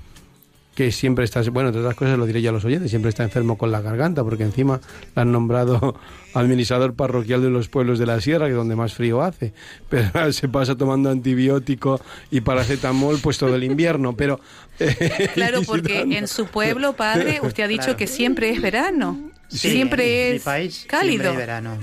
que 0.75 0.91
siempre 0.91 1.23
está, 1.23 1.41
bueno, 1.49 1.69
entre 1.69 1.81
otras 1.81 1.95
cosas 1.95 2.19
lo 2.19 2.25
diré 2.25 2.41
yo 2.41 2.49
a 2.49 2.53
los 2.53 2.65
oyentes, 2.65 2.89
siempre 2.89 3.09
está 3.09 3.23
enfermo 3.23 3.57
con 3.57 3.71
la 3.71 3.81
garganta, 3.81 4.23
porque 4.23 4.43
encima 4.43 4.81
la 5.15 5.21
han 5.21 5.31
nombrado 5.31 5.97
administrador 6.33 6.93
parroquial 6.93 7.41
de 7.41 7.49
los 7.49 7.69
pueblos 7.69 7.97
de 7.97 8.05
la 8.05 8.19
sierra, 8.19 8.45
que 8.45 8.51
es 8.51 8.57
donde 8.57 8.75
más 8.75 8.93
frío 8.93 9.21
hace, 9.21 9.53
pero 9.89 10.31
se 10.33 10.49
pasa 10.49 10.75
tomando 10.75 11.09
antibiótico 11.09 11.99
y 12.29 12.41
paracetamol 12.41 13.19
pues 13.19 13.37
todo 13.37 13.55
el 13.55 13.63
invierno, 13.63 14.15
pero... 14.15 14.39
Eh, 14.77 15.29
claro, 15.33 15.61
porque 15.65 16.01
en 16.01 16.27
su 16.27 16.47
pueblo, 16.47 16.97
padre, 16.97 17.39
usted 17.41 17.63
ha 17.63 17.67
dicho 17.69 17.95
que 17.95 18.07
siempre 18.07 18.49
es 18.49 18.61
verano, 18.61 19.31
siempre 19.47 20.35
es 20.35 20.43
cálido. 20.85 21.23
Siempre 21.23 21.37
verano. 21.37 21.77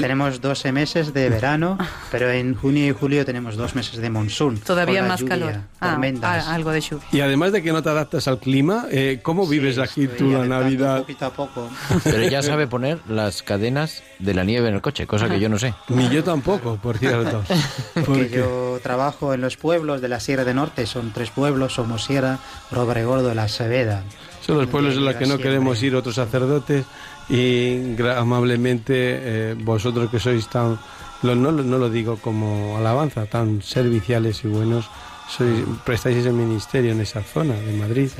Tenemos 0.00 0.40
12 0.40 0.72
meses 0.72 1.14
de 1.14 1.30
verano, 1.30 1.78
pero 2.10 2.30
en 2.30 2.54
junio 2.54 2.86
y 2.86 2.92
julio 2.92 3.24
tenemos 3.24 3.56
dos 3.56 3.74
meses 3.74 3.96
de 3.98 4.10
monzón. 4.10 4.58
Todavía 4.58 5.02
más 5.02 5.22
calor. 5.22 5.54
Ah, 5.80 5.98
ah, 6.22 6.54
algo 6.54 6.70
de 6.70 6.80
lluvia. 6.80 7.06
Y 7.12 7.20
además 7.20 7.52
de 7.52 7.62
que 7.62 7.72
no 7.72 7.82
te 7.82 7.90
adaptas 7.90 8.28
al 8.28 8.38
clima, 8.38 8.86
eh, 8.90 9.20
¿cómo 9.22 9.46
vives 9.46 9.78
aquí 9.78 10.08
tú 10.08 10.30
la 10.30 10.44
Navidad? 10.44 11.00
Poquito 11.00 11.26
a 11.26 11.30
poco. 11.30 11.68
Pero 12.04 12.22
ya 12.22 12.42
sabe 12.42 12.66
poner 12.66 12.98
las 13.08 13.42
cadenas 13.42 14.02
de 14.18 14.34
la 14.34 14.44
nieve 14.44 14.68
en 14.68 14.74
el 14.74 14.80
coche, 14.80 15.06
cosa 15.06 15.28
que 15.28 15.38
yo 15.38 15.48
no 15.48 15.58
sé. 15.58 15.74
Ni 15.88 16.08
yo 16.08 16.24
tampoco, 16.24 16.76
por 16.76 16.98
cierto. 16.98 17.44
Porque 18.06 18.30
yo 18.30 18.80
trabajo 18.82 19.34
en 19.34 19.40
los 19.40 19.56
pueblos 19.56 20.00
de 20.00 20.08
la 20.08 20.20
Sierra 20.20 20.44
de 20.44 20.54
Norte, 20.54 20.86
son 20.86 21.12
tres 21.12 21.30
pueblos, 21.30 21.74
somos 21.74 22.04
Sierra, 22.04 22.38
Robregordo, 22.70 23.34
La 23.34 23.48
Seveda. 23.48 24.02
Son 24.40 24.58
los 24.58 24.68
pueblos 24.68 24.94
en 24.94 25.04
los 25.04 25.16
que 25.16 25.26
no 25.26 25.38
queremos 25.38 25.82
ir 25.82 25.96
otros 25.96 26.14
sacerdotes 26.14 26.84
y 27.28 27.96
amablemente 28.02 28.94
eh, 28.94 29.54
vosotros 29.58 30.10
que 30.10 30.20
sois 30.20 30.48
tan, 30.48 30.78
no, 31.22 31.34
no, 31.34 31.52
lo 31.52 31.90
digo 31.90 32.16
como 32.16 32.76
alabanza, 32.78 33.26
tan 33.26 33.62
serviciales 33.62 34.44
y 34.44 34.48
buenos, 34.48 34.88
sois, 35.28 35.64
prestáis 35.84 36.18
ese 36.18 36.32
ministerio 36.32 36.92
en 36.92 37.00
esa 37.00 37.22
zona 37.22 37.54
de 37.54 37.72
Madrid. 37.72 38.10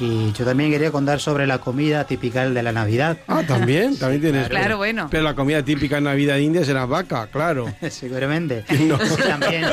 Y 0.00 0.32
yo 0.32 0.44
también 0.44 0.70
quería 0.70 0.90
contar 0.90 1.20
sobre 1.20 1.46
la 1.46 1.58
comida 1.58 2.04
típica 2.04 2.48
de 2.48 2.62
la 2.62 2.72
Navidad. 2.72 3.18
Ah, 3.28 3.42
también, 3.46 3.96
también 4.00 4.22
tienes. 4.22 4.48
Claro, 4.48 4.78
bueno. 4.78 5.08
Pero 5.10 5.22
la 5.22 5.34
comida 5.34 5.62
típica 5.62 5.98
en 5.98 6.04
Navidad 6.04 6.38
india 6.38 6.64
será 6.64 6.86
vaca, 6.86 7.26
claro. 7.28 7.72
Seguramente. 7.90 8.64
No. 8.82 8.98
también. 8.98 9.66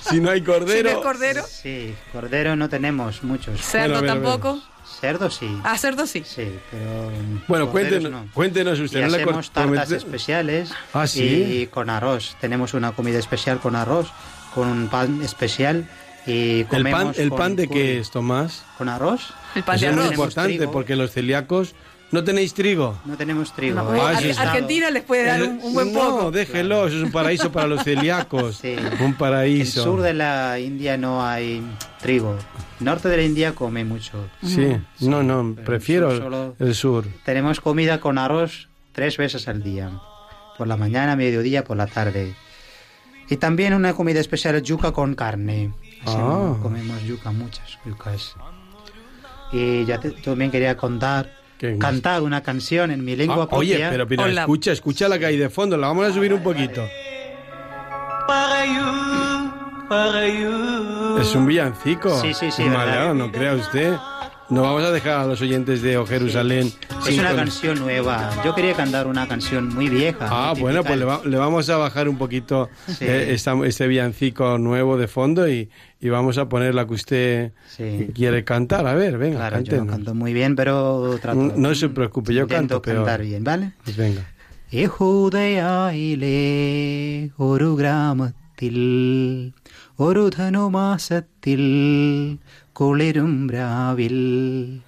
si 0.00 0.20
no 0.20 0.30
hay 0.30 0.42
cordero. 0.42 0.88
Si 0.88 0.94
no 0.94 0.98
hay 0.98 1.04
cordero. 1.04 1.44
Sí, 1.46 1.94
cordero 2.12 2.56
no 2.56 2.68
tenemos 2.68 3.22
muchos. 3.22 3.60
Cerdo 3.60 4.02
tampoco. 4.02 4.60
Cerdo 5.00 5.30
sí. 5.30 5.60
Ah, 5.62 5.76
cerdo 5.76 6.06
sí. 6.06 6.22
Sí, 6.24 6.58
pero. 6.70 7.10
Bueno, 7.48 7.70
cuéntenos, 7.70 8.30
cuéntenos 8.32 8.80
usted. 8.80 9.00
Y 9.00 9.02
hacemos 9.02 9.50
tartas 9.50 9.90
especiales. 9.92 10.70
Ah, 10.92 11.06
sí. 11.06 11.22
Y 11.22 11.66
con 11.66 11.90
arroz. 11.90 12.36
Tenemos 12.40 12.72
una 12.74 12.92
comida 12.92 13.18
especial 13.18 13.60
con 13.60 13.76
arroz, 13.76 14.08
con 14.54 14.68
un 14.68 14.88
pan 14.88 15.22
especial. 15.22 15.86
Y 16.26 16.64
comemos 16.64 17.18
¿El 17.18 17.30
pan, 17.30 17.44
el 17.46 17.54
pan 17.54 17.56
de 17.56 17.68
qué 17.68 17.98
es, 17.98 18.10
Tomás? 18.10 18.64
¿Con 18.78 18.88
arroz? 18.88 19.32
El 19.54 19.62
pan 19.62 19.78
de 19.78 19.86
arroz. 19.86 19.98
Es 19.98 20.06
muy 20.06 20.14
importante 20.14 20.68
porque 20.68 20.96
los 20.96 21.12
celíacos 21.12 21.74
¿No 22.12 22.22
tenéis 22.22 22.54
trigo? 22.54 22.96
No 23.04 23.16
tenemos 23.16 23.52
trigo. 23.52 23.80
Ah, 23.80 24.16
Argentina 24.38 24.90
les 24.90 25.02
puede 25.02 25.24
dar 25.24 25.42
un, 25.42 25.74
buen 25.74 25.92
poco. 25.92 26.22
No, 26.22 26.30
déjelo, 26.30 26.86
es 26.86 26.94
un 26.94 27.10
paraíso 27.10 27.50
para 27.50 27.66
los 27.66 27.82
celíacos. 27.82 28.58
Sí. 28.58 28.76
Un 29.00 29.14
paraíso. 29.14 29.80
En 29.82 29.86
el 29.86 29.92
sur 29.92 30.02
de 30.02 30.14
la 30.14 30.58
India 30.60 30.96
no 30.96 31.26
hay 31.26 31.62
trigo. 32.00 32.36
Norte 32.78 33.08
de 33.08 33.16
la 33.16 33.22
India 33.24 33.52
come 33.54 33.84
mucho. 33.84 34.28
Sí, 34.44 34.76
no, 35.00 35.22
no, 35.22 35.56
prefiero 35.64 36.54
el 36.58 36.74
sur. 36.74 37.06
Tenemos 37.24 37.60
comida 37.60 38.00
con 38.00 38.18
arroz 38.18 38.68
tres 38.92 39.16
veces 39.16 39.48
al 39.48 39.62
día. 39.62 39.90
Por 40.56 40.68
la 40.68 40.76
mañana, 40.76 41.16
mediodía, 41.16 41.64
por 41.64 41.76
la 41.76 41.86
tarde. 41.86 42.34
Y 43.28 43.36
también 43.36 43.74
una 43.74 43.94
comida 43.94 44.20
especial, 44.20 44.62
yuca 44.62 44.92
con 44.92 45.14
carne. 45.14 45.72
ah. 46.06 46.54
Comemos 46.62 47.02
yuca, 47.02 47.32
muchas 47.32 47.78
yucas. 47.84 48.36
Y 49.52 49.84
ya 49.84 50.00
también 50.00 50.50
quería 50.50 50.76
contar 50.76 51.35
cantar 51.78 52.22
una 52.22 52.42
canción 52.42 52.90
en 52.90 53.04
mi 53.04 53.16
lengua 53.16 53.48
ah, 53.50 53.56
Oye, 53.56 53.86
pero, 53.90 54.26
escucha, 54.26 54.72
escucha 54.72 55.08
la 55.08 55.18
que 55.18 55.26
hay 55.26 55.36
de 55.36 55.48
fondo, 55.48 55.76
la 55.76 55.88
vamos 55.88 56.06
a 56.06 56.12
subir 56.12 56.32
un 56.32 56.42
poquito. 56.42 56.86
Es 61.20 61.34
un 61.34 61.46
villancico. 61.46 62.20
Sí, 62.20 62.34
sí, 62.34 62.50
sí. 62.50 62.64
no 62.64 63.32
crea 63.32 63.54
usted. 63.54 63.94
No 64.49 64.63
vamos 64.63 64.83
a 64.83 64.91
dejar 64.91 65.21
a 65.21 65.25
los 65.25 65.41
oyentes 65.41 65.81
de 65.81 65.97
O 65.97 66.05
Jerusalén. 66.05 66.71
Es 67.07 67.17
una 67.17 67.33
canción 67.33 67.79
nueva. 67.79 68.31
Yo 68.43 68.53
quería 68.53 68.73
cantar 68.73 69.07
una 69.07 69.25
canción 69.27 69.73
muy 69.73 69.87
vieja. 69.87 70.27
Ah, 70.29 70.53
bueno, 70.59 70.83
pues 70.83 70.99
le, 70.99 71.37
vamos 71.37 71.69
a 71.69 71.77
bajar 71.77 72.09
un 72.09 72.17
poquito 72.17 72.69
eh, 72.99 73.33
este 73.33 73.87
villancico 73.87 74.57
nuevo 74.57 74.97
de 74.97 75.07
fondo 75.07 75.47
y, 75.47 75.69
vamos 76.01 76.37
a 76.37 76.49
poner 76.49 76.75
la 76.75 76.85
que 76.85 76.93
usted 76.93 77.51
quiere 78.13 78.43
cantar. 78.43 78.87
A 78.87 78.93
ver, 78.93 79.17
venga, 79.17 79.37
claro, 79.37 79.61
yo 79.61 79.85
no 79.85 79.87
canto 79.87 80.13
muy 80.13 80.33
bien, 80.33 80.55
pero 80.55 81.17
trato. 81.21 81.53
No, 81.55 81.73
se 81.73 81.87
preocupe, 81.89 82.33
yo 82.33 82.47
canto 82.47 82.81
peor. 82.81 82.97
cantar 82.97 83.21
bien, 83.21 83.43
¿vale? 83.43 83.71
Pues 83.83 83.95
venga. 83.95 84.25
ഒരു 90.05 90.23
ധനുമാസത്തിൽ 90.35 91.63
കുളിരും 92.80 93.50
രാവിൽ. 93.50 94.78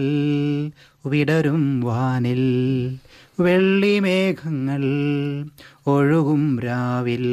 വിടരും 1.05 1.81
വാനിൽ. 1.81 2.95
വെള്ളിമേഘങ്ങൾ 3.39 4.83
ഒഴുകും 5.87 6.59
രാവിൽ. 6.59 7.25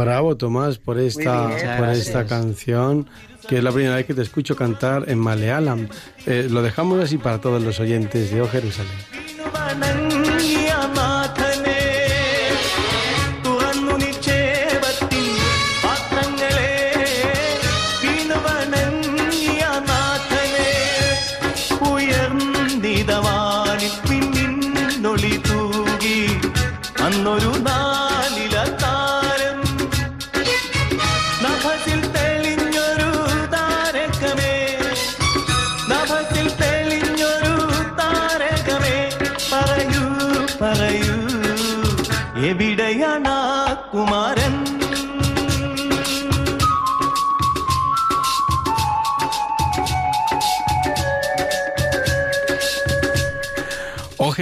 Bravo 0.00 0.36
Tomás 0.36 0.74
por 0.78 0.96
esta, 1.00 1.32
por 1.78 1.88
esta 1.88 2.24
canción, 2.24 2.92
que 3.48 3.54
es 3.58 3.64
la 3.64 3.72
primera 3.72 3.96
vez 3.96 4.06
que 4.06 4.14
te 4.14 4.22
escucho 4.22 4.54
cantar 4.54 5.00
en 5.08 5.18
Malealam. 5.18 5.80
Eh, 6.26 6.46
lo 6.48 6.62
dejamos 6.62 7.02
así 7.04 7.18
para 7.18 7.40
todos 7.40 7.60
los 7.60 7.80
oyentes 7.80 8.30
de 8.30 8.40
O 8.40 8.48
Jerusalén. 8.48 10.03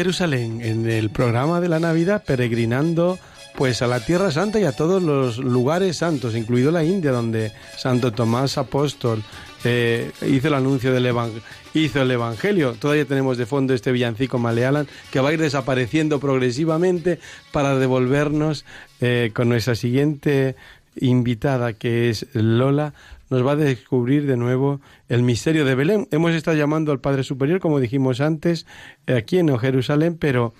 Jerusalén, 0.03 0.59
en 0.61 0.89
el 0.89 1.11
programa 1.11 1.61
de 1.61 1.69
la 1.69 1.79
Navidad, 1.79 2.25
peregrinando 2.27 3.17
pues 3.55 3.81
a 3.81 3.87
la 3.87 4.01
Tierra 4.01 4.31
Santa 4.31 4.59
y 4.59 4.65
a 4.65 4.73
todos 4.73 5.01
los 5.01 5.37
lugares 5.37 5.95
santos, 5.95 6.35
incluido 6.35 6.73
la 6.73 6.83
India, 6.83 7.13
donde 7.13 7.53
Santo 7.77 8.11
Tomás 8.11 8.57
Apóstol 8.57 9.23
eh, 9.63 10.11
hizo 10.27 10.49
el 10.49 10.55
anuncio 10.55 10.91
del 10.91 11.05
evangelio, 11.05 11.41
hizo 11.73 12.01
el 12.01 12.11
Evangelio. 12.11 12.73
Todavía 12.73 13.05
tenemos 13.05 13.37
de 13.37 13.45
fondo 13.45 13.73
este 13.73 13.93
villancico 13.93 14.39
malealan 14.39 14.89
que 15.09 15.21
va 15.21 15.29
a 15.29 15.33
ir 15.33 15.39
desapareciendo 15.39 16.19
progresivamente 16.19 17.19
para 17.53 17.77
devolvernos 17.77 18.65
eh, 18.99 19.31
con 19.33 19.47
nuestra 19.47 19.75
siguiente 19.75 20.57
invitada, 20.99 21.71
que 21.71 22.09
es 22.09 22.27
Lola, 22.33 22.93
nos 23.34 23.45
va 23.45 23.53
a 23.53 23.55
descubrir 23.55 24.27
de 24.27 24.38
nuevo 24.38 24.79
el 25.09 25.23
misterio 25.23 25.65
de 25.65 25.73
Belén. 25.73 26.07
Hemos 26.11 26.34
estado 26.34 26.55
llamando 26.55 26.91
al 26.91 26.99
Padre 26.99 27.23
Superior, 27.23 27.59
como 27.59 27.79
dijimos 27.79 28.21
antes, 28.21 28.67
eh, 29.07 29.15
aquí 29.15 29.39
en 29.39 29.57
Jerusalén, 29.57 30.17
pero 30.19 30.53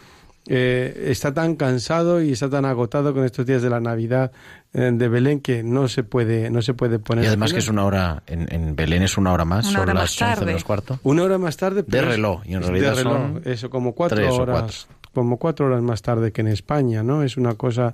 eh, 0.48 1.06
está 1.10 1.34
tan 1.36 1.56
cansado 1.56 2.22
y 2.22 2.32
está 2.32 2.50
tan 2.50 2.66
agotado 2.66 3.14
con 3.14 3.26
estos 3.26 3.46
días 3.46 3.62
de 3.62 3.70
la 3.70 3.80
Navidad 3.80 4.32
eh, 4.74 4.90
de 4.92 5.08
Belén 5.08 5.40
que 5.40 5.62
no 5.62 5.88
se 5.88 6.04
puede 6.04 6.50
no 6.50 6.64
se 6.64 6.74
puede 6.74 6.98
poner. 6.98 7.26
Y 7.26 7.28
además 7.28 7.54
que 7.54 7.60
es 7.60 7.68
una 7.68 7.86
hora 7.86 8.24
en, 8.26 8.76
Belén 8.76 9.04
es 9.04 9.18
una 9.20 9.32
hora 9.32 9.46
más, 9.46 9.66
una 9.68 9.74
son 9.74 9.82
hora 9.84 9.94
las 9.94 10.20
más 10.20 10.32
11 10.40 10.46
menos 10.46 10.64
cuarto. 10.64 11.00
Una 11.04 11.24
hora 11.24 11.38
más 11.38 11.56
tarde. 11.56 11.84
de 11.88 12.02
reloj 12.02 12.42
y 12.46 12.56
en 12.56 12.64
realidad 12.64 12.96
son 12.96 13.42
eso 13.46 13.70
como 13.70 13.94
cuatro 13.94 14.36
horas, 14.36 14.88
como 15.14 15.38
cuatro 15.38 15.68
horas 15.68 15.84
más 15.84 16.02
tarde 16.02 16.32
que 16.32 16.42
en 16.42 16.48
España, 16.48 17.04
¿no? 17.04 17.22
Es 17.22 17.38
una 17.38 17.54
cosa 17.54 17.94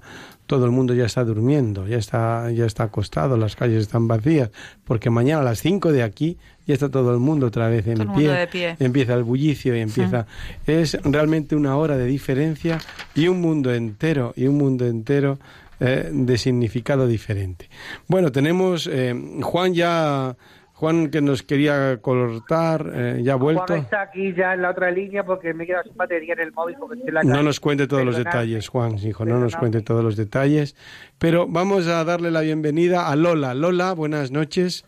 todo 0.50 0.66
el 0.66 0.72
mundo 0.72 0.96
ya 0.96 1.06
está 1.06 1.24
durmiendo, 1.24 1.88
ya 1.88 1.98
está 1.98 2.50
ya 2.50 2.66
está 2.66 2.86
acostado, 2.86 3.38
las 3.38 3.56
calles 3.56 3.84
están 3.84 4.08
vacías, 4.08 4.50
porque 4.84 5.12
mañana 5.12 5.42
a 5.42 5.44
las 5.44 5.60
cinco 5.60 5.92
de 5.92 6.02
aquí 6.02 6.38
ya 6.66 6.74
está 6.74 6.90
todo 6.90 7.14
el 7.14 7.20
mundo 7.20 7.46
otra 7.46 7.70
vez 7.70 7.86
en 7.86 7.98
pie, 7.98 8.06
mundo 8.08 8.32
de 8.32 8.48
pie. 8.48 8.76
empieza 8.80 9.14
el 9.14 9.24
bullicio 9.24 9.78
y 9.78 9.82
empieza 9.82 10.26
es 10.66 10.98
realmente 11.04 11.56
una 11.56 11.78
hora 11.78 11.98
de 11.98 12.08
diferencia 12.08 12.80
y 13.14 13.28
un 13.28 13.42
mundo 13.42 13.72
entero 13.72 14.34
y 14.36 14.48
un 14.48 14.58
mundo 14.58 14.88
entero 14.88 15.38
eh, 15.80 16.10
de 16.12 16.38
significado 16.40 17.06
diferente. 17.06 17.70
Bueno, 18.08 18.32
tenemos 18.32 18.90
eh, 18.92 19.14
Juan 19.44 19.76
ya 19.76 20.36
Juan 20.80 21.10
que 21.10 21.20
nos 21.20 21.44
quería 21.44 21.98
cortar, 22.02 22.90
eh, 22.96 23.20
ya 23.22 23.34
ha 23.34 23.36
vuelto. 23.36 23.66
Juan 23.68 23.80
está 23.82 24.02
aquí 24.04 24.34
ya 24.34 24.54
en 24.54 24.62
la 24.62 24.70
otra 24.70 24.90
línea 24.92 25.26
porque 25.26 25.54
me 25.54 25.66
he 25.66 25.68
quedado 25.68 25.84
sin 25.84 25.98
batería 25.98 26.36
en 26.36 26.40
el 26.40 26.54
móvil 26.54 26.78
porque 26.80 26.96
estoy 26.96 27.10
en 27.10 27.14
la 27.16 27.24
No 27.24 27.44
nos 27.44 27.60
cuente 27.60 27.86
todos 27.86 28.06
los 28.06 28.16
detalles, 28.16 28.70
Juan, 28.70 28.98
hijo, 28.98 29.26
no 29.26 29.40
nos 29.40 29.58
cuente 29.58 29.82
todos 29.82 30.02
los 30.06 30.16
detalles. 30.16 30.78
Pero 31.18 31.48
vamos 31.50 31.86
a 31.88 32.06
darle 32.06 32.32
la 32.32 32.40
bienvenida 32.40 33.10
a 33.10 33.18
Lola. 33.18 33.54
Lola, 33.54 33.92
buenas 33.94 34.32
noches. 34.32 34.86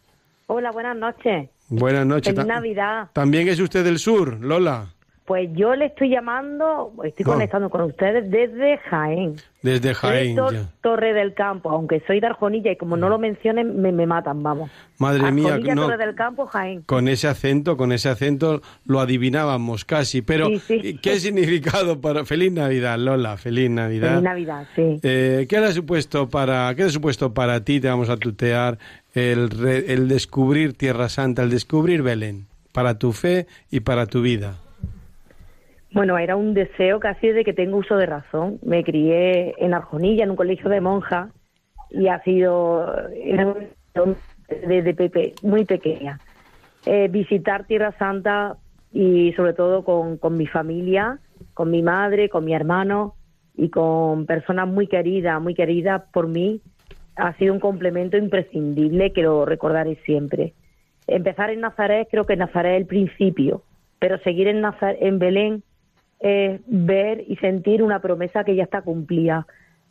Hola, 0.48 0.72
buenas 0.72 0.96
noches. 0.96 1.50
Buenas 1.68 2.06
noches. 2.06 2.34
Feliz 2.36 2.48
Ta- 2.48 2.54
Navidad. 2.54 3.08
También 3.12 3.50
es 3.50 3.60
usted 3.60 3.84
del 3.84 4.00
sur, 4.00 4.40
Lola, 4.40 4.94
Pues 5.26 5.50
yo 5.54 5.76
le 5.76 5.86
estoy 5.86 6.10
llamando, 6.10 6.92
estoy 7.06 7.24
No. 7.26 7.34
conectando 7.34 7.70
con 7.70 7.82
ustedes 7.82 8.30
desde 8.30 8.78
Jaén. 8.80 9.36
desde 9.62 9.94
Jaén. 9.94 10.36
Soy 10.36 10.44
Tor- 10.46 10.54
ya. 10.54 10.70
Torre 10.82 11.14
del 11.14 11.36
Campo, 11.36 11.70
aunque 11.70 12.02
soy 12.08 12.20
de 12.20 12.26
Arjonilla 12.28 12.72
y 12.72 12.76
como 12.76 12.98
no 12.98 13.08
lo 13.08 13.20
mencionen 13.20 13.80
me, 13.82 13.92
me 13.92 14.08
matan, 14.08 14.42
vamos. 14.42 14.72
Madre 14.98 15.32
mía, 15.32 15.58
no, 15.76 15.84
Torre 15.84 15.98
del 16.04 16.16
Campo, 16.16 16.48
Jaén. 16.48 16.82
con 16.82 17.08
ese 17.08 17.28
acento, 17.28 17.78
con 17.78 17.92
ese 17.92 18.10
acento 18.10 18.62
lo 18.86 19.00
adivinábamos 19.00 19.86
casi. 19.86 20.22
Pero, 20.24 20.48
Sí, 20.48 20.60
sí. 20.82 21.00
¿qué 21.02 21.20
significado 21.20 22.02
para... 22.02 22.26
Feliz 22.26 22.52
Navidad, 22.52 22.98
Lola, 22.98 23.38
feliz 23.38 23.70
Navidad. 23.70 24.10
Feliz 24.10 24.24
Navidad, 24.24 24.66
sí. 24.76 25.00
Eh, 25.04 25.46
¿qué, 25.48 25.58
ha 25.58 25.72
supuesto 25.72 26.28
para, 26.30 26.74
¿Qué 26.76 26.84
ha 26.84 26.90
supuesto 26.90 27.34
para 27.34 27.64
ti, 27.64 27.80
te 27.80 27.88
vamos 27.88 28.10
a 28.10 28.18
tutear, 28.18 28.80
el, 29.14 29.50
re- 29.52 29.94
el 29.94 30.08
descubrir 30.08 30.74
Tierra 30.74 31.08
Santa, 31.08 31.44
el 31.44 31.52
descubrir 31.52 32.02
Belén, 32.02 32.48
para 32.74 32.98
tu 32.98 33.12
fe 33.14 33.46
y 33.70 33.82
para 33.82 34.08
tu 34.08 34.22
vida? 34.24 34.56
Bueno, 35.94 36.18
era 36.18 36.38
un 36.38 36.54
deseo 36.54 37.00
casi 37.00 37.28
desde 37.28 37.44
que 37.44 37.54
tengo 37.54 37.78
uso 37.78 37.98
de 37.98 38.06
razón. 38.06 38.60
Me 38.64 38.84
crié 38.84 39.54
en 39.58 39.74
Arjonilla, 39.74 40.24
en 40.24 40.32
un 40.32 40.38
colegio 40.38 40.70
de 40.70 40.80
monjas, 40.80 41.30
y 41.90 42.08
ha 42.08 42.24
sido 42.24 42.94
desde 44.48 44.94
pepe, 44.94 45.34
muy 45.44 45.66
pequeña. 45.66 46.20
Eh, 46.86 47.10
visitar 47.10 47.66
Tierra 47.66 47.92
Santa 48.00 48.56
y 48.94 49.34
sobre 49.34 49.54
todo 49.54 49.84
con, 49.84 50.38
mi 50.38 50.48
familia, 50.48 51.20
con 51.54 51.70
mi 51.70 51.82
madre, 51.82 52.30
con 52.30 52.46
mi 52.46 52.54
hermano 52.54 53.16
y 53.56 53.70
con 53.70 54.26
personas 54.26 54.68
muy 54.68 54.88
queridas, 54.88 55.42
muy 55.42 55.54
queridas 55.54 56.04
por 56.14 56.28
mí, 56.28 56.62
ha 57.18 57.34
sido 57.34 57.54
un 57.54 57.60
complemento 57.60 58.16
imprescindible 58.18 59.12
que 59.12 59.24
lo 59.24 59.46
recordaré 59.46 59.96
siempre. 60.06 60.54
Empezar 61.08 61.50
en 61.50 61.60
Nazaret, 61.62 62.08
creo 62.10 62.26
que 62.26 62.38
Nazaret 62.38 62.76
es 62.76 62.82
el 62.82 62.88
principio, 62.88 63.64
pero 64.00 64.18
seguir 64.20 64.48
en, 64.48 64.62
Naza- 64.62 64.96
en 64.98 65.20
Belén 65.20 65.64
es 66.22 66.62
ver 66.68 67.24
y 67.28 67.36
sentir 67.38 67.82
una 67.84 68.00
promesa 68.00 68.44
que 68.44 68.56
ya 68.56 68.64
está 68.64 68.82
cumplida. 68.82 69.48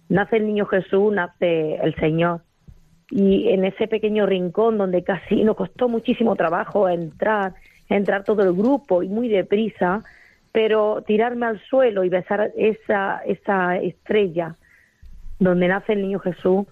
Nace 0.08 0.36
el 0.36 0.46
niño 0.46 0.66
Jesús, 0.66 1.12
nace 1.12 1.76
el 1.76 1.94
Señor. 1.96 2.42
Y 3.10 3.48
en 3.48 3.64
ese 3.64 3.88
pequeño 3.88 4.26
rincón 4.26 4.78
donde 4.78 5.02
casi 5.02 5.42
nos 5.42 5.56
costó 5.56 5.88
muchísimo 5.88 6.36
trabajo 6.36 6.88
entrar, 6.88 7.54
entrar 7.88 8.22
todo 8.24 8.42
el 8.44 8.52
grupo 8.52 9.02
y 9.02 9.08
muy 9.08 9.28
deprisa, 9.28 10.04
pero 10.52 11.02
tirarme 11.06 11.46
al 11.46 11.60
suelo 11.68 12.04
y 12.04 12.08
besar 12.08 12.52
esa, 12.56 13.20
esa 13.24 13.76
estrella 13.78 14.56
donde 15.40 15.68
nace 15.68 15.94
el 15.94 16.02
niño 16.02 16.20
Jesús, 16.20 16.66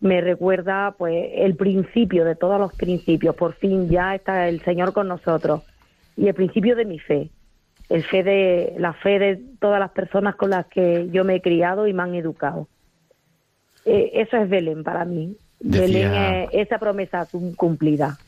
me 0.00 0.20
recuerda 0.20 0.94
pues 0.98 1.30
el 1.34 1.56
principio 1.56 2.26
de 2.26 2.34
todos 2.34 2.60
los 2.60 2.74
principios. 2.74 3.34
Por 3.36 3.54
fin 3.54 3.88
ya 3.88 4.14
está 4.14 4.48
el 4.48 4.60
Señor 4.60 4.92
con 4.92 5.08
nosotros. 5.08 5.62
Y 6.16 6.28
el 6.28 6.34
principio 6.34 6.76
de 6.76 6.84
mi 6.84 6.98
fe. 6.98 7.30
El 7.88 8.02
fe 8.04 8.22
de, 8.22 8.74
la 8.78 8.92
fe 8.94 9.18
de 9.18 9.36
todas 9.60 9.78
las 9.78 9.90
personas 9.90 10.36
con 10.36 10.50
las 10.50 10.66
que 10.66 11.08
yo 11.12 11.24
me 11.24 11.36
he 11.36 11.40
criado 11.42 11.86
y 11.86 11.92
me 11.92 12.02
han 12.02 12.14
educado. 12.14 12.66
Eh, 13.84 14.10
eso 14.14 14.36
es 14.38 14.48
Belén 14.48 14.82
para 14.82 15.04
mí. 15.04 15.36
Decía- 15.60 16.10
Belén 16.10 16.14
es 16.52 16.66
esa 16.66 16.78
promesa 16.78 17.26
cum- 17.30 17.54
cumplida. 17.54 18.18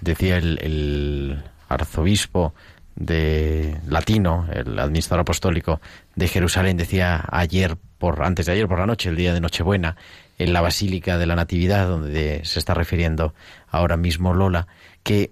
Decía 0.00 0.36
el, 0.36 0.58
el 0.62 1.38
arzobispo 1.68 2.54
de 2.94 3.76
latino, 3.88 4.46
el 4.52 4.78
administrador 4.78 5.20
apostólico 5.22 5.80
de 6.14 6.28
Jerusalén, 6.28 6.76
decía 6.76 7.24
ayer 7.30 7.76
por 7.98 8.22
antes 8.22 8.46
de 8.46 8.52
ayer 8.52 8.68
por 8.68 8.78
la 8.78 8.86
noche, 8.86 9.08
el 9.08 9.16
día 9.16 9.32
de 9.34 9.40
Nochebuena, 9.40 9.96
en 10.38 10.52
la 10.52 10.60
Basílica 10.60 11.16
de 11.18 11.26
la 11.26 11.34
Natividad, 11.36 11.88
donde 11.88 12.40
se 12.44 12.58
está 12.58 12.74
refiriendo 12.74 13.34
ahora 13.68 13.96
mismo 13.96 14.34
Lola, 14.34 14.66
que 15.02 15.30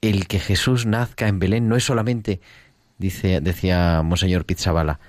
el 0.00 0.28
que 0.28 0.38
Jesús 0.38 0.86
nazca 0.86 1.26
en 1.26 1.38
Belén 1.40 1.68
no 1.68 1.74
es 1.76 1.84
solamente, 1.84 2.40
dice, 2.98 3.40
decía 3.40 4.02
Monseñor 4.02 4.44
Pizzabala, 4.44 5.00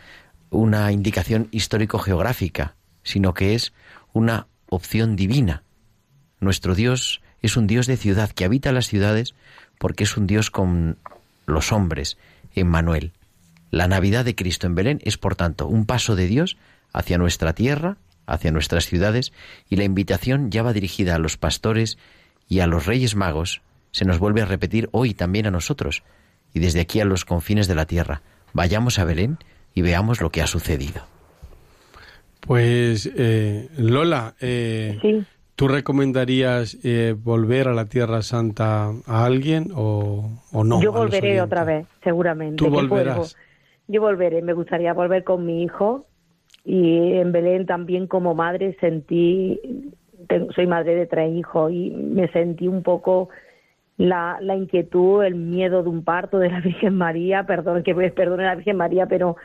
una 0.50 0.92
indicación 0.92 1.48
histórico-geográfica, 1.52 2.76
sino 3.04 3.34
que 3.34 3.56
es 3.56 3.74
una 4.14 4.48
opción 4.68 5.16
divina. 5.16 5.64
Nuestro 6.40 6.76
Dios 6.76 7.22
es 7.42 7.58
un 7.58 7.68
Dios 7.68 7.88
de 7.88 7.98
ciudad 7.98 8.30
que 8.32 8.46
habita 8.46 8.72
las 8.72 8.88
ciudades 8.88 9.36
porque 9.78 10.04
es 10.04 10.18
un 10.18 10.28
Dios 10.28 10.52
con 10.52 10.98
los 11.46 11.72
hombres, 11.72 12.18
Emmanuel. 12.56 13.12
La 13.72 13.88
Navidad 13.88 14.26
de 14.26 14.36
Cristo 14.36 14.68
en 14.68 14.76
Belén 14.76 15.00
es, 15.04 15.18
por 15.18 15.36
tanto, 15.36 15.68
un 15.68 15.86
paso 15.86 16.16
de 16.16 16.28
Dios 16.28 16.58
hacia 16.92 17.18
nuestra 17.18 17.54
tierra, 17.54 17.98
hacia 18.26 18.52
nuestras 18.52 18.86
ciudades, 18.86 19.32
y 19.70 19.76
la 19.76 19.84
invitación 19.84 20.52
ya 20.52 20.64
va 20.64 20.74
dirigida 20.74 21.16
a 21.16 21.20
los 21.20 21.38
pastores 21.38 21.98
y 22.48 22.60
a 22.60 22.68
los 22.68 22.86
reyes 22.86 23.16
magos, 23.16 23.62
se 23.92 24.06
nos 24.06 24.20
vuelve 24.20 24.42
a 24.42 24.46
repetir 24.46 24.90
hoy 24.92 25.14
también 25.14 25.48
a 25.48 25.52
nosotros, 25.52 26.04
y 26.54 26.60
desde 26.60 26.82
aquí 26.82 27.00
a 27.02 27.06
los 27.06 27.26
confines 27.26 27.68
de 27.68 27.76
la 27.76 27.86
tierra. 27.86 28.22
Vayamos 28.54 29.00
a 29.00 29.06
Belén 29.06 29.38
y 29.76 29.82
veamos 29.82 30.22
lo 30.22 30.30
que 30.32 30.42
ha 30.42 30.48
sucedido. 30.48 31.02
Pues 32.42 33.12
eh, 33.16 33.70
Lola, 33.78 34.34
eh, 34.42 34.98
Sí. 35.02 35.24
¿tú 35.56 35.68
recomendarías 35.68 36.78
eh, 36.84 37.16
volver 37.18 37.68
a 37.68 37.74
la 37.74 37.86
Tierra 37.86 38.22
Santa 38.22 38.92
a 39.06 39.26
alguien 39.26 39.72
o, 39.76 40.30
o 40.52 40.64
no? 40.64 40.82
yo 40.82 40.92
volveré 40.92 41.42
otra 41.42 41.64
vez, 41.64 41.86
seguramente. 42.04 42.56
Tú 42.56 42.70
volverás. 42.70 43.16
vuelvo. 43.18 43.32
Yo 43.88 44.02
volveré. 44.02 44.42
Me 44.42 44.54
gustaría 44.54 44.94
volver 44.94 45.24
con 45.24 45.46
mi 45.46 45.64
hijo 45.64 46.06
y 46.64 47.14
en 47.18 47.32
Belén 47.32 47.66
también 47.66 48.08
como 48.08 48.36
madre 48.36 48.78
sentí, 48.80 49.60
tengo- 50.28 50.52
soy 50.54 50.68
madre 50.68 50.96
de 50.96 51.06
tres 51.08 51.36
hijos 51.36 51.72
y 51.72 51.90
me 51.92 52.32
sentí 52.32 52.68
un 52.68 52.84
poco 52.84 53.30
la, 54.00 54.38
la 54.42 54.56
inquietud, 54.56 55.24
el 55.26 55.36
miedo 55.36 55.84
de 55.84 55.90
un 55.90 56.06
parto 56.06 56.40
de 56.40 56.50
la 56.50 56.62
Virgen 56.62 56.96
María, 56.96 57.46
perdón 57.46 57.84
que 57.84 57.94
perdone 58.12 58.46
la 58.46 58.56
Virgen 58.56 58.78
María, 58.78 59.08
pero 59.08 59.36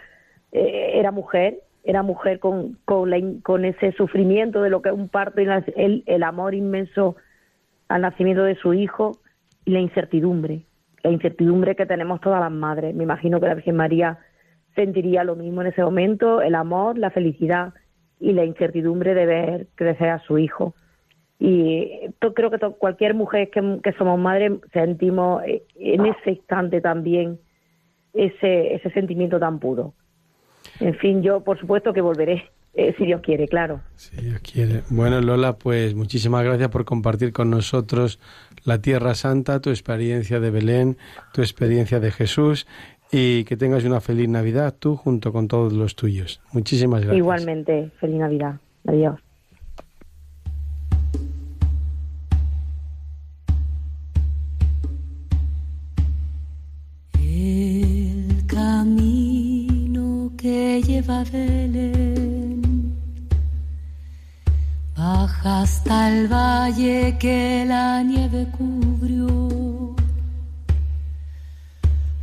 eh, 0.52 0.92
era 0.94 1.10
mujer, 1.10 1.58
era 1.82 2.02
mujer 2.04 2.38
con, 2.38 2.78
con, 2.84 3.10
la 3.10 3.18
con 3.42 3.64
ese 3.64 3.92
sufrimiento 3.92 4.62
de 4.62 4.70
lo 4.70 4.80
que 4.80 4.90
es 4.90 4.94
un 4.94 5.08
parto 5.08 5.40
y 5.40 5.46
la- 5.46 5.64
el 5.76 6.22
amor 6.22 6.54
inmenso 6.54 7.16
al 7.88 8.02
nacimiento 8.02 8.44
de 8.44 8.54
su 8.54 8.74
hijo 8.74 9.18
y 9.64 9.72
la 9.72 9.80
incertidumbre, 9.80 10.62
la 11.02 11.10
incertidumbre 11.10 11.74
que 11.74 11.86
tenemos 11.86 12.20
todas 12.20 12.40
las 12.40 12.52
madres. 12.52 12.94
Me 12.94 13.02
imagino 13.02 13.40
que 13.40 13.48
la 13.48 13.54
Virgen 13.54 13.76
María 13.76 14.18
sentiría 14.76 15.24
lo 15.24 15.34
mismo 15.34 15.62
en 15.62 15.68
ese 15.68 15.82
momento, 15.82 16.42
el 16.42 16.54
amor, 16.54 16.96
la 16.96 17.10
felicidad 17.10 17.74
y 18.20 18.32
la 18.32 18.44
incertidumbre 18.44 19.14
de 19.14 19.26
ver 19.26 19.66
crecer 19.74 20.10
a 20.10 20.20
su 20.20 20.38
hijo. 20.38 20.74
Y 21.38 21.90
creo 22.34 22.50
que 22.50 22.58
to- 22.58 22.72
cualquier 22.76 23.14
mujer 23.14 23.50
que, 23.50 23.80
que 23.82 23.92
somos 23.94 24.18
madres 24.18 24.52
sentimos 24.72 25.42
eh, 25.44 25.62
en 25.76 26.06
ese 26.06 26.30
instante 26.30 26.80
también 26.80 27.38
ese, 28.14 28.74
ese 28.74 28.90
sentimiento 28.90 29.38
tan 29.38 29.58
puro. 29.58 29.92
En 30.80 30.94
fin, 30.94 31.22
yo 31.22 31.40
por 31.40 31.58
supuesto 31.58 31.92
que 31.92 32.00
volveré, 32.00 32.44
eh, 32.74 32.94
si 32.96 33.04
Dios 33.06 33.20
quiere, 33.20 33.46
claro. 33.48 33.80
Si 33.96 34.16
Dios 34.16 34.40
quiere. 34.40 34.82
Bueno, 34.90 35.20
Lola, 35.20 35.54
pues 35.54 35.94
muchísimas 35.94 36.44
gracias 36.44 36.68
por 36.70 36.84
compartir 36.84 37.32
con 37.32 37.50
nosotros 37.50 38.20
la 38.64 38.80
Tierra 38.80 39.14
Santa, 39.14 39.60
tu 39.60 39.70
experiencia 39.70 40.40
de 40.40 40.50
Belén, 40.50 40.96
tu 41.32 41.42
experiencia 41.42 42.00
de 42.00 42.10
Jesús 42.10 42.66
y 43.12 43.44
que 43.44 43.56
tengas 43.56 43.84
una 43.84 44.00
feliz 44.00 44.28
Navidad 44.28 44.74
tú 44.78 44.96
junto 44.96 45.32
con 45.32 45.46
todos 45.48 45.72
los 45.72 45.94
tuyos. 45.94 46.40
Muchísimas 46.52 47.00
gracias. 47.00 47.18
Igualmente, 47.18 47.90
feliz 48.00 48.16
Navidad. 48.16 48.54
Adiós. 48.86 49.20
A 61.20 61.24
Belén 61.32 62.94
hasta 65.44 66.08
el 66.08 66.28
valle 66.28 67.16
que 67.18 67.64
la 67.66 68.02
nieve 68.02 68.46
cubrió. 68.56 69.94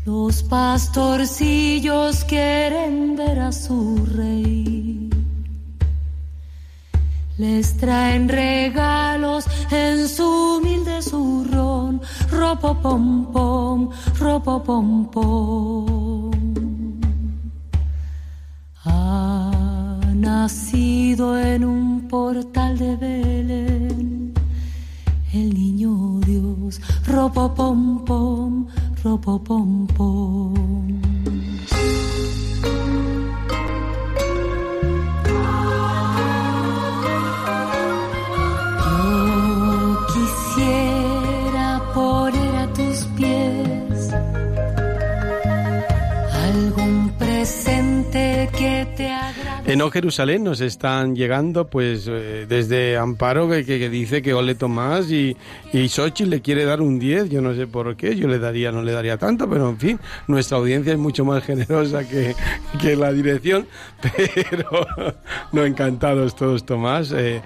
Los 0.06 0.42
pastorcillos 0.44 2.24
quieren 2.24 3.16
ver 3.16 3.40
a 3.40 3.52
su 3.52 4.04
rey. 4.16 5.10
Les 7.38 7.78
traen 7.78 8.28
regalos 8.28 9.46
en 9.72 10.08
su 10.08 10.58
humilde 10.58 11.02
zurrón, 11.02 12.02
ropo 12.30 12.76
pom 12.82 13.32
pom, 13.32 13.90
ropo 14.20 14.64
pom 14.64 15.10
pom. 15.12 16.01
Ha 18.84 20.00
nacido 20.16 21.38
en 21.40 21.66
un 21.66 22.08
portal 22.08 22.78
de 22.80 22.96
Belén. 22.96 24.34
El 25.34 25.54
niño 25.54 26.20
Dios, 26.26 26.82
ropo 27.06 27.54
pom 27.54 28.04
pom, 28.04 28.66
ropo 29.04 29.44
pom 29.44 29.88
agrade. 49.82 49.88
En 49.88 49.88
O 49.88 49.92
Jerusalén 49.92 50.44
nos 50.44 50.62
están 50.62 51.16
llegando, 51.16 51.68
pues, 51.68 52.08
eh, 52.08 52.46
desde 52.48 52.98
Amparo, 52.98 53.50
que, 53.50 53.90
dice 53.90 54.22
que 54.22 54.34
ole 54.34 54.56
Tomás 54.56 55.12
y, 55.12 55.36
y 55.74 55.90
Xochitl 55.90 56.30
le 56.30 56.42
quiere 56.42 56.66
dar 56.66 56.82
un 56.82 57.00
10, 57.00 57.30
yo 57.30 57.42
no 57.42 57.54
sé 57.56 57.68
por 57.68 57.96
qué, 57.96 58.16
yo 58.16 58.28
le 58.28 58.40
daría, 58.40 58.72
no 58.72 58.82
le 58.84 58.92
daría 58.92 59.18
tanto, 59.18 59.50
pero 59.50 59.70
en 59.70 59.78
fin, 59.78 60.00
nuestra 60.28 60.58
audiencia 60.58 60.94
es 60.94 61.00
mucho 61.00 61.26
más 61.26 61.44
generosa 61.48 62.08
que, 62.08 62.36
que 62.80 62.96
la 62.96 63.12
dirección, 63.12 63.68
pero 64.02 64.88
no 65.52 65.66
encantados 65.66 66.36
todos, 66.36 66.66
Tomás. 66.66 67.12
eh, 67.12 67.42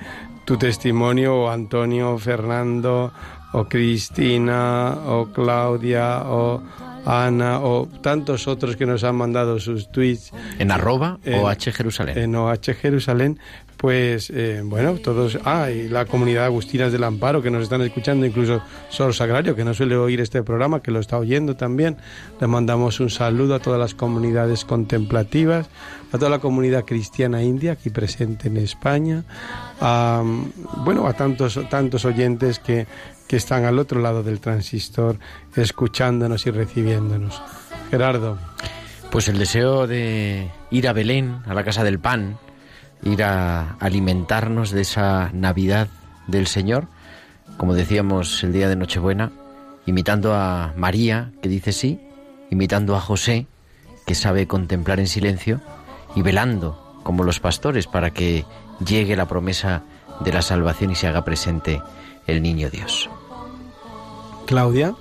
tu 0.45 0.57
testimonio, 0.57 1.49
Antonio, 1.49 2.17
Fernando, 2.19 3.11
o 3.53 3.65
Cristina, 3.65 4.95
o 5.07 5.25
Claudia, 5.33 6.21
o 6.25 6.61
Ana, 7.05 7.59
o 7.61 7.87
tantos 8.01 8.47
otros 8.47 8.75
que 8.75 8.85
nos 8.85 9.03
han 9.03 9.15
mandado 9.15 9.59
sus 9.59 9.91
tweets. 9.91 10.31
En 10.59 10.71
arroba 10.71 11.19
En- 11.23 11.39
OH 11.39 11.71
Jerusalén. 11.71 12.17
En 12.17 12.35
OH 12.35 12.73
Jerusalén, 12.81 13.39
pues 13.77 14.29
eh, 14.31 14.61
bueno, 14.63 14.93
todos. 14.95 15.37
Ah, 15.45 15.69
y 15.69 15.87
la 15.89 16.05
comunidad 16.05 16.45
Agustinas 16.45 16.91
del 16.91 17.03
Amparo 17.03 17.41
que 17.41 17.51
nos 17.51 17.63
están 17.63 17.81
escuchando, 17.81 18.25
incluso 18.25 18.61
Sor 18.89 19.13
Sagrario, 19.13 19.55
que 19.55 19.63
no 19.63 19.73
suele 19.73 19.95
oír 19.97 20.21
este 20.21 20.41
programa, 20.43 20.81
que 20.81 20.91
lo 20.91 20.99
está 20.99 21.17
oyendo 21.17 21.55
también. 21.55 21.97
Le 22.41 22.47
mandamos 22.47 22.99
un 22.99 23.09
saludo 23.09 23.55
a 23.55 23.59
todas 23.59 23.79
las 23.79 23.93
comunidades 23.93 24.65
contemplativas, 24.65 25.67
a 26.11 26.17
toda 26.17 26.29
la 26.31 26.39
comunidad 26.39 26.85
cristiana 26.85 27.43
india 27.43 27.73
aquí 27.73 27.89
presente 27.89 28.47
en 28.47 28.57
España, 28.57 29.23
a, 29.81 30.23
bueno, 30.83 31.05
a 31.07 31.13
tantos, 31.13 31.59
tantos 31.69 32.05
oyentes 32.05 32.59
que, 32.59 32.87
que 33.27 33.37
están 33.37 33.65
al 33.65 33.79
otro 33.79 34.01
lado 34.01 34.23
del 34.23 34.39
transistor, 34.39 35.17
escuchándonos 35.55 36.45
y 36.45 36.51
recibiéndonos. 36.51 37.41
Gerardo. 37.89 38.37
Pues 39.11 39.27
el 39.27 39.37
deseo 39.37 39.87
de 39.87 40.51
ir 40.71 40.87
a 40.87 40.93
Belén, 40.93 41.41
a 41.45 41.53
la 41.53 41.63
casa 41.63 41.83
del 41.83 41.99
pan, 41.99 42.37
ir 43.03 43.23
a 43.23 43.77
alimentarnos 43.79 44.71
de 44.71 44.81
esa 44.81 45.29
Navidad 45.33 45.87
del 46.27 46.47
Señor, 46.47 46.87
como 47.57 47.73
decíamos 47.73 48.43
el 48.43 48.51
día 48.51 48.67
de 48.67 48.75
Nochebuena, 48.75 49.31
imitando 49.85 50.33
a 50.33 50.73
María, 50.75 51.31
que 51.41 51.49
dice 51.49 51.71
sí, 51.71 52.01
imitando 52.49 52.95
a 52.95 53.01
José, 53.01 53.47
que 54.05 54.15
sabe 54.15 54.47
contemplar 54.47 54.99
en 54.99 55.07
silencio, 55.07 55.61
y 56.15 56.21
velando, 56.21 56.99
como 57.03 57.23
los 57.23 57.39
pastores, 57.39 57.87
para 57.87 58.11
que 58.11 58.45
llegue 58.85 59.15
la 59.15 59.27
promesa 59.27 59.83
de 60.21 60.33
la 60.33 60.41
salvación 60.41 60.91
y 60.91 60.95
se 60.95 61.07
haga 61.07 61.25
presente 61.25 61.81
el 62.27 62.41
niño 62.41 62.69
Dios. 62.69 63.09
Claudia. 64.45 64.95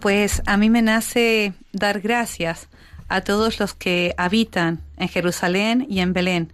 Pues 0.00 0.42
a 0.46 0.56
mí 0.56 0.70
me 0.70 0.82
nace 0.82 1.54
dar 1.72 2.00
gracias 2.00 2.68
a 3.08 3.20
todos 3.22 3.58
los 3.58 3.74
que 3.74 4.14
habitan 4.16 4.80
en 4.96 5.08
Jerusalén 5.08 5.86
y 5.88 6.00
en 6.00 6.12
Belén, 6.12 6.52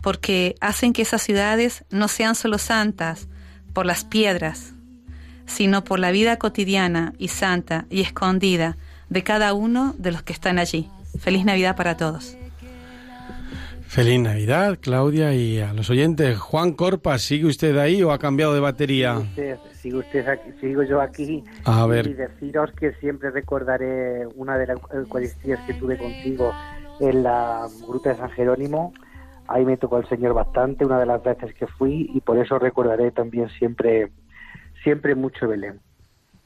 porque 0.00 0.56
hacen 0.60 0.92
que 0.92 1.02
esas 1.02 1.22
ciudades 1.22 1.84
no 1.90 2.08
sean 2.08 2.34
solo 2.34 2.58
santas 2.58 3.28
por 3.72 3.86
las 3.86 4.04
piedras, 4.04 4.72
sino 5.46 5.84
por 5.84 5.98
la 5.98 6.10
vida 6.10 6.36
cotidiana 6.38 7.12
y 7.18 7.28
santa 7.28 7.86
y 7.90 8.00
escondida 8.00 8.76
de 9.08 9.22
cada 9.22 9.52
uno 9.52 9.94
de 9.98 10.12
los 10.12 10.22
que 10.22 10.32
están 10.32 10.58
allí. 10.58 10.88
Feliz 11.18 11.44
Navidad 11.44 11.76
para 11.76 11.96
todos. 11.96 12.36
Feliz 13.88 14.20
Navidad, 14.20 14.78
Claudia, 14.80 15.34
y 15.34 15.58
a 15.58 15.72
los 15.72 15.90
oyentes. 15.90 16.38
Juan 16.38 16.72
Corpa, 16.74 17.18
¿sigue 17.18 17.46
usted 17.46 17.76
ahí 17.76 18.02
o 18.04 18.12
ha 18.12 18.18
cambiado 18.20 18.54
de 18.54 18.60
batería? 18.60 19.18
Usted- 19.18 19.58
sigo, 19.80 19.98
usted 20.00 20.26
aquí- 20.28 20.52
sigo 20.60 20.82
yo 20.82 21.00
aquí 21.00 21.44
A 21.64 21.86
ver. 21.86 22.06
y 22.06 22.14
deciros 22.14 22.70
que 22.72 22.92
siempre 22.94 23.30
recordaré 23.30 24.26
una 24.36 24.56
de 24.58 24.66
las 24.66 24.78
Eucaristías 24.92 25.60
que 25.66 25.74
tuve 25.74 25.96
contigo 25.98 26.52
en 27.00 27.22
la 27.22 27.66
gruta 27.86 28.10
de 28.10 28.16
San 28.16 28.30
Jerónimo. 28.30 28.92
Ahí 29.48 29.64
me 29.64 29.76
tocó 29.76 29.98
el 29.98 30.08
Señor 30.08 30.34
bastante, 30.34 30.84
una 30.84 30.98
de 31.00 31.06
las 31.06 31.22
veces 31.22 31.54
que 31.54 31.66
fui, 31.66 32.10
y 32.14 32.20
por 32.20 32.38
eso 32.38 32.58
recordaré 32.58 33.10
también 33.10 33.48
siempre, 33.58 34.10
siempre 34.84 35.14
mucho 35.14 35.48
Belén. 35.48 35.80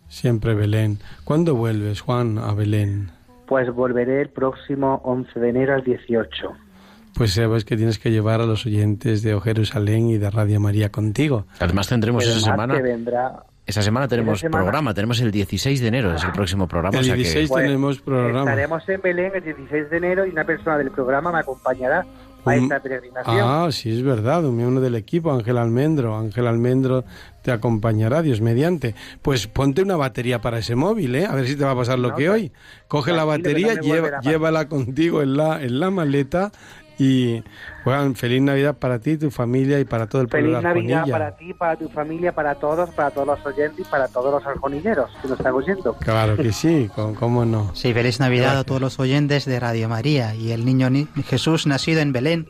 Siempre 0.08 0.54
Belén. 0.54 0.98
¿Cuándo 1.24 1.54
vuelves, 1.54 2.00
Juan, 2.00 2.38
a 2.38 2.54
Belén? 2.54 3.10
Pues 3.46 3.70
volveré 3.74 4.22
el 4.22 4.30
próximo 4.30 5.00
11 5.04 5.38
de 5.38 5.48
enero 5.50 5.74
al 5.74 5.84
18. 5.84 6.52
Pues 7.14 7.32
sabes 7.34 7.64
que 7.64 7.76
tienes 7.76 7.98
que 7.98 8.10
llevar 8.10 8.40
a 8.40 8.46
los 8.46 8.66
oyentes 8.66 9.22
de 9.22 9.34
O 9.34 9.40
Jerusalén 9.40 10.08
y 10.08 10.18
de 10.18 10.30
Radio 10.30 10.58
María 10.60 10.90
contigo. 10.90 11.46
Además 11.60 11.88
tendremos 11.88 12.24
esa 12.26 12.40
semana... 12.40 12.74
vendrá 12.80 13.44
Esa 13.66 13.82
semana 13.82 14.08
tenemos 14.08 14.40
semana- 14.40 14.62
programa, 14.64 14.94
tenemos 14.94 15.20
el 15.20 15.30
16 15.30 15.80
de 15.80 15.86
enero, 15.88 16.14
es 16.14 16.24
el 16.24 16.32
próximo 16.32 16.66
programa. 16.68 16.98
El 16.98 17.02
o 17.02 17.04
sea 17.04 17.14
que- 17.14 17.20
16 17.22 17.48
Pues, 17.48 17.64
tenemos 17.64 18.00
programa. 18.00 18.50
Estaremos 18.50 18.88
en 18.88 19.00
Belén 19.00 19.32
el 19.34 19.44
16 19.44 19.90
de 19.90 19.96
enero 19.96 20.26
y 20.26 20.30
una 20.30 20.44
persona 20.44 20.76
del 20.76 20.90
programa 20.90 21.30
me 21.32 21.38
acompañará 21.38 22.04
a 22.46 22.56
esta 22.56 22.78
peregrinación. 22.78 23.38
Ah, 23.40 23.68
sí, 23.70 23.90
es 23.90 24.02
verdad, 24.02 24.44
un 24.44 24.56
miembro 24.58 24.82
del 24.82 24.96
equipo, 24.96 25.32
Ángel 25.32 25.56
Almendro. 25.56 26.14
Ángel 26.18 26.46
Almendro 26.46 27.02
te 27.42 27.50
acompañará, 27.52 28.20
Dios 28.20 28.42
mediante. 28.42 28.94
Pues 29.22 29.46
ponte 29.46 29.80
una 29.80 29.96
batería 29.96 30.42
para 30.42 30.58
ese 30.58 30.74
móvil, 30.74 31.14
¿eh? 31.14 31.24
A 31.24 31.34
ver 31.34 31.46
si 31.46 31.56
te 31.56 31.64
va 31.64 31.70
a 31.70 31.74
pasar 31.76 31.98
lo 31.98 32.10
No, 32.10 32.16
que 32.16 32.28
hoy. 32.28 32.52
Coge 32.86 33.12
la 33.14 33.24
batería, 33.24 33.76
no 33.76 33.80
lleva- 33.80 34.20
llévala 34.20 34.68
contigo 34.68 35.22
en 35.22 35.38
la, 35.38 35.62
en 35.62 35.80
la 35.80 35.90
maleta 35.90 36.52
y, 36.98 37.42
Juan, 37.82 38.14
feliz 38.14 38.40
Navidad 38.42 38.76
para 38.76 38.98
ti, 38.98 39.16
tu 39.16 39.30
familia 39.30 39.80
y 39.80 39.84
para 39.84 40.06
todo 40.06 40.22
el 40.22 40.28
pueblo 40.28 40.60
Feliz 40.60 40.62
de 40.62 40.68
Navidad 40.80 41.04
para 41.10 41.36
ti, 41.36 41.52
para 41.54 41.76
tu 41.76 41.88
familia, 41.88 42.32
para 42.32 42.54
todos, 42.54 42.90
para 42.90 43.10
todos 43.10 43.26
los 43.26 43.44
oyentes 43.46 43.86
y 43.86 43.90
para 43.90 44.08
todos 44.08 44.32
los 44.32 44.46
arjonineros 44.46 45.10
que 45.20 45.28
nos 45.28 45.38
están 45.38 45.52
oyendo. 45.54 45.94
Claro 45.94 46.36
que 46.36 46.52
sí, 46.52 46.88
con- 46.94 47.14
cómo 47.14 47.44
no. 47.44 47.74
Sí, 47.74 47.92
feliz 47.92 48.20
Navidad 48.20 48.58
a 48.58 48.64
todos 48.64 48.80
los 48.80 48.98
oyentes 49.00 49.44
de 49.44 49.58
Radio 49.60 49.88
María 49.88 50.34
y 50.34 50.52
el 50.52 50.64
niño 50.64 50.88
ni- 50.90 51.08
Jesús 51.26 51.66
nacido 51.66 52.00
en 52.00 52.12
Belén 52.12 52.46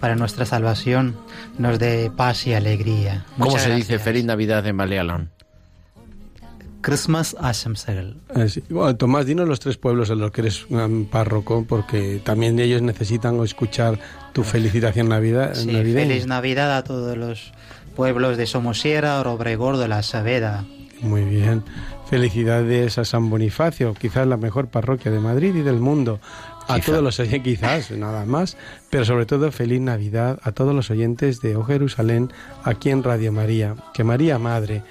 para 0.00 0.14
nuestra 0.14 0.44
salvación 0.44 1.16
nos 1.58 1.78
dé 1.78 2.10
paz 2.14 2.46
y 2.46 2.52
alegría. 2.52 3.24
¿Cómo 3.38 3.46
Muchas 3.52 3.62
se 3.62 3.70
dice 3.70 3.78
gracias. 3.94 4.02
Feliz 4.02 4.24
Navidad 4.26 4.66
en 4.66 4.76
Balealón? 4.76 5.30
Christmas 6.86 7.36
Asemsegel. 7.40 8.14
Eh, 8.36 8.48
sí. 8.48 8.62
Bueno, 8.70 8.94
Tomás, 8.96 9.26
dinos 9.26 9.48
los 9.48 9.58
tres 9.58 9.76
pueblos 9.76 10.08
en 10.10 10.20
los 10.20 10.30
que 10.30 10.42
eres 10.42 10.66
um, 10.70 11.04
párroco, 11.06 11.64
porque 11.68 12.20
también 12.24 12.58
ellos 12.60 12.80
necesitan 12.80 13.42
escuchar 13.42 13.98
tu 14.32 14.44
felicitación 14.44 15.08
Navidad, 15.08 15.54
Sí, 15.54 15.66
navideña. 15.66 16.06
feliz 16.08 16.26
Navidad 16.26 16.76
a 16.76 16.84
todos 16.84 17.16
los 17.16 17.52
pueblos 17.96 18.36
de 18.36 18.46
Somosierra, 18.46 19.18
Orobregor 19.18 19.78
de 19.78 19.88
la 19.88 20.02
Sabeda. 20.04 20.64
Muy 21.02 21.24
bien. 21.24 21.64
Felicidades 22.08 22.98
a 22.98 23.04
San 23.04 23.28
Bonifacio, 23.30 23.92
quizás 23.94 24.26
la 24.28 24.36
mejor 24.36 24.68
parroquia 24.68 25.10
de 25.10 25.18
Madrid 25.18 25.54
y 25.56 25.62
del 25.62 25.80
mundo. 25.80 26.20
A 26.68 26.76
Quizá. 26.76 26.86
todos 26.92 27.02
los 27.02 27.20
oyentes, 27.20 27.42
quizás, 27.42 27.90
nada 27.92 28.24
más, 28.24 28.56
pero 28.90 29.04
sobre 29.04 29.26
todo 29.26 29.50
feliz 29.52 29.80
Navidad 29.80 30.38
a 30.42 30.52
todos 30.52 30.74
los 30.74 30.90
oyentes 30.90 31.40
de 31.40 31.54
O 31.56 31.64
Jerusalén 31.64 32.32
aquí 32.64 32.90
en 32.90 33.02
Radio 33.02 33.32
María. 33.32 33.74
Que 33.94 34.02
María 34.04 34.38
Madre, 34.38 34.82
ma- 34.82 34.84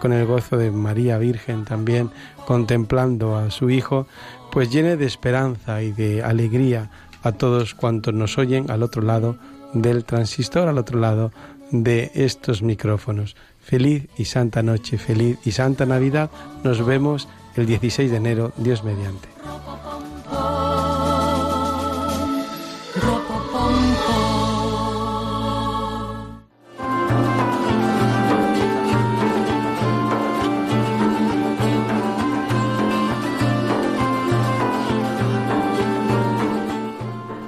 con 0.00 0.12
el 0.12 0.26
gozo 0.26 0.56
de 0.56 0.70
María 0.70 1.18
Virgen 1.18 1.64
también, 1.64 2.10
contemplando 2.46 3.36
a 3.36 3.50
su 3.50 3.70
Hijo, 3.70 4.06
pues 4.50 4.70
llene 4.70 4.96
de 4.96 5.06
esperanza 5.06 5.82
y 5.82 5.92
de 5.92 6.22
alegría 6.22 6.90
a 7.22 7.32
todos 7.32 7.74
cuantos 7.74 8.14
nos 8.14 8.38
oyen 8.38 8.70
al 8.70 8.82
otro 8.82 9.02
lado 9.02 9.36
del 9.74 10.04
transistor, 10.04 10.68
al 10.68 10.78
otro 10.78 10.98
lado 10.98 11.32
de 11.70 12.10
estos 12.14 12.62
micrófonos. 12.62 13.36
Feliz 13.60 14.08
y 14.16 14.26
santa 14.26 14.62
noche, 14.62 14.96
feliz 14.96 15.38
y 15.44 15.52
santa 15.52 15.86
Navidad. 15.86 16.30
Nos 16.62 16.84
vemos 16.84 17.28
el 17.56 17.66
16 17.66 18.10
de 18.10 18.16
enero, 18.16 18.52
Dios 18.56 18.84
mediante. 18.84 19.28